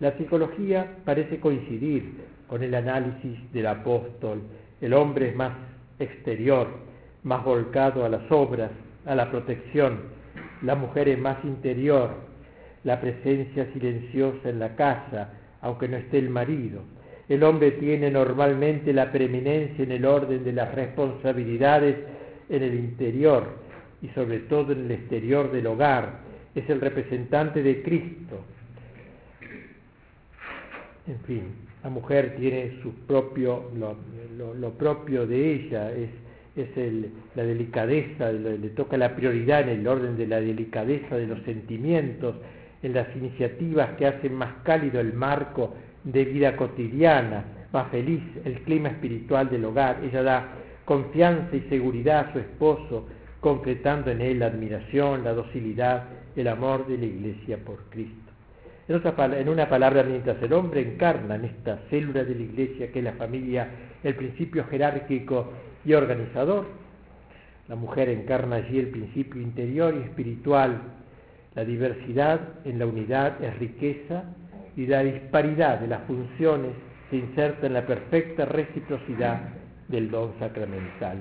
La 0.00 0.16
psicología 0.16 0.96
parece 1.04 1.38
coincidir 1.38 2.10
con 2.46 2.62
el 2.62 2.74
análisis 2.74 3.52
del 3.52 3.66
apóstol. 3.66 4.40
El 4.80 4.94
hombre 4.94 5.28
es 5.28 5.36
más 5.36 5.52
exterior, 5.98 6.68
más 7.22 7.44
volcado 7.44 8.06
a 8.06 8.08
las 8.08 8.32
obras, 8.32 8.70
a 9.04 9.14
la 9.14 9.30
protección. 9.30 10.16
La 10.62 10.74
mujer 10.74 11.08
es 11.08 11.18
más 11.18 11.44
interior, 11.44 12.10
la 12.84 13.00
presencia 13.00 13.66
silenciosa 13.72 14.48
en 14.48 14.58
la 14.58 14.74
casa, 14.76 15.30
aunque 15.60 15.88
no 15.88 15.96
esté 15.96 16.18
el 16.18 16.30
marido. 16.30 16.82
El 17.28 17.42
hombre 17.42 17.72
tiene 17.72 18.10
normalmente 18.10 18.92
la 18.92 19.12
preeminencia 19.12 19.84
en 19.84 19.92
el 19.92 20.04
orden 20.04 20.44
de 20.44 20.52
las 20.52 20.74
responsabilidades 20.74 21.96
en 22.48 22.62
el 22.62 22.74
interior 22.74 23.44
y 24.00 24.08
sobre 24.08 24.40
todo 24.40 24.72
en 24.72 24.86
el 24.86 24.90
exterior 24.92 25.52
del 25.52 25.66
hogar. 25.66 26.20
Es 26.54 26.68
el 26.70 26.80
representante 26.80 27.62
de 27.62 27.82
Cristo. 27.82 28.42
En 31.06 31.20
fin, 31.20 31.42
la 31.82 31.90
mujer 31.90 32.36
tiene 32.36 32.80
su 32.82 32.92
propio, 33.06 33.70
lo, 33.74 34.70
propio 34.72 35.26
de 35.26 35.54
ella, 35.54 35.92
es, 35.92 36.10
es 36.62 36.76
el, 36.76 37.10
la 37.34 37.44
delicadeza, 37.44 38.32
le, 38.32 38.56
toca 38.70 38.96
la 38.96 39.14
prioridad 39.14 39.62
en 39.62 39.80
el 39.80 39.86
orden 39.86 40.16
de 40.16 40.26
la 40.26 40.40
delicadeza 40.40 41.16
de 41.16 41.26
los 41.26 41.40
sentimientos, 41.42 42.36
en 42.82 42.94
las 42.94 43.14
iniciativas 43.16 43.90
que 43.98 44.06
hacen 44.06 44.34
más 44.34 44.54
cálido 44.62 45.00
el 45.00 45.12
marco 45.12 45.74
de 46.04 46.24
vida 46.24 46.56
cotidiana, 46.56 47.44
más 47.72 47.88
feliz 47.90 48.22
el 48.44 48.60
clima 48.62 48.88
espiritual 48.88 49.50
del 49.50 49.64
hogar. 49.64 50.00
Ella 50.04 50.22
da 50.22 50.48
confianza 50.84 51.54
y 51.56 51.60
seguridad 51.68 52.28
a 52.28 52.32
su 52.32 52.38
esposo, 52.38 53.08
concretando 53.40 54.10
en 54.10 54.20
él 54.20 54.38
la 54.38 54.46
admiración, 54.46 55.24
la 55.24 55.32
docilidad, 55.32 56.04
el 56.34 56.48
amor 56.48 56.86
de 56.86 56.98
la 56.98 57.04
iglesia 57.04 57.58
por 57.58 57.78
Cristo. 57.90 58.32
En, 58.88 59.34
en 59.34 59.48
una 59.48 59.68
palabra, 59.68 60.02
mientras 60.02 60.42
el 60.42 60.52
hombre 60.52 60.80
encarna 60.80 61.34
en 61.34 61.44
esta 61.44 61.78
célula 61.90 62.24
de 62.24 62.34
la 62.34 62.42
iglesia 62.42 62.90
que 62.90 63.00
es 63.00 63.04
la 63.04 63.12
familia, 63.12 63.68
el 64.02 64.14
principio 64.14 64.64
jerárquico 64.64 65.52
y 65.88 65.94
organizador, 65.94 66.66
la 67.66 67.74
mujer 67.74 68.10
encarna 68.10 68.56
allí 68.56 68.78
el 68.78 68.88
principio 68.88 69.40
interior 69.40 69.94
y 69.94 70.04
espiritual. 70.04 70.80
La 71.54 71.64
diversidad 71.64 72.40
en 72.64 72.78
la 72.78 72.86
unidad 72.86 73.42
es 73.42 73.58
riqueza 73.58 74.24
y 74.76 74.86
la 74.86 75.02
disparidad 75.02 75.80
de 75.80 75.88
las 75.88 76.02
funciones 76.02 76.72
se 77.08 77.16
inserta 77.16 77.66
en 77.66 77.72
la 77.72 77.86
perfecta 77.86 78.44
reciprocidad 78.44 79.40
del 79.88 80.10
don 80.10 80.32
sacramental. 80.38 81.18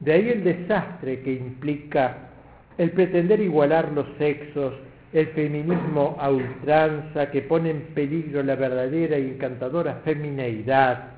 De 0.00 0.12
ahí 0.12 0.28
el 0.30 0.42
desastre 0.42 1.20
que 1.20 1.34
implica 1.34 2.30
el 2.78 2.92
pretender 2.92 3.40
igualar 3.40 3.92
los 3.92 4.06
sexos, 4.16 4.72
el 5.12 5.26
feminismo 5.28 6.16
a 6.18 6.30
ultranza 6.30 7.30
que 7.30 7.42
pone 7.42 7.70
en 7.70 7.82
peligro 7.94 8.42
la 8.42 8.56
verdadera 8.56 9.18
y 9.18 9.28
encantadora 9.28 10.00
femineidad. 10.04 11.11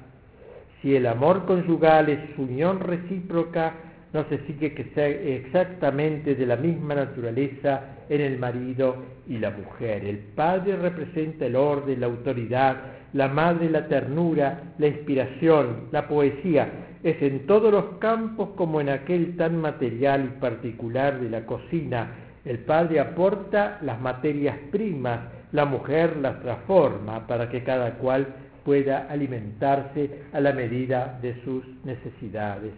Si 0.85 0.95
el 0.95 1.07
amor 1.07 1.47
conyugal 1.47 2.11
es 2.11 2.21
unión 2.37 2.79
recíproca, 2.79 3.73
no 4.13 4.23
se 4.29 4.37
sigue 4.47 4.75
que 4.75 4.85
sea 4.95 5.09
exactamente 5.09 6.35
de 6.35 6.45
la 6.45 6.57
misma 6.57 6.95
naturaleza 6.95 8.05
en 8.11 8.21
el 8.21 8.39
marido 8.39 8.97
y 9.27 9.39
la 9.39 9.51
mujer. 9.51 10.05
El 10.05 10.19
padre 10.19 10.77
representa 10.77 11.47
el 11.47 11.57
orden, 11.57 12.01
la 12.01 12.07
autoridad, 12.07 12.77
la 13.15 13.29
madre 13.29 13.71
la 13.71 13.89
ternura, 13.89 14.75
la 14.77 14.89
inspiración, 14.89 15.89
la 15.91 16.07
poesía. 16.07 16.69
Es 17.03 17.17
en 17.23 17.47
todos 17.47 17.73
los 17.73 17.97
campos 17.99 18.51
como 18.55 18.79
en 18.79 18.91
aquel 18.91 19.39
tan 19.39 19.57
material 19.57 20.33
y 20.37 20.39
particular 20.39 21.19
de 21.19 21.31
la 21.31 21.47
cocina. 21.47 22.11
El 22.45 22.59
padre 22.59 23.01
aporta 23.01 23.79
las 23.81 23.99
materias 24.03 24.59
primas, 24.71 25.21
la 25.53 25.65
mujer 25.65 26.19
las 26.19 26.43
transforma 26.43 27.27
para 27.27 27.49
que 27.49 27.65
cada 27.65 27.95
cual 27.95 28.27
pueda 28.65 29.07
alimentarse 29.11 30.23
a 30.33 30.41
la 30.41 30.53
medida 30.53 31.19
de 31.23 31.35
sus 31.45 31.65
necesidades. 31.85 32.73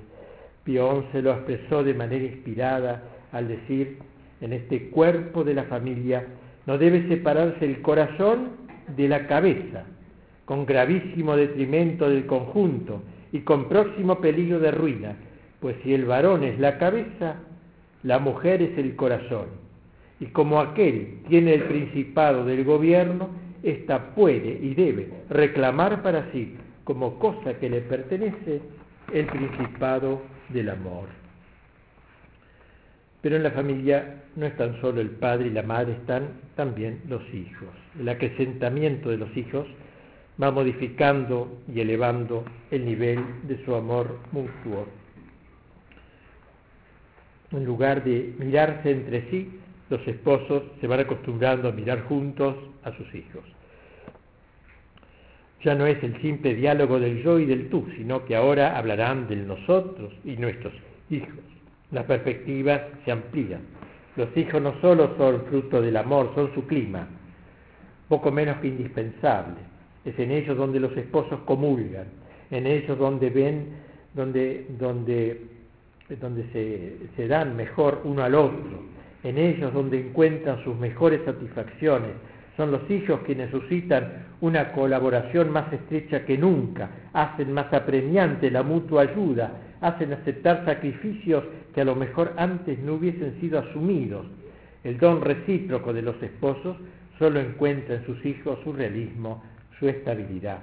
Pion 0.64 1.06
se 1.12 1.22
lo 1.22 1.32
expresó 1.32 1.84
de 1.84 1.94
manera 1.94 2.24
inspirada 2.24 3.02
al 3.32 3.48
decir 3.48 3.98
en 4.40 4.52
este 4.52 4.90
cuerpo 4.90 5.44
de 5.44 5.54
la 5.54 5.64
familia, 5.64 6.26
no 6.66 6.78
debe 6.78 7.08
separarse 7.08 7.64
el 7.64 7.80
corazón 7.80 8.50
de 8.96 9.08
la 9.08 9.26
cabeza, 9.26 9.84
con 10.44 10.66
gravísimo 10.66 11.36
detrimento 11.36 12.08
del 12.08 12.26
conjunto 12.26 13.02
y 13.32 13.40
con 13.40 13.68
próximo 13.68 14.20
peligro 14.20 14.58
de 14.58 14.70
ruina, 14.70 15.16
pues 15.60 15.76
si 15.82 15.94
el 15.94 16.04
varón 16.04 16.44
es 16.44 16.58
la 16.58 16.78
cabeza, 16.78 17.36
la 18.02 18.18
mujer 18.18 18.62
es 18.62 18.76
el 18.78 18.94
corazón. 18.96 19.46
Y 20.20 20.26
como 20.26 20.60
aquel 20.60 21.20
tiene 21.28 21.54
el 21.54 21.64
principado 21.64 22.44
del 22.44 22.64
gobierno, 22.64 23.28
ésta 23.66 24.14
puede 24.14 24.58
y 24.62 24.74
debe 24.74 25.08
reclamar 25.28 26.02
para 26.02 26.30
sí, 26.32 26.56
como 26.84 27.18
cosa 27.18 27.54
que 27.58 27.68
le 27.68 27.80
pertenece, 27.80 28.60
el 29.12 29.26
principado 29.26 30.22
del 30.50 30.70
amor. 30.70 31.08
Pero 33.20 33.36
en 33.36 33.42
la 33.42 33.50
familia 33.50 34.22
no 34.36 34.46
están 34.46 34.80
solo 34.80 35.00
el 35.00 35.10
padre 35.10 35.48
y 35.48 35.50
la 35.50 35.62
madre, 35.62 35.94
están 35.94 36.28
también 36.54 37.02
los 37.08 37.22
hijos. 37.34 37.68
El 37.98 38.08
acrecentamiento 38.08 39.10
de 39.10 39.16
los 39.16 39.36
hijos 39.36 39.66
va 40.40 40.50
modificando 40.50 41.58
y 41.72 41.80
elevando 41.80 42.44
el 42.70 42.84
nivel 42.84 43.24
de 43.48 43.64
su 43.64 43.74
amor 43.74 44.20
mutuo. 44.32 44.86
En 47.52 47.64
lugar 47.64 48.04
de 48.04 48.34
mirarse 48.38 48.90
entre 48.90 49.30
sí, 49.30 49.60
los 49.88 50.06
esposos 50.06 50.62
se 50.80 50.86
van 50.86 51.00
acostumbrando 51.00 51.68
a 51.68 51.72
mirar 51.72 52.02
juntos 52.04 52.54
a 52.82 52.92
sus 52.92 53.14
hijos. 53.14 53.55
Ya 55.66 55.74
no 55.74 55.84
es 55.84 56.00
el 56.04 56.22
simple 56.22 56.54
diálogo 56.54 57.00
del 57.00 57.24
yo 57.24 57.40
y 57.40 57.44
del 57.44 57.68
tú, 57.68 57.88
sino 57.96 58.24
que 58.24 58.36
ahora 58.36 58.78
hablarán 58.78 59.26
del 59.26 59.48
nosotros 59.48 60.12
y 60.24 60.36
nuestros 60.36 60.72
hijos 61.10 61.34
las 61.90 62.04
perspectivas 62.04 62.82
se 63.04 63.10
amplían. 63.10 63.62
Los 64.14 64.28
hijos 64.36 64.62
no 64.62 64.80
solo 64.80 65.16
son 65.16 65.42
fruto 65.46 65.82
del 65.82 65.96
amor, 65.96 66.30
son 66.36 66.54
su 66.54 66.64
clima, 66.68 67.08
poco 68.08 68.30
menos 68.30 68.58
que 68.58 68.68
indispensable. 68.68 69.56
Es 70.04 70.16
en 70.20 70.30
ellos 70.30 70.56
donde 70.56 70.78
los 70.78 70.96
esposos 70.96 71.40
comulgan, 71.40 72.06
en 72.52 72.68
ellos 72.68 72.96
donde 72.96 73.28
ven, 73.28 73.66
donde, 74.14 74.66
donde, 74.78 75.40
donde 76.20 76.44
se, 76.52 76.96
se 77.16 77.26
dan 77.26 77.56
mejor 77.56 78.02
uno 78.04 78.22
al 78.22 78.36
otro, 78.36 78.84
en 79.24 79.36
ellos 79.36 79.74
donde 79.74 79.98
encuentran 79.98 80.62
sus 80.62 80.76
mejores 80.76 81.22
satisfacciones. 81.24 82.12
Son 82.56 82.70
los 82.70 82.90
hijos 82.90 83.20
quienes 83.26 83.50
suscitan 83.50 84.26
una 84.40 84.72
colaboración 84.72 85.50
más 85.50 85.72
estrecha 85.72 86.24
que 86.24 86.38
nunca, 86.38 86.88
hacen 87.12 87.52
más 87.52 87.72
apremiante 87.72 88.50
la 88.50 88.62
mutua 88.62 89.02
ayuda, 89.02 89.52
hacen 89.80 90.12
aceptar 90.12 90.64
sacrificios 90.64 91.44
que 91.74 91.82
a 91.82 91.84
lo 91.84 91.94
mejor 91.94 92.32
antes 92.36 92.78
no 92.78 92.94
hubiesen 92.94 93.38
sido 93.40 93.58
asumidos. 93.58 94.26
El 94.84 94.98
don 94.98 95.20
recíproco 95.20 95.92
de 95.92 96.02
los 96.02 96.22
esposos 96.22 96.76
solo 97.18 97.40
encuentra 97.40 97.96
en 97.96 98.06
sus 98.06 98.24
hijos 98.24 98.58
su 98.64 98.72
realismo, 98.72 99.42
su 99.78 99.88
estabilidad. 99.88 100.60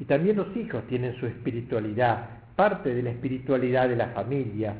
Y 0.00 0.04
también 0.04 0.36
los 0.36 0.56
hijos 0.56 0.84
tienen 0.88 1.14
su 1.16 1.26
espiritualidad, 1.26 2.30
parte 2.56 2.94
de 2.94 3.02
la 3.02 3.10
espiritualidad 3.10 3.88
de 3.88 3.96
la 3.96 4.08
familia. 4.08 4.74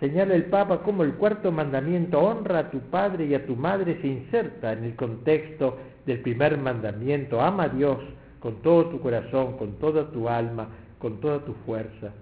Señala 0.00 0.34
el 0.34 0.44
Papa 0.44 0.80
cómo 0.82 1.02
el 1.02 1.14
cuarto 1.14 1.52
mandamiento, 1.52 2.20
honra 2.20 2.60
a 2.60 2.70
tu 2.70 2.80
padre 2.80 3.26
y 3.26 3.34
a 3.34 3.44
tu 3.44 3.56
madre, 3.56 3.98
se 4.00 4.08
inserta 4.08 4.72
en 4.72 4.84
el 4.84 4.96
contexto 4.96 5.76
del 6.10 6.20
primer 6.20 6.58
mandamiento, 6.58 7.40
ama 7.40 7.64
a 7.64 7.68
Dios 7.68 7.98
con 8.40 8.62
todo 8.62 8.86
tu 8.86 9.00
corazón, 9.00 9.56
con 9.56 9.78
toda 9.78 10.10
tu 10.10 10.28
alma, 10.28 10.68
con 10.98 11.20
toda 11.20 11.44
tu 11.44 11.54
fuerza. 11.66 12.12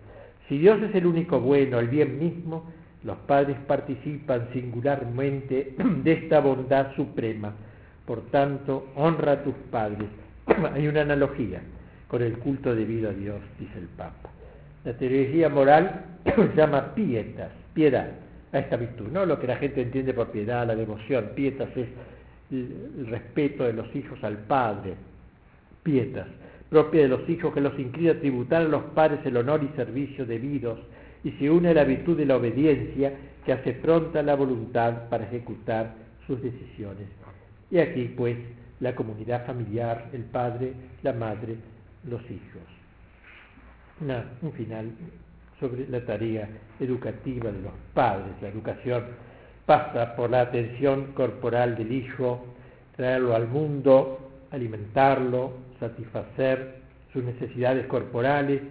Si 0.48 0.58
Dios 0.58 0.80
es 0.82 0.94
el 0.94 1.06
único 1.06 1.40
bueno, 1.40 1.78
el 1.78 1.88
bien 1.88 2.18
mismo, 2.18 2.70
los 3.02 3.16
padres 3.18 3.56
participan 3.66 4.48
singularmente 4.52 5.74
de 6.04 6.12
esta 6.12 6.40
bondad 6.40 6.94
suprema. 6.96 7.54
Por 8.04 8.22
tanto, 8.30 8.88
honra 8.96 9.32
a 9.32 9.42
tus 9.42 9.54
padres. 9.70 10.08
Hay 10.74 10.86
una 10.86 11.02
analogía 11.02 11.60
con 12.08 12.22
el 12.22 12.38
culto 12.38 12.74
debido 12.74 13.10
a 13.10 13.12
Dios, 13.12 13.40
dice 13.58 13.78
el 13.78 13.86
Papa. 13.88 14.30
La 14.84 14.92
teología 14.94 15.48
moral 15.48 16.04
llama 16.56 16.94
pietas, 16.94 17.50
piedad, 17.74 18.10
a 18.52 18.58
esta 18.58 18.76
virtud, 18.76 19.08
no 19.12 19.26
lo 19.26 19.38
que 19.38 19.46
la 19.46 19.56
gente 19.56 19.82
entiende 19.82 20.14
por 20.14 20.30
piedad, 20.30 20.66
la 20.66 20.74
devoción. 20.74 21.32
Pietas 21.34 21.68
es 21.76 21.88
el 22.50 23.06
respeto 23.08 23.64
de 23.64 23.72
los 23.72 23.94
hijos 23.94 24.22
al 24.22 24.38
Padre, 24.38 24.94
pietas. 25.82 26.26
propia 26.68 27.02
de 27.02 27.08
los 27.08 27.28
hijos 27.28 27.54
que 27.54 27.62
los 27.62 27.78
inclina 27.78 28.12
a 28.12 28.20
tributar 28.20 28.62
a 28.62 28.68
los 28.68 28.82
padres 28.94 29.20
el 29.24 29.38
honor 29.38 29.64
y 29.64 29.74
servicio 29.74 30.26
debidos, 30.26 30.78
y 31.24 31.30
se 31.32 31.50
une 31.50 31.70
a 31.70 31.74
la 31.74 31.84
virtud 31.84 32.16
de 32.16 32.26
la 32.26 32.36
obediencia 32.36 33.12
que 33.44 33.52
hace 33.52 33.72
pronta 33.72 34.22
la 34.22 34.36
voluntad 34.36 35.08
para 35.08 35.24
ejecutar 35.24 35.94
sus 36.26 36.42
decisiones. 36.42 37.08
Y 37.70 37.78
aquí, 37.78 38.12
pues, 38.16 38.36
la 38.80 38.94
comunidad 38.94 39.46
familiar, 39.46 40.10
el 40.12 40.24
padre, 40.24 40.72
la 41.02 41.12
madre, 41.12 41.56
los 42.04 42.22
hijos. 42.30 42.62
un 44.42 44.52
final 44.52 44.90
sobre 45.58 45.88
la 45.88 46.04
tarea 46.04 46.48
educativa 46.78 47.50
de 47.50 47.62
los 47.62 47.72
padres. 47.94 48.30
La 48.40 48.48
educación 48.48 49.04
pasa 49.68 50.16
por 50.16 50.30
la 50.30 50.40
atención 50.40 51.12
corporal 51.12 51.76
del 51.76 51.92
hijo, 51.92 52.42
traerlo 52.96 53.36
al 53.36 53.48
mundo, 53.48 54.30
alimentarlo, 54.50 55.52
satisfacer 55.78 56.76
sus 57.12 57.22
necesidades 57.22 57.86
corporales, 57.86 58.62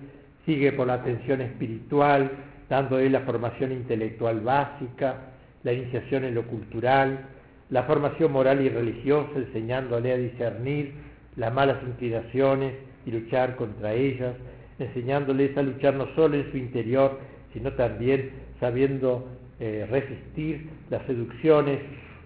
sigue 0.44 0.72
por 0.72 0.88
la 0.88 0.96
atención 0.96 1.42
espiritual, 1.42 2.32
dándole 2.68 3.12
la 3.12 3.20
formación 3.20 3.74
intelectual 3.74 4.40
básica, 4.40 5.18
la 5.62 5.72
iniciación 5.72 6.24
en 6.24 6.34
lo 6.34 6.48
cultural, 6.48 7.28
la 7.70 7.84
formación 7.84 8.32
moral 8.32 8.60
y 8.62 8.70
religiosa, 8.70 9.30
enseñándole 9.36 10.14
a 10.14 10.18
discernir 10.18 10.94
las 11.36 11.54
malas 11.54 11.78
inclinaciones 11.86 12.74
y 13.06 13.12
luchar 13.12 13.56
contra 13.56 13.94
ellas, 13.94 14.34
enseñándoles 14.80 15.56
a 15.58 15.62
luchar 15.62 15.94
no 15.94 16.08
solo 16.16 16.38
en 16.38 16.50
su 16.50 16.58
interior, 16.58 17.20
sino 17.54 17.74
también 17.74 18.32
sabiendo 18.60 19.28
eh, 19.60 19.88
resistir 19.90 20.70
las 20.90 21.06
seducciones 21.06 21.80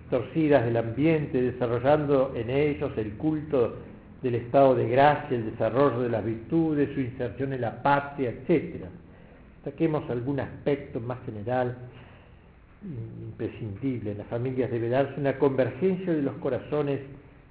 torcidas 0.10 0.66
del 0.66 0.78
ambiente, 0.78 1.42
desarrollando 1.42 2.34
en 2.36 2.50
ellos 2.50 2.92
el 2.98 3.14
culto 3.14 3.78
del 4.22 4.36
estado 4.36 4.76
de 4.76 4.90
gracia, 4.90 5.38
el 5.38 5.52
desarrollo 5.52 6.02
de 6.02 6.10
las 6.10 6.24
virtudes, 6.24 6.90
su 6.94 7.00
inserción 7.00 7.54
en 7.54 7.62
la 7.62 7.82
patria, 7.82 8.30
etc. 8.30 8.86
Saquemos 9.64 10.10
algún 10.10 10.40
aspecto 10.40 11.00
más 11.00 11.20
general 11.26 11.78
imprescindible. 12.84 14.12
En 14.12 14.18
las 14.20 14.28
familias 14.28 14.70
debe 14.70 14.90
darse 14.90 15.20
una 15.20 15.38
convergencia 15.40 16.14
de 16.14 16.22
los 16.22 16.36
corazones 16.36 17.00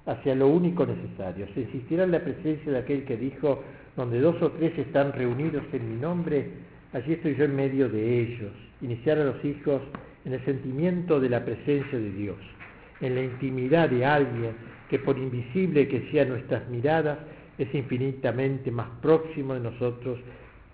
hacia 0.05 0.35
lo 0.35 0.47
único 0.47 0.85
necesario. 0.85 1.47
Se 1.53 1.61
insistirá 1.61 2.03
en 2.03 2.11
la 2.11 2.19
presencia 2.19 2.71
de 2.71 2.77
aquel 2.77 3.05
que 3.05 3.17
dijo, 3.17 3.63
donde 3.95 4.19
dos 4.19 4.41
o 4.41 4.51
tres 4.51 4.77
están 4.77 5.13
reunidos 5.13 5.63
en 5.73 5.93
mi 5.93 5.99
nombre, 5.99 6.49
allí 6.93 7.13
estoy 7.13 7.35
yo 7.35 7.45
en 7.45 7.55
medio 7.55 7.89
de 7.89 8.21
ellos. 8.21 8.51
Iniciar 8.81 9.19
a 9.19 9.25
los 9.25 9.43
hijos 9.45 9.81
en 10.25 10.33
el 10.33 10.45
sentimiento 10.45 11.19
de 11.19 11.29
la 11.29 11.43
presencia 11.43 11.97
de 11.97 12.11
Dios, 12.11 12.37
en 12.99 13.15
la 13.15 13.21
intimidad 13.21 13.89
de 13.89 14.05
alguien 14.05 14.53
que 14.89 14.99
por 14.99 15.17
invisible 15.17 15.87
que 15.87 16.09
sean 16.11 16.29
nuestras 16.29 16.67
miradas, 16.69 17.17
es 17.57 17.73
infinitamente 17.73 18.71
más 18.71 18.89
próximo 19.01 19.53
de 19.53 19.59
nosotros 19.59 20.19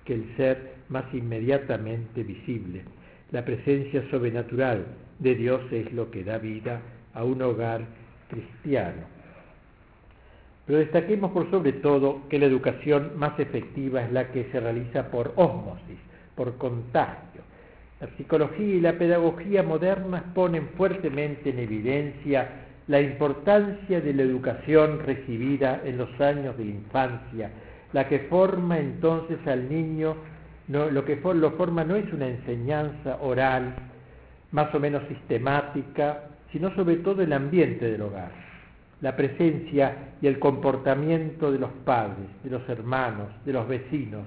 que 0.05 0.13
el 0.13 0.35
ser 0.37 0.75
más 0.89 1.05
inmediatamente 1.13 2.23
visible. 2.23 2.83
La 3.31 3.43
presencia 3.43 4.09
sobrenatural 4.09 4.85
de 5.19 5.35
Dios 5.35 5.61
es 5.71 5.91
lo 5.91 6.09
que 6.09 6.23
da 6.23 6.37
vida 6.37 6.81
a 7.13 7.23
un 7.23 7.41
hogar 7.41 7.81
cristiano. 8.29 9.03
Pero 10.65 10.79
destaquemos 10.79 11.31
por 11.31 11.49
sobre 11.49 11.73
todo 11.73 12.27
que 12.29 12.39
la 12.39 12.45
educación 12.45 13.11
más 13.17 13.39
efectiva 13.39 14.01
es 14.01 14.11
la 14.11 14.31
que 14.31 14.49
se 14.51 14.59
realiza 14.59 15.09
por 15.09 15.33
ósmosis, 15.35 15.97
por 16.35 16.57
contagio. 16.57 17.26
La 17.99 18.07
psicología 18.15 18.75
y 18.75 18.79
la 18.79 18.93
pedagogía 18.93 19.63
modernas 19.63 20.23
ponen 20.35 20.69
fuertemente 20.77 21.49
en 21.49 21.59
evidencia 21.59 22.47
la 22.87 23.01
importancia 23.01 23.99
de 23.99 24.13
la 24.13 24.23
educación 24.23 24.99
recibida 24.99 25.81
en 25.83 25.97
los 25.97 26.21
años 26.21 26.57
de 26.57 26.65
infancia, 26.65 27.51
la 27.93 28.07
que 28.07 28.19
forma 28.19 28.79
entonces 28.79 29.39
al 29.45 29.69
niño, 29.69 30.15
lo 30.67 31.05
que 31.05 31.15
lo 31.15 31.51
forma 31.51 31.83
no 31.83 31.95
es 31.95 32.11
una 32.13 32.27
enseñanza 32.27 33.17
oral, 33.21 33.75
más 34.51 34.73
o 34.73 34.79
menos 34.79 35.03
sistemática, 35.07 36.23
sino 36.51 36.73
sobre 36.75 36.97
todo 36.97 37.21
el 37.21 37.33
ambiente 37.33 37.91
del 37.91 38.01
hogar 38.01 38.47
la 39.01 39.15
presencia 39.15 39.95
y 40.21 40.27
el 40.27 40.39
comportamiento 40.39 41.51
de 41.51 41.59
los 41.59 41.71
padres, 41.85 42.27
de 42.43 42.49
los 42.49 42.67
hermanos, 42.67 43.27
de 43.45 43.53
los 43.53 43.67
vecinos, 43.67 44.25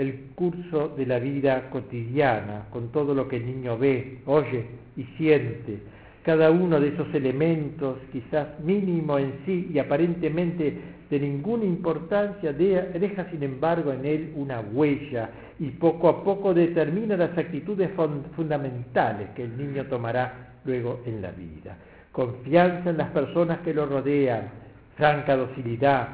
el 0.00 0.30
curso 0.34 0.88
de 0.96 1.06
la 1.06 1.18
vida 1.18 1.68
cotidiana, 1.70 2.66
con 2.70 2.90
todo 2.90 3.14
lo 3.14 3.28
que 3.28 3.36
el 3.36 3.46
niño 3.46 3.76
ve, 3.78 4.18
oye 4.26 4.64
y 4.96 5.04
siente, 5.16 5.78
cada 6.22 6.50
uno 6.50 6.80
de 6.80 6.88
esos 6.88 7.12
elementos, 7.14 7.98
quizás 8.12 8.60
mínimo 8.60 9.18
en 9.18 9.32
sí 9.46 9.70
y 9.72 9.78
aparentemente 9.78 10.76
de 11.10 11.20
ninguna 11.20 11.64
importancia, 11.64 12.52
deja 12.52 13.28
sin 13.30 13.42
embargo 13.42 13.92
en 13.92 14.04
él 14.04 14.32
una 14.36 14.60
huella 14.60 15.30
y 15.58 15.70
poco 15.70 16.08
a 16.08 16.22
poco 16.22 16.54
determina 16.54 17.16
las 17.16 17.36
actitudes 17.36 17.90
fundamentales 18.36 19.30
que 19.34 19.44
el 19.44 19.56
niño 19.56 19.86
tomará 19.86 20.54
luego 20.64 21.00
en 21.06 21.20
la 21.20 21.30
vida. 21.32 21.76
Confianza 22.12 22.90
en 22.90 22.98
las 22.98 23.10
personas 23.10 23.58
que 23.60 23.74
lo 23.74 23.86
rodean, 23.86 24.50
franca 24.96 25.36
docilidad, 25.36 26.08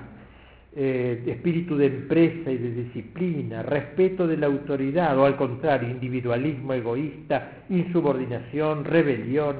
eh, 0.79 1.22
espíritu 1.27 1.74
de 1.74 1.87
empresa 1.87 2.51
y 2.51 2.59
de 2.59 2.70
disciplina, 2.70 3.62
respeto 3.62 4.27
de 4.27 4.37
la 4.37 4.47
autoridad 4.47 5.18
o 5.18 5.24
al 5.24 5.37
contrario, 5.37 5.89
individualismo 5.89 6.74
egoísta, 6.74 7.64
insubordinación, 7.70 8.85
rebelión, 8.85 9.57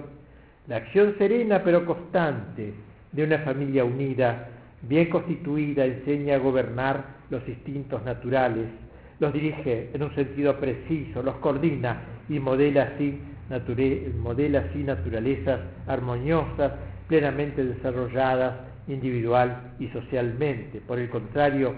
la 0.69 0.77
acción 0.77 1.15
serena 1.17 1.63
pero 1.65 1.87
constante 1.87 2.75
de 3.13 3.25
una 3.25 3.39
familia 3.39 3.83
unida, 3.83 4.49
bien 4.83 5.09
constituida, 5.09 5.87
enseña 5.87 6.35
a 6.35 6.39
gobernar 6.39 7.17
los 7.31 7.49
instintos 7.49 8.05
naturales, 8.05 8.67
los 9.19 9.33
dirige 9.33 9.89
en 9.95 10.03
un 10.03 10.15
sentido 10.15 10.61
preciso, 10.61 11.23
los 11.23 11.37
coordina 11.37 12.03
y 12.29 12.39
modela 12.39 12.93
así 12.95 13.19
modela 14.19 14.67
así 14.69 14.83
naturalezas 14.83 15.61
armoniosas, 15.87 16.73
plenamente 17.09 17.65
desarrolladas 17.65 18.76
individual 18.89 19.75
y 19.79 19.89
socialmente. 19.89 20.81
Por 20.81 20.99
el 20.99 21.09
contrario, 21.09 21.75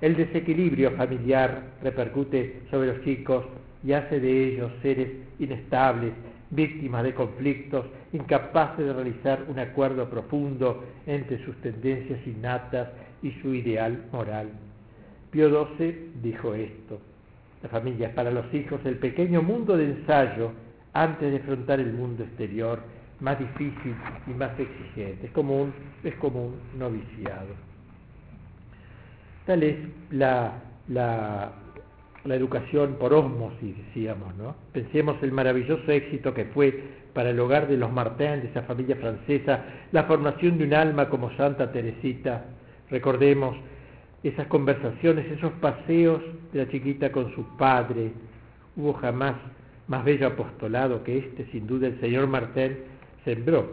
el 0.00 0.16
desequilibrio 0.16 0.92
familiar 0.92 1.62
repercute 1.82 2.62
sobre 2.70 2.88
los 2.88 3.04
chicos 3.04 3.44
y 3.84 3.92
hace 3.92 4.20
de 4.20 4.48
ellos 4.48 4.72
seres 4.82 5.08
inestables, 5.38 6.12
víctimas 6.50 7.04
de 7.04 7.14
conflictos, 7.14 7.86
incapaces 8.12 8.84
de 8.84 8.92
realizar 8.92 9.44
un 9.48 9.58
acuerdo 9.58 10.08
profundo 10.08 10.84
entre 11.06 11.44
sus 11.44 11.56
tendencias 11.56 12.18
innatas 12.26 12.88
y 13.22 13.32
su 13.42 13.54
ideal 13.54 14.04
moral. 14.12 14.48
Pío 15.30 15.68
XII 15.76 16.12
dijo 16.22 16.54
esto. 16.54 17.00
La 17.62 17.68
familia 17.68 18.08
es 18.08 18.14
para 18.14 18.30
los 18.30 18.52
hijos 18.54 18.80
el 18.84 18.98
pequeño 18.98 19.42
mundo 19.42 19.76
de 19.76 19.84
ensayo 19.84 20.52
antes 20.92 21.30
de 21.30 21.38
afrontar 21.38 21.80
el 21.80 21.92
mundo 21.92 22.24
exterior 22.24 22.80
más 23.20 23.38
difícil 23.38 23.94
y 24.26 24.30
más 24.30 24.50
exigente. 24.58 25.26
Es 25.26 25.32
como 25.32 25.62
un, 25.62 25.72
es 26.04 26.14
como 26.16 26.52
noviciado. 26.76 27.54
Tal 29.46 29.62
es 29.62 29.76
la, 30.10 30.52
la, 30.88 31.52
la 32.24 32.34
educación 32.34 32.96
por 32.98 33.14
osmosis, 33.14 33.76
decíamos, 33.86 34.36
¿no? 34.36 34.54
Pensemos 34.72 35.16
el 35.22 35.32
maravilloso 35.32 35.90
éxito 35.90 36.34
que 36.34 36.44
fue 36.46 36.98
para 37.14 37.30
el 37.30 37.40
hogar 37.40 37.66
de 37.66 37.76
los 37.76 37.90
Martin, 37.90 38.40
de 38.42 38.48
esa 38.48 38.62
familia 38.62 38.96
francesa, 38.96 39.64
la 39.92 40.04
formación 40.04 40.58
de 40.58 40.64
un 40.64 40.74
alma 40.74 41.08
como 41.08 41.34
Santa 41.36 41.72
Teresita. 41.72 42.44
Recordemos 42.90 43.56
esas 44.22 44.46
conversaciones, 44.48 45.26
esos 45.30 45.52
paseos 45.54 46.20
de 46.52 46.64
la 46.64 46.70
chiquita 46.70 47.10
con 47.10 47.34
su 47.34 47.44
padre. 47.56 48.12
Hubo 48.76 48.92
jamás 48.94 49.34
más 49.88 50.04
bello 50.04 50.28
apostolado 50.28 51.02
que 51.02 51.18
este, 51.18 51.46
sin 51.46 51.66
duda 51.66 51.86
el 51.88 51.98
señor 52.00 52.26
Martel 52.26 52.84
sembró 53.28 53.68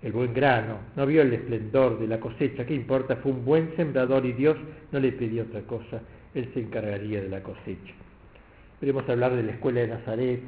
el 0.00 0.12
buen 0.12 0.32
grano, 0.32 0.78
no 0.94 1.06
vio 1.06 1.22
el 1.22 1.32
esplendor 1.32 1.98
de 1.98 2.06
la 2.06 2.20
cosecha, 2.20 2.64
¿qué 2.64 2.74
importa? 2.74 3.16
Fue 3.16 3.32
un 3.32 3.44
buen 3.44 3.74
sembrador 3.76 4.24
y 4.24 4.32
Dios 4.32 4.56
no 4.92 5.00
le 5.00 5.10
pidió 5.12 5.42
otra 5.42 5.62
cosa, 5.62 6.00
Él 6.34 6.48
se 6.54 6.60
encargaría 6.60 7.20
de 7.20 7.28
la 7.28 7.42
cosecha. 7.42 7.92
Queremos 8.78 9.08
hablar 9.08 9.34
de 9.34 9.42
la 9.42 9.52
escuela 9.52 9.80
de 9.80 9.88
Nazaret, 9.88 10.40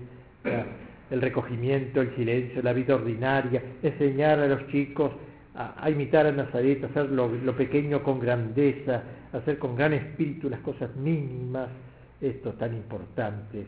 el 1.10 1.20
recogimiento, 1.20 2.00
el 2.00 2.14
silencio, 2.14 2.62
la 2.62 2.72
vida 2.72 2.94
ordinaria, 2.94 3.60
enseñar 3.82 4.38
a 4.38 4.46
los 4.46 4.68
chicos 4.68 5.12
a, 5.56 5.88
imitar 5.90 6.26
a 6.26 6.32
Nazaret, 6.32 6.82
a 6.84 6.86
hacer 6.86 7.10
lo, 7.10 7.28
lo, 7.28 7.56
pequeño 7.56 8.02
con 8.02 8.20
grandeza, 8.20 9.02
hacer 9.32 9.58
con 9.58 9.76
gran 9.76 9.92
espíritu 9.92 10.48
las 10.48 10.60
cosas 10.60 10.94
mínimas, 10.96 11.68
esto 12.20 12.52
tan 12.52 12.74
importante 12.74 13.66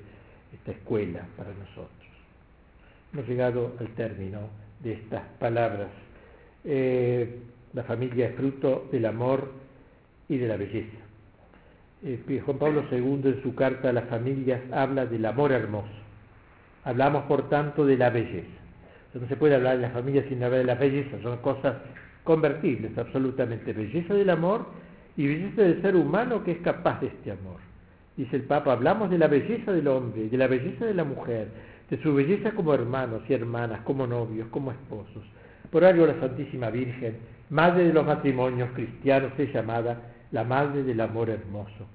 esta 0.52 0.72
escuela 0.72 1.26
para 1.36 1.50
nosotros. 1.50 1.90
Hemos 3.12 3.28
llegado 3.28 3.74
al 3.78 3.88
término 3.90 4.65
de 4.80 4.92
estas 4.92 5.22
palabras. 5.38 5.88
Eh, 6.64 7.38
la 7.72 7.84
familia 7.84 8.28
es 8.28 8.34
fruto 8.34 8.88
del 8.90 9.06
amor 9.06 9.52
y 10.28 10.38
de 10.38 10.48
la 10.48 10.56
belleza. 10.56 10.96
Eh, 12.02 12.42
Juan 12.44 12.58
Pablo 12.58 12.84
II 12.90 13.20
en 13.24 13.42
su 13.42 13.54
carta 13.54 13.90
a 13.90 13.92
las 13.92 14.08
familias 14.08 14.60
habla 14.72 15.06
del 15.06 15.24
amor 15.24 15.52
hermoso. 15.52 15.88
Hablamos 16.84 17.24
por 17.24 17.48
tanto 17.48 17.84
de 17.84 17.96
la 17.96 18.10
belleza. 18.10 18.48
No 19.14 19.26
se 19.28 19.36
puede 19.36 19.54
hablar 19.54 19.76
de 19.76 19.82
la 19.82 19.90
familia 19.90 20.24
sin 20.28 20.42
hablar 20.42 20.60
de 20.60 20.66
la 20.66 20.74
belleza, 20.74 21.16
son 21.22 21.38
cosas 21.38 21.76
convertibles 22.22 22.96
absolutamente. 22.98 23.72
Belleza 23.72 24.12
del 24.12 24.28
amor 24.28 24.66
y 25.16 25.26
belleza 25.26 25.62
del 25.62 25.80
ser 25.80 25.96
humano 25.96 26.44
que 26.44 26.52
es 26.52 26.58
capaz 26.58 27.00
de 27.00 27.06
este 27.06 27.30
amor. 27.30 27.60
Dice 28.16 28.36
el 28.36 28.42
Papa, 28.42 28.72
hablamos 28.72 29.10
de 29.10 29.18
la 29.18 29.26
belleza 29.26 29.72
del 29.72 29.88
hombre, 29.88 30.28
de 30.28 30.36
la 30.36 30.46
belleza 30.46 30.84
de 30.86 30.94
la 30.94 31.04
mujer, 31.04 31.48
de 31.90 32.02
su 32.02 32.14
belleza 32.14 32.52
como 32.52 32.74
hermanos 32.74 33.22
y 33.28 33.34
hermanas, 33.34 33.80
como 33.82 34.06
novios, 34.06 34.48
como 34.48 34.72
esposos. 34.72 35.22
Por 35.70 35.84
algo 35.84 36.06
la 36.06 36.18
Santísima 36.20 36.70
Virgen, 36.70 37.16
Madre 37.50 37.84
de 37.84 37.92
los 37.92 38.04
matrimonios 38.04 38.70
cristianos, 38.74 39.32
es 39.38 39.52
llamada 39.52 39.98
la 40.32 40.42
Madre 40.42 40.82
del 40.82 41.00
Amor 41.00 41.30
Hermoso. 41.30 41.86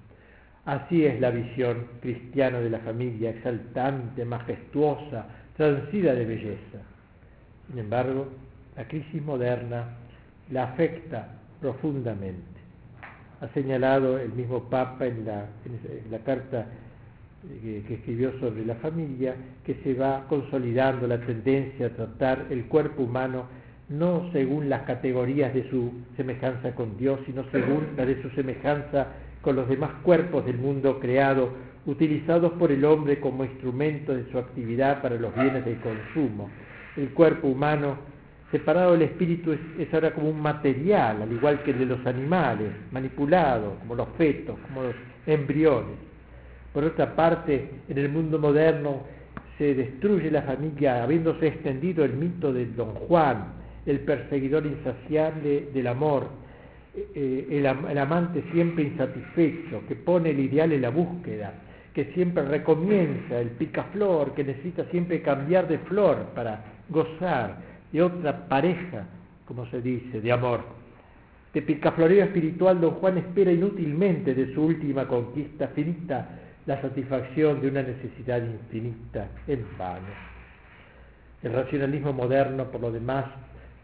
Así 0.66 1.06
es 1.06 1.20
la 1.20 1.32
visión 1.32 1.88
cristiana 2.02 2.60
de 2.60 2.70
la 2.70 2.80
familia, 2.80 3.32
exaltante, 3.32 4.24
majestuosa, 4.24 5.26
transida 5.58 6.14
de 6.14 6.26
belleza. 6.26 6.80
Sin 7.68 7.80
embargo, 7.80 8.28
la 8.78 8.88
crisis 8.88 9.22
moderna 9.22 9.98
la 10.52 10.66
afecta 10.66 11.28
profundamente. 11.60 12.62
Ha 13.42 13.48
señalado 13.50 14.20
el 14.20 14.32
mismo 14.34 14.70
Papa 14.70 15.06
en 15.06 15.26
la, 15.26 15.48
en 15.66 16.12
la 16.12 16.20
carta 16.20 16.68
eh, 17.50 17.84
que 17.88 17.96
escribió 17.96 18.40
sobre 18.40 18.66
la 18.66 18.76
familia 18.76 19.36
que 19.66 19.76
se 19.84 19.94
va 19.94 20.26
consolidando 20.28 21.08
la 21.08 21.20
tendencia 21.20 21.88
a 21.88 21.90
tratar 21.90 22.48
el 22.50 22.66
cuerpo 22.66 23.04
humano 23.04 23.46
no 23.92 24.30
según 24.32 24.70
las 24.70 24.84
categorías 24.84 25.54
de 25.54 25.70
su 25.70 25.92
semejanza 26.16 26.74
con 26.76 26.98
Dios, 26.98 27.20
sino 27.26 27.44
según 27.52 27.88
la 27.98 28.06
de 28.06 28.22
su 28.22 28.30
semejanza 28.30 29.08
con 29.42 29.56
los 29.56 29.68
demás 29.68 29.92
cuerpos 30.04 30.46
del 30.46 30.58
mundo 30.58 31.00
creado, 31.00 31.50
utilizados 31.86 32.54
por 32.54 32.72
el 32.72 32.86
hombre 32.86 33.20
como 33.20 33.44
instrumento 33.44 34.14
de 34.14 34.30
su 34.32 34.38
actividad 34.38 35.02
para 35.02 35.16
los 35.16 35.34
bienes 35.36 35.66
del 35.66 35.80
consumo. 35.80 36.50
El 36.96 37.10
cuerpo 37.10 37.48
humano, 37.48 37.98
separado 38.52 38.94
del 38.94 39.04
espíritu, 39.04 39.52
es, 39.52 39.94
ahora 39.94 40.14
como 40.14 40.30
un 40.30 40.40
material, 40.40 41.24
al 41.24 41.32
igual 41.32 41.64
que 41.64 41.72
el 41.72 41.80
de 41.80 41.86
los 41.86 42.06
animales, 42.06 42.72
manipulado, 42.92 43.78
como 43.80 43.96
los 43.96 44.08
fetos, 44.18 44.58
como 44.68 44.84
los 44.84 44.96
embriones. 45.26 46.11
Por 46.74 46.84
otra 46.84 47.16
parte, 47.16 47.70
en 47.90 47.98
el 47.98 48.10
mundo 48.10 48.40
moderno 48.40 49.02
se 49.58 49.76
destruye 49.76 50.32
la 50.32 50.42
familia, 50.44 51.04
habiéndose 51.04 51.48
extendido 51.48 52.04
el 52.06 52.14
mito 52.14 52.54
de 52.54 52.66
Don 52.68 52.96
Juan, 52.96 53.54
el 53.86 54.00
perseguidor 54.00 54.66
insaciable 54.66 55.70
del 55.74 55.88
amor, 55.88 56.28
eh, 56.96 57.48
el, 57.50 57.66
el, 57.66 57.98
amante 57.98 58.44
siempre 58.52 58.86
insatisfecho, 58.86 59.84
que 59.88 59.96
pone 59.96 60.32
el 60.32 60.40
ideal 60.40 60.72
en 60.72 60.82
la 60.82 60.90
búsqueda, 60.90 61.54
que 61.94 62.06
siempre 62.14 62.44
recomienza, 62.44 63.40
el 63.40 63.50
picaflor, 63.50 64.34
que 64.34 64.44
necesita 64.44 64.86
siempre 64.86 65.22
cambiar 65.22 65.68
de 65.68 65.78
flor 65.80 66.28
para 66.34 66.64
gozar 66.90 67.58
de 67.92 68.02
otra 68.02 68.48
pareja, 68.48 69.08
como 69.46 69.66
se 69.68 69.82
dice, 69.82 70.22
de 70.22 70.32
amor. 70.32 70.62
De 71.54 71.62
picafloreo 71.62 72.24
espiritual, 72.24 72.80
don 72.80 72.92
Juan 72.96 73.18
espera 73.18 73.52
inútilmente 73.52 74.34
de 74.34 74.54
su 74.54 74.64
última 74.64 75.06
conquista 75.06 75.68
finita 75.70 76.30
la 76.66 76.82
satisfacción 76.82 77.62
de 77.62 77.68
una 77.68 77.82
necesidad 77.82 78.42
infinita 78.42 79.28
en 79.48 79.66
vano. 79.78 80.08
El 81.42 81.54
racionalismo 81.54 82.14
moderno, 82.14 82.66
por 82.66 82.82
lo 82.82 82.92
demás, 82.92 83.26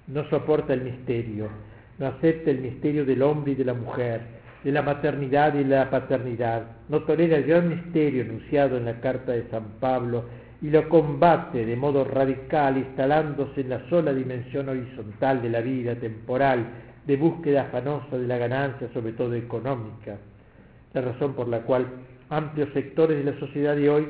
no 0.08 0.30
soporta 0.30 0.74
el 0.74 0.82
misterio, 0.82 1.50
no 1.98 2.08
acepta 2.08 2.52
el 2.52 2.60
misterio 2.60 3.06
del 3.06 3.22
hombre 3.24 3.54
y 3.54 3.56
de 3.56 3.66
la 3.66 3.74
mujer, 3.74 4.22
de 4.64 4.72
la 4.72 4.82
maternidad 4.82 5.56
y 5.56 5.64
la 5.64 5.90
paternidad, 5.90 6.64
no 6.90 7.02
tolera 7.04 7.38
el 7.38 7.44
gran 7.46 7.70
misterio 7.70 8.22
enunciado 8.22 8.78
en 8.78 8.86
la 8.86 9.00
carta 9.00 9.32
de 9.32 9.48
San 9.50 9.64
Pablo 9.80 10.26
y 10.62 10.70
lo 10.70 10.88
combate 10.90 11.66
de 11.66 11.76
modo 11.76 12.04
radical, 12.04 12.78
instalándose 12.78 13.62
en 13.62 13.70
la 13.70 13.88
sola 13.90 14.14
dimensión 14.14 14.70
horizontal 14.70 15.42
de 15.42 15.50
la 15.50 15.62
vida 15.62 15.96
temporal, 15.96 16.66
de 17.06 17.16
búsqueda 17.16 17.64
afanosa 17.64 18.18
de 18.18 18.28
la 18.28 18.38
ganancia, 18.38 18.90
sobre 18.94 19.14
todo 19.14 19.34
económica. 19.34 20.18
La 20.94 21.02
razón 21.02 21.34
por 21.34 21.48
la 21.48 21.62
cual 21.62 21.86
amplios 22.30 22.70
sectores 22.74 23.24
de 23.24 23.32
la 23.32 23.40
sociedad 23.40 23.76
de 23.76 23.90
hoy, 23.90 24.08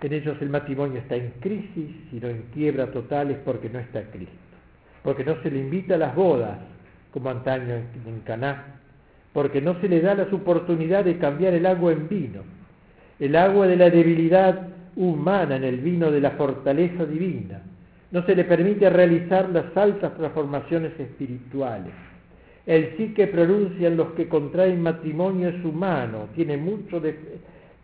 en 0.00 0.12
ellos 0.12 0.36
el 0.40 0.50
matrimonio 0.50 1.00
está 1.00 1.16
en 1.16 1.32
crisis, 1.40 1.90
sino 2.10 2.28
en 2.28 2.42
quiebra 2.54 2.90
total, 2.92 3.30
es 3.30 3.38
porque 3.38 3.68
no 3.70 3.78
está 3.78 4.02
Cristo 4.10 4.46
porque 5.06 5.22
no 5.22 5.40
se 5.40 5.52
le 5.52 5.60
invita 5.60 5.94
a 5.94 5.98
las 5.98 6.16
bodas, 6.16 6.58
como 7.12 7.30
antaño 7.30 7.76
en 7.76 8.20
Caná, 8.24 8.80
porque 9.32 9.60
no 9.60 9.80
se 9.80 9.88
le 9.88 10.00
da 10.00 10.16
la 10.16 10.24
oportunidad 10.24 11.04
de 11.04 11.16
cambiar 11.16 11.54
el 11.54 11.64
agua 11.64 11.92
en 11.92 12.08
vino, 12.08 12.40
el 13.20 13.36
agua 13.36 13.68
de 13.68 13.76
la 13.76 13.88
debilidad 13.88 14.66
humana 14.96 15.54
en 15.54 15.62
el 15.62 15.76
vino 15.76 16.10
de 16.10 16.20
la 16.20 16.32
fortaleza 16.32 17.06
divina. 17.06 17.62
No 18.10 18.26
se 18.26 18.34
le 18.34 18.42
permite 18.42 18.90
realizar 18.90 19.48
las 19.50 19.76
altas 19.76 20.12
transformaciones 20.16 20.98
espirituales. 20.98 21.92
El 22.66 22.96
sí 22.96 23.14
que 23.14 23.28
pronuncian 23.28 23.96
los 23.96 24.08
que 24.12 24.28
contraen 24.28 24.82
matrimonio 24.82 25.48
es 25.48 25.64
humano, 25.64 26.28
tiene 26.34 26.56
mucho 26.56 27.00
de, 27.00 27.16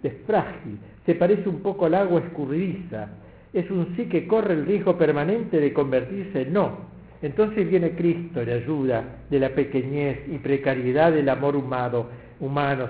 de 0.02 0.10
frágil, 0.26 0.78
se 1.06 1.14
parece 1.14 1.48
un 1.48 1.60
poco 1.60 1.86
al 1.86 1.94
agua 1.94 2.20
escurridiza, 2.20 3.08
es 3.52 3.70
un 3.70 3.94
sí 3.96 4.06
que 4.06 4.26
corre 4.26 4.54
el 4.54 4.66
riesgo 4.66 4.98
permanente 4.98 5.60
de 5.60 5.72
convertirse 5.72 6.42
en 6.42 6.52
no, 6.52 6.92
entonces 7.22 7.70
viene 7.70 7.92
Cristo 7.92 8.40
en 8.40 8.50
ayuda 8.50 9.04
de 9.30 9.38
la 9.38 9.50
pequeñez 9.50 10.18
y 10.28 10.38
precariedad 10.38 11.12
del 11.12 11.28
amor 11.28 11.54
humano, 11.54 12.08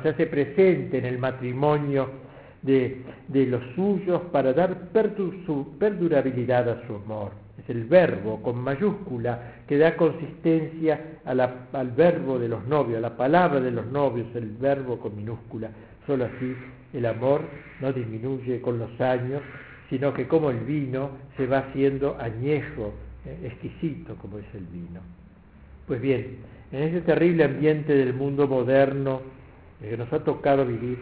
se 0.03 0.09
hace 0.09 0.27
presente 0.27 0.97
en 0.99 1.05
el 1.05 1.19
matrimonio 1.19 2.09
de, 2.63 3.03
los 3.29 3.63
suyos 3.75 4.23
para 4.33 4.55
dar 4.55 4.89
su 5.45 5.77
perdurabilidad 5.79 6.69
a 6.71 6.87
su 6.87 6.95
amor. 6.95 7.33
Es 7.59 7.69
el 7.69 7.85
verbo 7.85 8.41
con 8.41 8.57
mayúscula 8.57 9.57
que 9.69 9.77
da 9.77 9.97
consistencia 9.97 11.12
al 11.25 11.91
verbo 11.97 12.39
de 12.39 12.49
los 12.49 12.67
novios, 12.67 12.99
a 12.99 13.01
la 13.01 13.17
palabra 13.17 13.61
de 13.61 13.71
los 13.71 13.87
novios, 13.87 14.27
el 14.35 14.51
verbo 14.51 14.99
con 14.99 15.17
minúscula. 15.17 15.71
Solo 16.07 16.25
así 16.25 16.55
el 16.93 17.07
amor 17.07 17.43
no 17.81 17.93
disminuye 17.93 18.61
con 18.61 18.79
los 18.79 19.01
años, 19.01 19.43
sino 19.89 20.13
que 20.13 20.27
como 20.27 20.51
el 20.51 20.61
vino 20.61 21.11
se 21.37 21.47
va 21.47 21.59
haciendo 21.59 22.17
añejo 22.19 22.95
eh, 23.25 23.39
exquisito 23.45 24.17
como 24.17 24.39
es 24.39 24.47
el 24.55 24.65
vino. 24.65 25.01
Pues 25.87 26.01
bien, 26.01 26.39
en 26.73 26.83
ese 26.83 27.03
terrible 27.03 27.45
ambiente 27.45 27.95
del 27.95 28.15
mundo 28.15 28.49
moderno 28.49 29.21
eh, 29.81 29.91
que 29.91 29.97
nos 29.97 30.13
ha 30.13 30.25
tocado 30.25 30.65
vivir, 30.65 30.99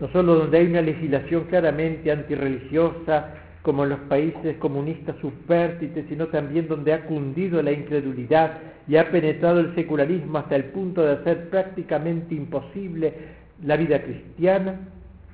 no 0.00 0.08
solo 0.08 0.36
donde 0.36 0.58
hay 0.58 0.66
una 0.66 0.82
legislación 0.82 1.44
claramente 1.44 2.10
antirreligiosa, 2.10 3.34
como 3.62 3.84
en 3.84 3.90
los 3.90 4.00
países 4.00 4.58
comunistas 4.58 5.16
subvértices, 5.22 6.04
sino 6.08 6.26
también 6.28 6.68
donde 6.68 6.92
ha 6.92 7.06
cundido 7.06 7.62
la 7.62 7.72
incredulidad 7.72 8.58
y 8.86 8.96
ha 8.96 9.10
penetrado 9.10 9.60
el 9.60 9.74
secularismo 9.74 10.38
hasta 10.38 10.56
el 10.56 10.64
punto 10.66 11.02
de 11.02 11.12
hacer 11.12 11.48
prácticamente 11.48 12.34
imposible 12.34 13.14
la 13.62 13.76
vida 13.76 14.02
cristiana, 14.02 14.80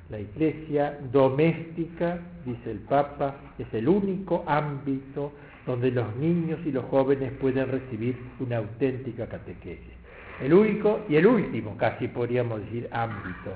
la 0.09 0.19
iglesia 0.19 0.99
doméstica, 1.11 2.19
dice 2.45 2.71
el 2.71 2.79
Papa, 2.79 3.35
es 3.57 3.67
el 3.73 3.87
único 3.87 4.43
ámbito 4.47 5.31
donde 5.65 5.91
los 5.91 6.15
niños 6.15 6.59
y 6.65 6.71
los 6.71 6.85
jóvenes 6.85 7.31
pueden 7.39 7.69
recibir 7.69 8.17
una 8.39 8.57
auténtica 8.57 9.27
catequesis. 9.27 9.93
El 10.41 10.53
único 10.53 11.01
y 11.07 11.15
el 11.15 11.27
último, 11.27 11.77
casi 11.77 12.07
podríamos 12.07 12.61
decir, 12.61 12.87
ámbito. 12.91 13.55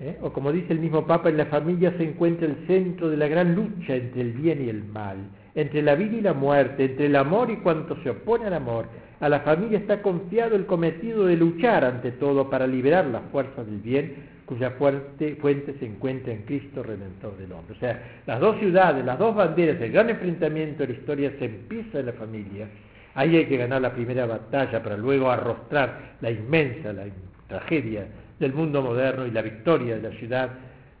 ¿eh? 0.00 0.18
O 0.22 0.32
como 0.32 0.50
dice 0.50 0.72
el 0.72 0.80
mismo 0.80 1.06
Papa, 1.06 1.28
en 1.28 1.36
la 1.36 1.46
familia 1.46 1.92
se 1.96 2.04
encuentra 2.04 2.46
el 2.46 2.66
centro 2.66 3.10
de 3.10 3.16
la 3.16 3.28
gran 3.28 3.54
lucha 3.54 3.94
entre 3.94 4.22
el 4.22 4.32
bien 4.32 4.64
y 4.64 4.68
el 4.68 4.84
mal, 4.84 5.18
entre 5.54 5.82
la 5.82 5.94
vida 5.94 6.16
y 6.16 6.20
la 6.20 6.32
muerte, 6.32 6.84
entre 6.84 7.06
el 7.06 7.16
amor 7.16 7.50
y 7.50 7.56
cuanto 7.56 7.96
se 8.02 8.10
opone 8.10 8.46
al 8.46 8.54
amor. 8.54 8.86
A 9.20 9.28
la 9.28 9.40
familia 9.40 9.78
está 9.78 10.02
confiado 10.02 10.56
el 10.56 10.66
cometido 10.66 11.26
de 11.26 11.36
luchar 11.36 11.84
ante 11.84 12.12
todo 12.12 12.50
para 12.50 12.66
liberar 12.66 13.06
las 13.06 13.22
fuerzas 13.30 13.66
del 13.66 13.78
bien 13.78 14.32
cuya 14.46 14.70
fuente, 14.72 15.36
fuente 15.36 15.74
se 15.78 15.86
encuentra 15.86 16.32
en 16.32 16.42
Cristo 16.42 16.82
Redentor 16.82 17.36
del 17.38 17.52
hombre. 17.52 17.74
O 17.74 17.78
sea, 17.78 18.02
las 18.26 18.40
dos 18.40 18.58
ciudades, 18.58 19.04
las 19.04 19.18
dos 19.18 19.34
banderas, 19.34 19.80
el 19.80 19.92
gran 19.92 20.10
enfrentamiento 20.10 20.82
de 20.82 20.92
la 20.92 20.98
historia 20.98 21.32
se 21.38 21.44
empieza 21.46 22.00
en 22.00 22.06
la 22.06 22.12
familia. 22.12 22.68
Ahí 23.14 23.36
hay 23.36 23.46
que 23.46 23.56
ganar 23.56 23.80
la 23.80 23.92
primera 23.92 24.26
batalla 24.26 24.82
para 24.82 24.96
luego 24.96 25.30
arrostrar 25.30 26.16
la 26.20 26.30
inmensa, 26.30 26.92
la 26.92 27.04
tragedia 27.46 28.06
del 28.38 28.52
mundo 28.52 28.82
moderno 28.82 29.26
y 29.26 29.30
la 29.30 29.42
victoria 29.42 29.96
de 29.96 30.10
la 30.10 30.16
ciudad 30.16 30.50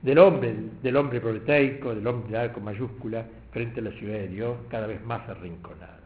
del 0.00 0.18
hombre, 0.18 0.54
del 0.82 0.96
hombre 0.96 1.20
proteico, 1.20 1.94
del 1.94 2.06
hombre 2.06 2.52
con 2.52 2.64
mayúscula, 2.64 3.24
frente 3.52 3.80
a 3.80 3.84
la 3.84 3.90
ciudad 3.92 4.18
de 4.18 4.28
Dios, 4.28 4.56
cada 4.68 4.86
vez 4.86 5.04
más 5.04 5.28
arrinconada. 5.28 6.00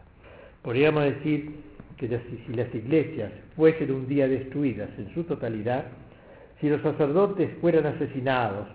Podríamos 0.63 1.05
decir 1.05 1.55
que 1.97 2.09
si 2.47 2.53
las 2.53 2.75
iglesias 2.75 3.33
fuesen 3.55 3.93
un 3.93 4.07
día 4.07 4.29
destruidas 4.29 4.91
en 4.99 5.13
su 5.15 5.25
totalidad, 5.25 5.87
si 6.61 6.69
los 6.69 6.83
sacerdotes 6.83 7.51
fueran 7.61 7.87
asesinados 7.87 8.67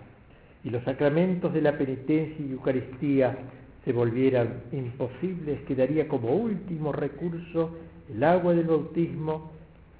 y 0.64 0.70
los 0.70 0.82
sacramentos 0.84 1.52
de 1.52 1.60
la 1.60 1.76
penitencia 1.76 2.44
y 2.44 2.52
Eucaristía 2.52 3.36
se 3.84 3.92
volvieran 3.92 4.62
imposibles, 4.72 5.60
quedaría 5.66 6.08
como 6.08 6.34
último 6.34 6.92
recurso 6.92 7.76
el 8.12 8.22
agua 8.24 8.54
del 8.54 8.66
bautismo 8.66 9.50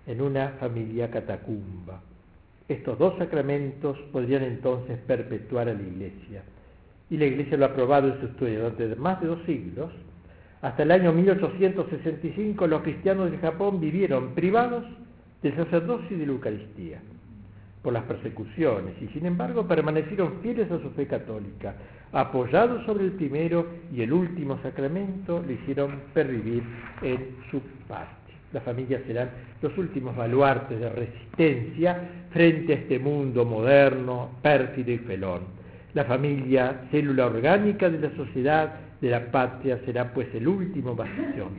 en 0.07 0.20
una 0.20 0.51
familia 0.61 1.11
catacumba. 1.11 2.01
Estos 2.68 2.99
dos 2.99 3.18
sacramentos 3.18 3.99
podrían 4.12 4.45
entonces 4.45 4.99
perpetuar 5.07 5.68
a 5.68 5.75
la 5.75 5.83
Iglesia. 5.83 6.43
Y 7.13 7.19
la 7.19 7.27
Iglesia 7.27 7.59
lo 7.59 7.67
ha 7.67 7.75
probado 7.75 8.09
en 8.09 8.21
su 8.21 8.27
estudio 8.27 8.71
durante 8.71 8.97
más 8.97 9.21
de 9.21 9.27
dos 9.27 9.39
siglos. 9.45 9.93
Hasta 10.63 10.83
el 10.83 10.93
año 10.93 11.13
1865 11.13 12.67
los 12.67 12.81
cristianos 12.81 13.31
de 13.31 13.37
Japón 13.37 13.83
vivieron 13.83 14.35
privados 14.35 14.83
del 15.43 15.55
sacerdocio 15.55 16.17
y 16.17 16.21
de 16.21 16.25
la 16.27 16.33
Eucaristía 16.33 17.03
por 17.83 17.93
las 17.93 18.05
persecuciones 18.05 18.95
y 19.03 19.09
sin 19.09 19.27
embargo 19.27 19.69
permanecieron 19.69 20.41
fieles 20.41 20.71
a 20.71 20.81
su 20.81 20.89
fe 20.93 21.07
católica, 21.07 21.75
apoyados 22.13 22.87
sobre 22.87 23.05
el 23.05 23.13
primero 23.13 23.67
y 23.95 24.01
el 24.01 24.13
último 24.15 24.59
sacramento, 24.63 25.45
le 25.47 25.55
hicieron 25.55 26.01
pervivir 26.15 26.63
en 27.03 27.37
su 27.51 27.61
parte. 27.89 28.33
Las 28.55 28.63
familias 28.63 29.03
serán 29.07 29.29
los 29.61 29.77
últimos 29.77 30.17
baluartes 30.17 30.81
de 30.81 30.89
resistencia 30.89 32.09
frente 32.31 32.73
a 32.73 32.77
este 32.77 32.99
mundo 32.99 33.45
moderno, 33.45 34.31
pérfido 34.41 34.93
y 34.93 34.99
felón. 34.99 35.62
La 35.95 36.05
familia, 36.05 36.82
célula 36.90 37.26
orgánica 37.26 37.90
de 37.90 37.99
la 37.99 38.16
sociedad, 38.16 38.74
de 39.01 39.11
la 39.11 39.30
patria, 39.30 39.78
será 39.84 40.12
pues 40.12 40.28
el 40.34 40.49
último 40.49 40.95
bastión 40.95 41.51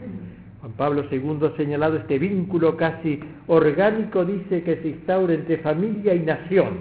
Juan 0.64 0.72
Pablo 0.78 1.04
II 1.12 1.40
ha 1.46 1.58
señalado 1.58 1.98
este 1.98 2.18
vínculo 2.18 2.78
casi 2.78 3.20
orgánico, 3.48 4.24
dice 4.24 4.64
que 4.64 4.78
se 4.78 4.88
instaura 4.92 5.34
entre 5.34 5.58
familia 5.58 6.16
y 6.16 6.22
nación, 6.22 6.78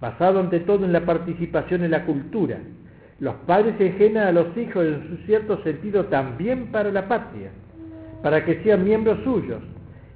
basado 0.00 0.40
ante 0.40 0.60
todo 0.60 0.86
en 0.86 0.94
la 0.94 1.04
participación 1.04 1.84
en 1.84 1.90
la 1.90 2.06
cultura. 2.06 2.56
Los 3.20 3.34
padres 3.46 3.74
engenan 3.78 4.28
a 4.28 4.32
los 4.32 4.56
hijos 4.56 4.86
en 4.86 5.10
su 5.10 5.26
cierto 5.26 5.62
sentido 5.62 6.06
también 6.06 6.68
para 6.68 6.90
la 6.90 7.06
patria, 7.06 7.50
para 8.22 8.46
que 8.46 8.62
sean 8.62 8.82
miembros 8.82 9.22
suyos 9.24 9.60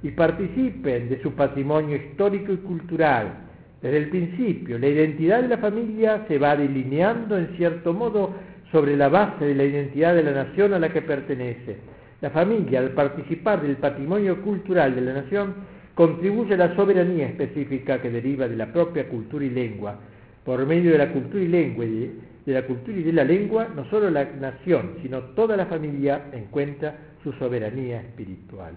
y 0.01 0.09
participen 0.09 1.07
de 1.07 1.21
su 1.21 1.33
patrimonio 1.33 1.97
histórico 1.97 2.51
y 2.51 2.57
cultural. 2.57 3.46
Desde 3.81 3.97
el 3.97 4.09
principio, 4.09 4.79
la 4.79 4.87
identidad 4.87 5.41
de 5.41 5.49
la 5.49 5.57
familia 5.57 6.25
se 6.27 6.39
va 6.39 6.55
delineando 6.55 7.37
en 7.37 7.55
cierto 7.57 7.93
modo 7.93 8.33
sobre 8.71 8.97
la 8.97 9.09
base 9.09 9.45
de 9.45 9.55
la 9.55 9.63
identidad 9.63 10.15
de 10.15 10.23
la 10.23 10.31
nación 10.31 10.73
a 10.73 10.79
la 10.79 10.89
que 10.89 11.01
pertenece 11.01 11.77
la 12.21 12.31
familia, 12.31 12.79
al 12.79 12.91
participar 12.91 13.61
del 13.61 13.77
patrimonio 13.77 14.41
cultural 14.41 14.95
de 14.95 15.01
la 15.01 15.13
nación, 15.13 15.53
contribuye 15.93 16.55
a 16.55 16.57
la 16.57 16.75
soberanía 16.75 17.27
específica 17.27 18.01
que 18.01 18.09
deriva 18.09 18.47
de 18.47 18.55
la 18.55 18.73
propia 18.73 19.07
cultura 19.07 19.45
y 19.45 19.49
lengua. 19.49 19.99
Por 20.43 20.65
medio 20.65 20.91
de 20.91 20.97
la 20.97 21.11
cultura 21.11 21.43
y 21.43 21.47
lengua 21.47 21.85
de, 21.85 22.13
la 22.53 22.65
cultura 22.65 22.97
y 22.97 23.03
de 23.03 23.13
la 23.13 23.23
lengua, 23.23 23.67
no 23.75 23.87
solo 23.89 24.09
la 24.09 24.23
nación, 24.23 24.95
sino 25.03 25.21
toda 25.35 25.55
la 25.55 25.67
familia 25.67 26.25
encuentra 26.33 26.95
su 27.23 27.33
soberanía 27.33 28.01
espiritual. 28.01 28.73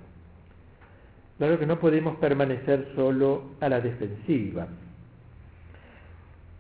Claro 1.38 1.58
que 1.58 1.66
no 1.66 1.78
podemos 1.78 2.16
permanecer 2.16 2.88
solo 2.94 3.52
a 3.60 3.68
la 3.70 3.80
defensiva. 3.80 4.68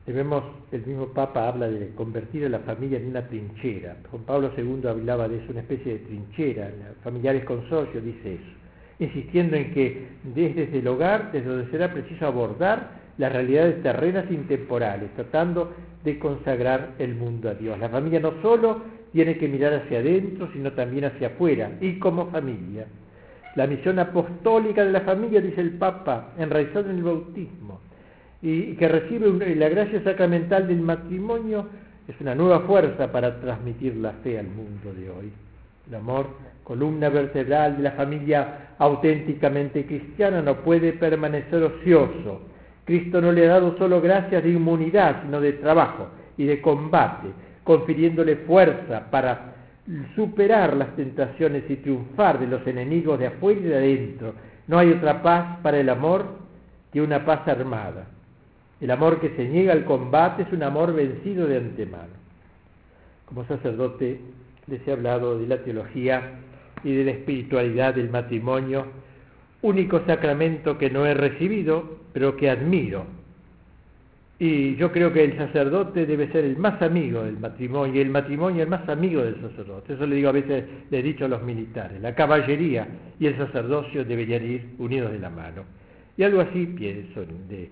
Vemos, 0.06 0.42
el 0.72 0.84
mismo 0.86 1.06
Papa 1.08 1.46
habla 1.46 1.68
de 1.68 1.90
convertir 1.94 2.44
a 2.44 2.48
la 2.48 2.58
familia 2.60 2.98
en 2.98 3.08
una 3.08 3.28
trinchera. 3.28 3.96
Juan 4.10 4.22
Pablo 4.24 4.50
II 4.56 4.88
hablaba 4.88 5.28
de 5.28 5.36
eso, 5.36 5.52
una 5.52 5.60
especie 5.60 5.92
de 5.92 5.98
trinchera, 6.00 6.70
familiares 7.04 7.44
consorcios, 7.44 8.02
dice 8.02 8.34
eso, 8.34 8.50
insistiendo 8.98 9.56
en 9.56 9.72
que 9.72 10.08
desde 10.34 10.78
el 10.78 10.88
hogar, 10.88 11.30
desde 11.30 11.48
donde 11.48 11.70
será 11.70 11.92
preciso 11.92 12.26
abordar 12.26 13.00
las 13.18 13.32
realidades 13.32 13.82
terrenas 13.82 14.28
intemporales, 14.30 15.10
tratando 15.14 15.72
de 16.02 16.18
consagrar 16.18 16.94
el 16.98 17.14
mundo 17.14 17.50
a 17.50 17.54
Dios. 17.54 17.78
La 17.78 17.88
familia 17.88 18.18
no 18.18 18.32
solo 18.42 18.82
tiene 19.12 19.36
que 19.36 19.48
mirar 19.48 19.74
hacia 19.74 19.98
adentro, 19.98 20.48
sino 20.52 20.72
también 20.72 21.04
hacia 21.04 21.28
afuera, 21.28 21.70
y 21.80 21.98
como 21.98 22.30
familia. 22.30 22.86
La 23.54 23.66
misión 23.66 23.98
apostólica 23.98 24.84
de 24.84 24.92
la 24.92 25.02
familia, 25.02 25.40
dice 25.40 25.60
el 25.60 25.72
Papa, 25.72 26.32
enraizada 26.38 26.90
en 26.90 26.96
el 26.96 27.02
bautismo, 27.02 27.80
y 28.42 28.74
que 28.74 28.88
recibe 28.88 29.54
la 29.54 29.68
gracia 29.68 30.02
sacramental 30.02 30.66
del 30.66 30.80
matrimonio 30.80 31.66
es 32.08 32.20
una 32.20 32.34
nueva 32.34 32.60
fuerza 32.60 33.12
para 33.12 33.40
transmitir 33.40 33.96
la 33.96 34.12
fe 34.12 34.38
al 34.38 34.48
mundo 34.48 34.92
de 34.94 35.10
hoy. 35.10 35.32
El 35.88 35.94
amor, 35.94 36.26
columna 36.64 37.08
vertebral 37.08 37.76
de 37.76 37.82
la 37.82 37.92
familia 37.92 38.74
auténticamente 38.78 39.84
cristiana, 39.86 40.40
no 40.40 40.56
puede 40.56 40.92
permanecer 40.94 41.62
ocioso. 41.62 42.42
Cristo 42.84 43.20
no 43.20 43.30
le 43.30 43.46
ha 43.46 43.50
dado 43.50 43.76
solo 43.76 44.00
gracias 44.00 44.42
de 44.42 44.50
inmunidad, 44.50 45.22
sino 45.22 45.40
de 45.40 45.52
trabajo 45.54 46.08
y 46.36 46.46
de 46.46 46.60
combate, 46.60 47.28
confiriéndole 47.62 48.36
fuerza 48.36 49.10
para 49.10 49.54
superar 50.14 50.76
las 50.76 50.94
tentaciones 50.96 51.64
y 51.68 51.76
triunfar 51.76 52.38
de 52.38 52.46
los 52.46 52.66
enemigos 52.66 53.18
de 53.18 53.26
afuera 53.26 53.60
y 53.60 53.64
de 53.64 53.76
adentro. 53.76 54.34
No 54.66 54.78
hay 54.78 54.90
otra 54.90 55.22
paz 55.22 55.58
para 55.62 55.78
el 55.78 55.88
amor 55.88 56.24
que 56.92 57.00
una 57.00 57.24
paz 57.24 57.46
armada. 57.46 58.06
El 58.80 58.90
amor 58.90 59.20
que 59.20 59.30
se 59.36 59.46
niega 59.46 59.72
al 59.72 59.84
combate 59.84 60.42
es 60.42 60.52
un 60.52 60.62
amor 60.62 60.94
vencido 60.94 61.46
de 61.46 61.58
antemano. 61.58 62.14
Como 63.26 63.44
sacerdote 63.46 64.20
les 64.66 64.86
he 64.86 64.92
hablado 64.92 65.38
de 65.38 65.46
la 65.46 65.58
teología 65.58 66.38
y 66.82 66.94
de 66.94 67.04
la 67.04 67.10
espiritualidad 67.10 67.94
del 67.94 68.08
matrimonio, 68.10 68.86
único 69.62 70.00
sacramento 70.06 70.78
que 70.78 70.90
no 70.90 71.04
he 71.04 71.14
recibido, 71.14 71.98
pero 72.12 72.36
que 72.36 72.48
admiro. 72.48 73.04
Y 74.38 74.74
yo 74.76 74.90
creo 74.90 75.12
que 75.12 75.22
el 75.22 75.36
sacerdote 75.36 76.06
debe 76.06 76.32
ser 76.32 76.46
el 76.46 76.56
más 76.56 76.80
amigo 76.80 77.22
del 77.24 77.38
matrimonio 77.38 77.96
y 77.96 78.00
el 78.00 78.08
matrimonio 78.08 78.62
el 78.62 78.70
más 78.70 78.88
amigo 78.88 79.22
del 79.22 79.38
sacerdote. 79.38 79.92
Eso 79.92 80.06
le 80.06 80.16
digo 80.16 80.30
a 80.30 80.32
veces, 80.32 80.64
le 80.88 80.98
he 80.98 81.02
dicho 81.02 81.26
a 81.26 81.28
los 81.28 81.42
militares. 81.42 82.00
La 82.00 82.14
caballería 82.14 82.88
y 83.18 83.26
el 83.26 83.36
sacerdocio 83.36 84.02
deberían 84.02 84.42
ir 84.42 84.70
unidos 84.78 85.12
de 85.12 85.18
la 85.18 85.28
mano. 85.28 85.64
Y 86.16 86.22
algo 86.22 86.40
así 86.40 86.64
pienso 86.66 87.20
de, 87.50 87.68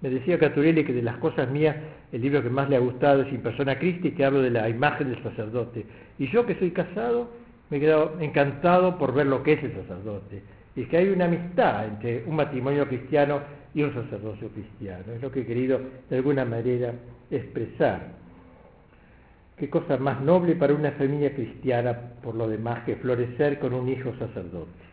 me 0.00 0.08
decía 0.08 0.38
Caturelli 0.38 0.84
que 0.84 0.94
de 0.94 1.02
las 1.02 1.18
cosas 1.18 1.50
mías, 1.50 1.76
el 2.10 2.22
libro 2.22 2.42
que 2.42 2.48
más 2.48 2.68
le 2.70 2.76
ha 2.76 2.80
gustado 2.80 3.22
es 3.22 3.32
In 3.32 3.42
Persona 3.42 3.78
Christi, 3.78 4.12
que 4.12 4.24
hablo 4.24 4.40
de 4.40 4.50
la 4.50 4.68
imagen 4.68 5.10
del 5.10 5.22
sacerdote. 5.22 5.84
Y 6.18 6.28
yo 6.28 6.46
que 6.46 6.54
soy 6.54 6.70
casado, 6.70 7.28
me 7.68 7.76
he 7.76 7.80
quedado 7.80 8.16
encantado 8.18 8.96
por 8.96 9.12
ver 9.12 9.26
lo 9.26 9.42
que 9.42 9.54
es 9.54 9.62
el 9.62 9.74
sacerdote. 9.74 10.42
Y 10.74 10.84
que 10.84 10.96
hay 10.96 11.08
una 11.08 11.26
amistad 11.26 11.86
entre 11.86 12.24
un 12.26 12.36
matrimonio 12.36 12.88
cristiano 12.88 13.40
y 13.74 13.82
un 13.82 13.92
sacerdocio 13.92 14.48
cristiano. 14.48 15.12
Es 15.14 15.20
lo 15.20 15.30
que 15.30 15.40
he 15.40 15.46
querido 15.46 15.78
de 16.08 16.16
alguna 16.16 16.46
manera 16.46 16.94
expresar. 17.30 18.20
Qué 19.58 19.68
cosa 19.68 19.98
más 19.98 20.22
noble 20.22 20.56
para 20.56 20.72
una 20.72 20.92
familia 20.92 21.34
cristiana, 21.34 21.92
por 22.22 22.34
lo 22.34 22.48
demás, 22.48 22.84
que 22.84 22.96
florecer 22.96 23.58
con 23.58 23.74
un 23.74 23.90
hijo 23.90 24.14
sacerdote 24.18 24.89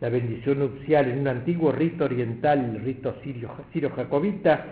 la 0.00 0.08
bendición 0.08 0.60
nupcial 0.60 1.10
en 1.10 1.20
un 1.20 1.28
antiguo 1.28 1.72
rito 1.72 2.04
oriental, 2.04 2.76
el 2.76 2.84
rito 2.84 3.14
sirio-jacobita, 3.22 4.66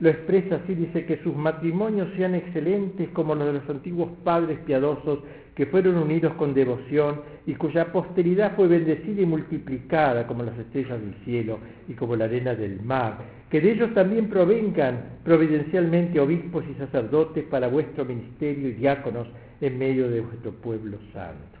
lo 0.00 0.08
expresa 0.08 0.56
así, 0.56 0.74
dice 0.74 1.04
que 1.06 1.18
sus 1.18 1.36
matrimonios 1.36 2.08
sean 2.16 2.34
excelentes 2.34 3.08
como 3.10 3.36
los 3.36 3.46
de 3.46 3.52
los 3.52 3.70
antiguos 3.70 4.10
padres 4.24 4.58
piadosos 4.66 5.20
que 5.54 5.66
fueron 5.66 5.96
unidos 5.96 6.34
con 6.34 6.54
devoción 6.54 7.20
y 7.46 7.54
cuya 7.54 7.92
posteridad 7.92 8.56
fue 8.56 8.66
bendecida 8.66 9.22
y 9.22 9.26
multiplicada 9.26 10.26
como 10.26 10.42
las 10.42 10.58
estrellas 10.58 11.00
del 11.00 11.14
cielo 11.24 11.60
y 11.86 11.92
como 11.92 12.16
la 12.16 12.24
arena 12.24 12.54
del 12.54 12.82
mar, 12.82 13.18
que 13.48 13.60
de 13.60 13.72
ellos 13.72 13.94
también 13.94 14.28
provengan 14.28 15.18
providencialmente 15.24 16.18
obispos 16.18 16.64
y 16.68 16.74
sacerdotes 16.74 17.44
para 17.44 17.68
vuestro 17.68 18.04
ministerio 18.04 18.70
y 18.70 18.72
diáconos 18.72 19.28
en 19.60 19.78
medio 19.78 20.10
de 20.10 20.20
vuestro 20.20 20.50
pueblo 20.50 20.98
santo. 21.12 21.51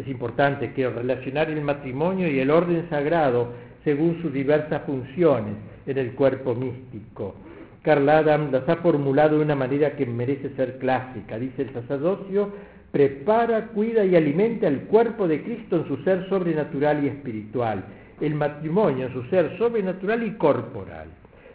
Es 0.00 0.08
importante 0.08 0.72
que 0.72 0.88
relacionar 0.88 1.50
el 1.50 1.60
matrimonio 1.60 2.26
y 2.26 2.38
el 2.38 2.50
orden 2.50 2.88
sagrado 2.88 3.52
según 3.84 4.22
sus 4.22 4.32
diversas 4.32 4.82
funciones 4.86 5.56
en 5.84 5.98
el 5.98 6.12
cuerpo 6.12 6.54
místico. 6.54 7.34
Carl 7.82 8.08
Adam 8.08 8.50
las 8.50 8.66
ha 8.66 8.76
formulado 8.76 9.36
de 9.36 9.44
una 9.44 9.54
manera 9.54 9.96
que 9.96 10.06
merece 10.06 10.56
ser 10.56 10.78
clásica. 10.78 11.38
Dice 11.38 11.62
el 11.62 11.74
sacerdocio 11.74 12.50
prepara, 12.90 13.66
cuida 13.68 14.02
y 14.06 14.16
alimenta 14.16 14.68
el 14.68 14.84
cuerpo 14.84 15.28
de 15.28 15.42
Cristo 15.42 15.76
en 15.76 15.88
su 15.88 15.98
ser 15.98 16.26
sobrenatural 16.30 17.04
y 17.04 17.08
espiritual, 17.08 17.84
el 18.22 18.34
matrimonio 18.34 19.06
en 19.06 19.12
su 19.12 19.22
ser 19.24 19.58
sobrenatural 19.58 20.22
y 20.22 20.30
corporal. 20.36 21.08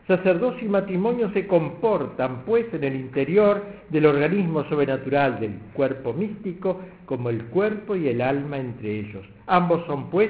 Sacerdocio 0.07 0.67
y 0.67 0.69
matrimonio 0.69 1.31
se 1.31 1.47
comportan, 1.47 2.43
pues, 2.45 2.71
en 2.73 2.83
el 2.83 2.95
interior 2.95 3.63
del 3.89 4.05
organismo 4.05 4.63
sobrenatural 4.65 5.39
del 5.39 5.53
cuerpo 5.73 6.13
místico, 6.13 6.79
como 7.05 7.31
el 7.31 7.45
cuerpo 7.45 7.95
y 7.95 8.09
el 8.09 8.21
alma 8.21 8.57
entre 8.57 8.99
ellos. 8.99 9.25
Ambos 9.47 9.83
son, 9.87 10.11
pues, 10.11 10.29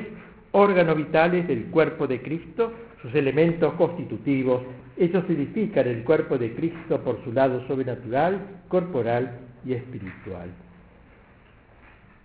órganos 0.53 0.95
vitales 0.95 1.45
del 1.49 1.65
cuerpo 1.65 2.07
de 2.07 2.21
Cristo, 2.21 2.71
sus 3.01 3.13
elementos 3.15 3.73
constitutivos. 3.73 4.61
Ellos 4.95 5.25
edifican 5.27 5.85
el 5.87 6.05
cuerpo 6.05 6.37
de 6.37 6.55
Cristo 6.55 7.01
por 7.01 7.21
su 7.25 7.33
lado 7.33 7.67
sobrenatural, 7.67 8.39
corporal 8.69 9.39
y 9.65 9.73
espiritual. 9.73 10.51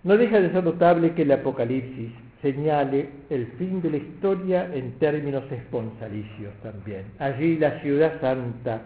No 0.03 0.15
deja 0.15 0.39
de 0.39 0.51
ser 0.51 0.63
notable 0.63 1.11
que 1.11 1.23
el 1.23 1.31
Apocalipsis 1.33 2.11
señale 2.41 3.09
el 3.29 3.47
fin 3.57 3.81
de 3.81 3.91
la 3.91 3.97
historia 3.97 4.69
en 4.73 4.93
términos 4.93 5.43
esponsalicios 5.51 6.53
también. 6.63 7.03
Allí 7.19 7.57
la 7.57 7.79
ciudad 7.81 8.19
santa, 8.19 8.81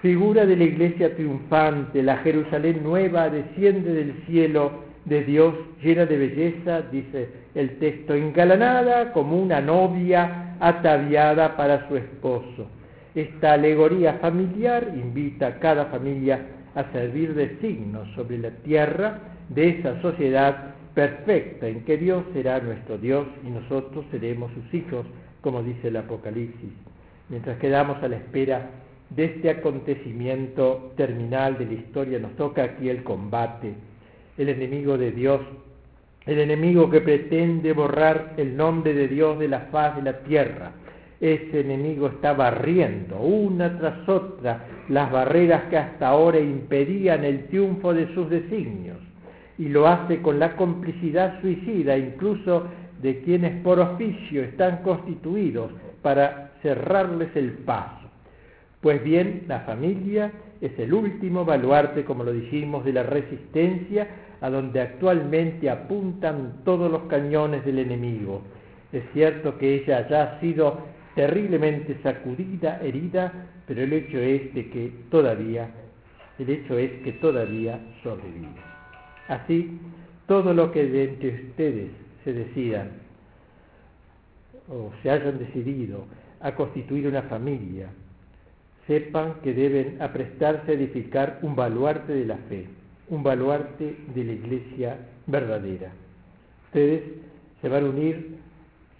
figura 0.00 0.46
de 0.46 0.56
la 0.56 0.64
iglesia 0.64 1.14
triunfante, 1.14 2.02
la 2.02 2.18
Jerusalén 2.18 2.82
nueva, 2.82 3.28
desciende 3.30 3.92
del 3.92 4.14
cielo 4.26 4.84
de 5.04 5.24
Dios 5.24 5.54
llena 5.82 6.06
de 6.06 6.16
belleza, 6.16 6.82
dice 6.82 7.28
el 7.54 7.78
texto, 7.78 8.14
engalanada 8.14 9.12
como 9.12 9.36
una 9.36 9.60
novia 9.60 10.56
ataviada 10.60 11.56
para 11.56 11.88
su 11.88 11.96
esposo. 11.96 12.68
Esta 13.14 13.52
alegoría 13.52 14.14
familiar 14.14 14.92
invita 14.94 15.46
a 15.46 15.58
cada 15.58 15.86
familia 15.86 16.40
a 16.74 16.84
servir 16.92 17.34
de 17.34 17.56
signo 17.60 18.04
sobre 18.14 18.38
la 18.38 18.50
tierra 18.50 19.18
de 19.48 19.68
esa 19.68 20.00
sociedad 20.00 20.73
perfecta 20.94 21.68
en 21.68 21.84
que 21.84 21.96
Dios 21.96 22.24
será 22.32 22.60
nuestro 22.60 22.98
Dios 22.98 23.26
y 23.44 23.50
nosotros 23.50 24.04
seremos 24.10 24.52
sus 24.52 24.72
hijos 24.74 25.06
como 25.44 25.62
dice 25.62 25.88
el 25.88 25.96
Apocalipsis, 25.98 26.70
mientras 27.28 27.58
quedamos 27.58 28.02
a 28.02 28.08
la 28.08 28.16
espera 28.16 28.70
de 29.10 29.26
este 29.26 29.50
acontecimiento 29.50 30.94
terminal 30.96 31.58
de 31.58 31.66
la 31.66 31.74
historia, 31.74 32.18
nos 32.18 32.34
toca 32.36 32.64
aquí 32.64 32.88
el 32.88 33.04
combate, 33.04 33.74
el 34.38 34.48
enemigo 34.48 34.96
de 34.96 35.12
Dios, 35.12 35.42
el 36.24 36.38
enemigo 36.38 36.88
que 36.88 37.02
pretende 37.02 37.74
borrar 37.74 38.32
el 38.38 38.56
nombre 38.56 38.94
de 38.94 39.06
Dios 39.06 39.38
de 39.38 39.48
la 39.48 39.60
faz 39.70 39.96
de 39.96 40.02
la 40.02 40.20
tierra. 40.20 40.72
Ese 41.20 41.60
enemigo 41.60 42.06
está 42.06 42.32
barriendo 42.32 43.18
una 43.18 43.78
tras 43.78 44.08
otra 44.08 44.64
las 44.88 45.12
barreras 45.12 45.64
que 45.64 45.76
hasta 45.76 46.08
ahora 46.08 46.40
impedían 46.40 47.22
el 47.22 47.48
triunfo 47.48 47.92
de 47.92 48.12
sus 48.14 48.30
designios 48.30 48.96
y 49.58 49.68
lo 49.68 49.86
hace 49.86 50.20
con 50.20 50.38
la 50.38 50.56
complicidad 50.56 51.40
suicida 51.40 51.96
incluso 51.96 52.64
de 53.00 53.20
quienes 53.20 53.62
por 53.62 53.78
oficio 53.78 54.42
están 54.42 54.82
constituidos 54.82 55.70
para 56.02 56.52
cerrarles 56.62 57.34
el 57.36 57.52
paso. 57.52 58.08
Pues 58.80 59.02
bien, 59.02 59.44
la 59.48 59.60
familia 59.60 60.32
es 60.60 60.78
el 60.78 60.92
último 60.92 61.44
baluarte, 61.44 62.04
como 62.04 62.24
lo 62.24 62.32
dijimos, 62.32 62.84
de 62.84 62.92
la 62.92 63.02
resistencia 63.02 64.08
a 64.40 64.50
donde 64.50 64.80
actualmente 64.80 65.70
apuntan 65.70 66.60
todos 66.64 66.90
los 66.90 67.02
cañones 67.02 67.64
del 67.64 67.78
enemigo. 67.78 68.42
Es 68.92 69.02
cierto 69.12 69.56
que 69.58 69.74
ella 69.74 70.06
ya 70.08 70.22
ha 70.22 70.40
sido 70.40 70.78
terriblemente 71.14 71.96
sacudida, 72.02 72.80
herida, 72.82 73.32
pero 73.66 73.82
el 73.82 73.92
hecho 73.92 74.18
es 74.18 74.52
de 74.54 74.68
que 74.68 74.92
todavía, 75.10 75.70
el 76.38 76.50
hecho 76.50 76.76
es 76.76 76.90
que 77.02 77.12
todavía 77.12 77.80
sobrevive. 78.02 78.73
Así, 79.28 79.78
todo 80.26 80.52
lo 80.52 80.70
que 80.72 80.86
de 80.86 81.04
entre 81.04 81.28
ustedes 81.48 81.90
se 82.24 82.32
decidan 82.32 82.90
o 84.68 84.90
se 85.02 85.10
hayan 85.10 85.38
decidido 85.38 86.06
a 86.40 86.54
constituir 86.54 87.06
una 87.06 87.22
familia, 87.22 87.88
sepan 88.86 89.34
que 89.42 89.54
deben 89.54 90.00
aprestarse 90.00 90.70
a 90.70 90.74
edificar 90.74 91.38
un 91.42 91.56
baluarte 91.56 92.12
de 92.12 92.26
la 92.26 92.36
fe, 92.36 92.66
un 93.08 93.22
baluarte 93.22 93.96
de 94.14 94.24
la 94.24 94.32
iglesia 94.32 94.98
verdadera. 95.26 95.90
Ustedes 96.66 97.02
se 97.60 97.68
van 97.68 97.84
a 97.84 97.88
unir 97.88 98.36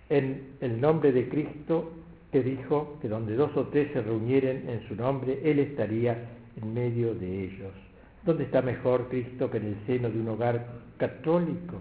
en 0.09 0.55
el 0.61 0.81
nombre 0.81 1.13
de 1.13 1.29
Cristo 1.29 1.93
que 2.33 2.43
dijo 2.43 2.99
que 3.01 3.09
donde 3.09 3.37
dos 3.37 3.57
o 3.57 3.69
tres 3.69 3.93
se 3.93 4.03
reunieren 4.03 4.69
en 4.69 4.89
su 4.89 4.97
nombre, 4.97 5.41
Él 5.45 5.59
estaría 5.59 6.31
en 6.61 6.75
medio 6.75 7.15
de 7.15 7.45
ellos. 7.45 7.84
¿Dónde 8.25 8.45
está 8.45 8.63
mejor 8.63 9.09
Cristo 9.09 9.51
que 9.51 9.59
en 9.59 9.67
el 9.67 9.77
seno 9.87 10.11
de 10.11 10.19
un 10.19 10.29
hogar 10.29 10.67
católico? 10.97 11.77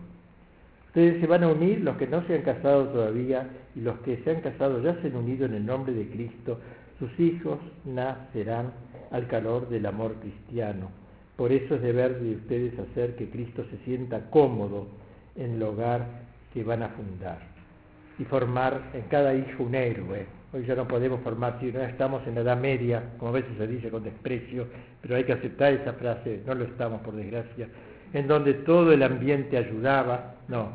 Ustedes 0.88 1.22
se 1.22 1.28
van 1.28 1.44
a 1.44 1.48
unir, 1.48 1.82
los 1.82 1.98
que 1.98 2.06
no 2.06 2.26
se 2.28 2.36
han 2.36 2.42
casado 2.42 2.90
todavía 2.90 3.50
y 3.76 3.82
los 3.82 4.00
que 4.00 4.18
se 4.18 4.32
han 4.32 4.42
casado 4.42 4.82
ya 4.82 5.00
se 5.02 5.08
han 5.08 5.16
unido 5.16 5.46
en 5.46 5.54
el 5.54 5.66
nombre 5.66 5.94
de 5.94 6.08
Cristo 6.10 6.60
sus 7.00 7.20
hijos 7.20 7.60
nacerán 7.86 8.72
al 9.12 9.28
calor 9.28 9.70
del 9.70 9.86
amor 9.86 10.16
cristiano. 10.16 10.90
Por 11.36 11.52
eso 11.52 11.76
es 11.76 11.82
deber 11.82 12.20
de 12.20 12.36
ustedes 12.36 12.78
hacer 12.80 13.16
que 13.16 13.30
Cristo 13.30 13.66
se 13.70 13.78
sienta 13.86 14.30
cómodo 14.30 14.88
en 15.36 15.54
el 15.54 15.64
hogar 15.64 16.06
que 16.54 16.64
van 16.64 16.84
a 16.84 16.90
fundar 16.90 17.53
y 18.20 18.26
formar 18.26 18.82
en 18.94 19.02
cada 19.04 19.34
hijo 19.34 19.64
un 19.64 19.76
héroe. 19.76 20.26
Hoy 20.54 20.66
ya 20.66 20.76
no 20.76 20.88
podemos 20.88 21.22
formar, 21.22 21.58
si 21.60 21.72
no 21.72 21.82
estamos 21.82 22.26
en 22.28 22.36
la 22.36 22.42
Edad 22.42 22.60
Media, 22.60 23.04
como 23.18 23.30
a 23.30 23.34
veces 23.34 23.52
se 23.58 23.68
dice 23.68 23.90
con 23.90 24.04
desprecio, 24.04 24.68
pero 25.02 25.16
hay 25.16 25.24
que 25.24 25.34
aceptar 25.34 25.74
esa 25.74 25.94
frase, 25.94 26.42
no 26.46 26.54
lo 26.54 26.66
estamos 26.66 27.02
por 27.02 27.16
desgracia, 27.16 27.68
en 28.14 28.28
donde 28.28 28.54
todo 28.54 28.92
el 28.92 29.02
ambiente 29.02 29.58
ayudaba, 29.58 30.36
no, 30.48 30.74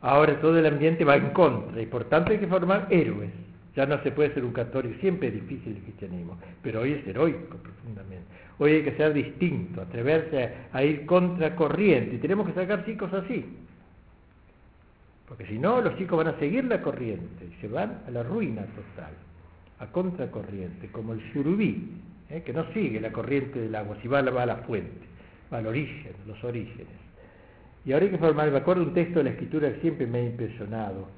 ahora 0.00 0.40
todo 0.40 0.58
el 0.58 0.66
ambiente 0.66 1.04
va 1.04 1.16
en 1.16 1.30
contra 1.30 1.80
y 1.80 1.86
por 1.86 2.04
tanto 2.04 2.32
hay 2.32 2.38
que 2.38 2.46
formar 2.46 2.86
héroes. 2.90 3.30
Ya 3.76 3.86
no 3.86 4.02
se 4.02 4.10
puede 4.10 4.34
ser 4.34 4.44
un 4.44 4.52
católico, 4.52 4.98
siempre 5.00 5.28
es 5.28 5.34
difícil 5.34 5.76
el 5.76 5.82
cristianismo, 5.82 6.38
pero 6.62 6.80
hoy 6.80 6.94
es 6.94 7.06
heroico 7.06 7.58
profundamente. 7.58 8.26
Hoy 8.58 8.72
hay 8.72 8.82
que 8.82 8.96
ser 8.96 9.12
distinto, 9.12 9.82
atreverse 9.82 10.50
a, 10.72 10.82
ir 10.82 11.06
contra 11.06 11.54
corriente 11.54 12.16
y 12.16 12.18
tenemos 12.18 12.48
que 12.48 12.54
sacar 12.54 12.84
chicos 12.84 13.12
así. 13.12 13.44
Porque 15.28 15.46
si 15.46 15.58
no, 15.58 15.80
los 15.80 15.96
chicos 15.98 16.16
van 16.16 16.34
a 16.34 16.38
seguir 16.38 16.64
la 16.64 16.80
corriente 16.80 17.48
se 17.60 17.68
van 17.68 18.02
a 18.06 18.10
la 18.10 18.22
ruina 18.22 18.62
total, 18.62 19.12
a 19.78 19.86
contracorriente, 19.86 20.88
como 20.88 21.12
el 21.12 21.32
surubí, 21.32 21.92
¿eh? 22.30 22.42
que 22.42 22.52
no 22.52 22.64
sigue 22.72 23.00
la 23.00 23.12
corriente 23.12 23.60
del 23.60 23.74
agua, 23.74 23.96
si 24.00 24.08
va, 24.08 24.22
va 24.22 24.42
a 24.42 24.46
la 24.46 24.56
fuente, 24.58 25.06
va 25.52 25.58
al 25.58 25.66
origen, 25.66 26.12
los 26.26 26.42
orígenes. 26.44 26.86
Y 27.84 27.92
ahora 27.92 28.06
hay 28.06 28.10
que 28.10 28.18
formar, 28.18 28.50
me 28.50 28.58
acuerdo 28.58 28.82
un 28.82 28.94
texto 28.94 29.18
de 29.18 29.24
la 29.24 29.30
escritura 29.30 29.72
que 29.72 29.80
siempre 29.80 30.06
me 30.06 30.18
ha 30.18 30.24
impresionado, 30.24 31.08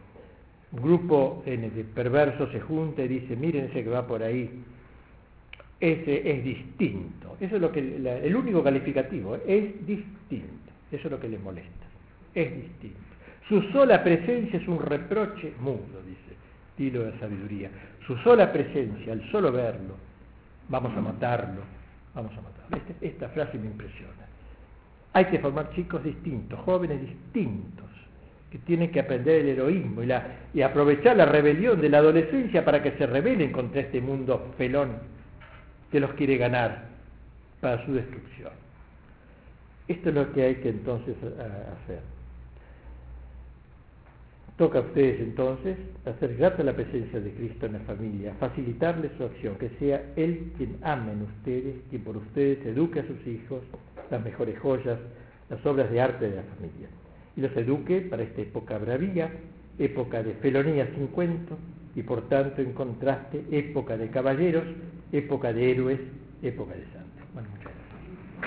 un 0.72 0.82
grupo 0.82 1.42
de 1.44 1.84
perversos 1.94 2.50
se 2.52 2.60
junta 2.60 3.02
y 3.02 3.08
dice, 3.08 3.36
miren 3.36 3.64
ese 3.66 3.82
que 3.82 3.90
va 3.90 4.06
por 4.06 4.22
ahí, 4.22 4.62
ese 5.80 6.30
es 6.30 6.44
distinto. 6.44 7.36
Eso 7.40 7.56
es 7.56 7.62
lo 7.62 7.72
que 7.72 7.80
el 7.80 8.36
único 8.36 8.62
calificativo, 8.62 9.36
¿eh? 9.36 9.42
es 9.46 9.86
distinto. 9.86 10.70
Eso 10.92 11.06
es 11.06 11.10
lo 11.10 11.18
que 11.18 11.28
les 11.28 11.40
molesta. 11.40 11.86
Es 12.34 12.54
distinto. 12.54 13.09
Su 13.50 13.60
sola 13.72 14.04
presencia 14.04 14.60
es 14.60 14.68
un 14.68 14.78
reproche 14.78 15.54
mudo, 15.58 16.00
dice 16.06 16.36
Tilo 16.76 17.02
de 17.02 17.18
Sabiduría. 17.18 17.68
Su 18.06 18.16
sola 18.18 18.52
presencia, 18.52 19.12
el 19.12 19.28
solo 19.32 19.50
verlo, 19.50 19.96
vamos 20.68 20.96
a 20.96 21.00
matarlo, 21.00 21.62
vamos 22.14 22.30
a 22.38 22.42
matarlo. 22.42 22.76
Este, 22.76 23.08
esta 23.08 23.28
frase 23.30 23.58
me 23.58 23.66
impresiona. 23.66 24.24
Hay 25.14 25.24
que 25.24 25.40
formar 25.40 25.74
chicos 25.74 26.04
distintos, 26.04 26.60
jóvenes 26.60 27.00
distintos, 27.00 27.86
que 28.52 28.58
tienen 28.58 28.92
que 28.92 29.00
aprender 29.00 29.40
el 29.40 29.48
heroísmo 29.48 30.04
y, 30.04 30.12
y 30.54 30.62
aprovechar 30.62 31.16
la 31.16 31.26
rebelión 31.26 31.80
de 31.80 31.88
la 31.88 31.98
adolescencia 31.98 32.64
para 32.64 32.80
que 32.80 32.92
se 32.92 33.06
rebelen 33.08 33.50
contra 33.50 33.80
este 33.80 34.00
mundo 34.00 34.54
felón 34.58 34.92
que 35.90 35.98
los 35.98 36.12
quiere 36.12 36.36
ganar 36.36 36.84
para 37.60 37.84
su 37.84 37.94
destrucción. 37.94 38.52
Esto 39.88 40.10
es 40.10 40.14
lo 40.14 40.32
que 40.32 40.44
hay 40.44 40.54
que 40.54 40.68
entonces 40.68 41.16
hacer. 41.16 42.19
Toca 44.60 44.80
a 44.80 44.82
ustedes 44.82 45.18
entonces 45.20 45.78
hacer 46.04 46.36
grata 46.36 46.62
la 46.62 46.74
presencia 46.74 47.18
de 47.18 47.32
Cristo 47.32 47.64
en 47.64 47.72
la 47.72 47.78
familia, 47.78 48.34
facilitarle 48.38 49.10
su 49.16 49.24
acción, 49.24 49.54
que 49.54 49.70
sea 49.78 50.12
Él 50.16 50.52
quien 50.58 50.76
amen 50.82 51.22
ustedes, 51.22 51.76
quien 51.88 52.04
por 52.04 52.18
ustedes 52.18 52.66
eduque 52.66 53.00
a 53.00 53.06
sus 53.06 53.26
hijos 53.26 53.62
las 54.10 54.22
mejores 54.22 54.58
joyas, 54.58 54.98
las 55.48 55.64
obras 55.64 55.90
de 55.90 56.02
arte 56.02 56.28
de 56.28 56.36
la 56.36 56.42
familia. 56.42 56.88
Y 57.38 57.40
los 57.40 57.56
eduque 57.56 58.02
para 58.02 58.22
esta 58.22 58.42
época 58.42 58.76
bravía, 58.76 59.30
época 59.78 60.22
de 60.22 60.34
felonía 60.34 60.90
sin 60.94 61.06
cuento, 61.06 61.56
y 61.94 62.02
por 62.02 62.28
tanto 62.28 62.60
en 62.60 62.74
contraste 62.74 63.42
época 63.50 63.96
de 63.96 64.10
caballeros, 64.10 64.64
época 65.10 65.54
de 65.54 65.70
héroes, 65.70 66.00
época 66.42 66.74
de 66.74 66.84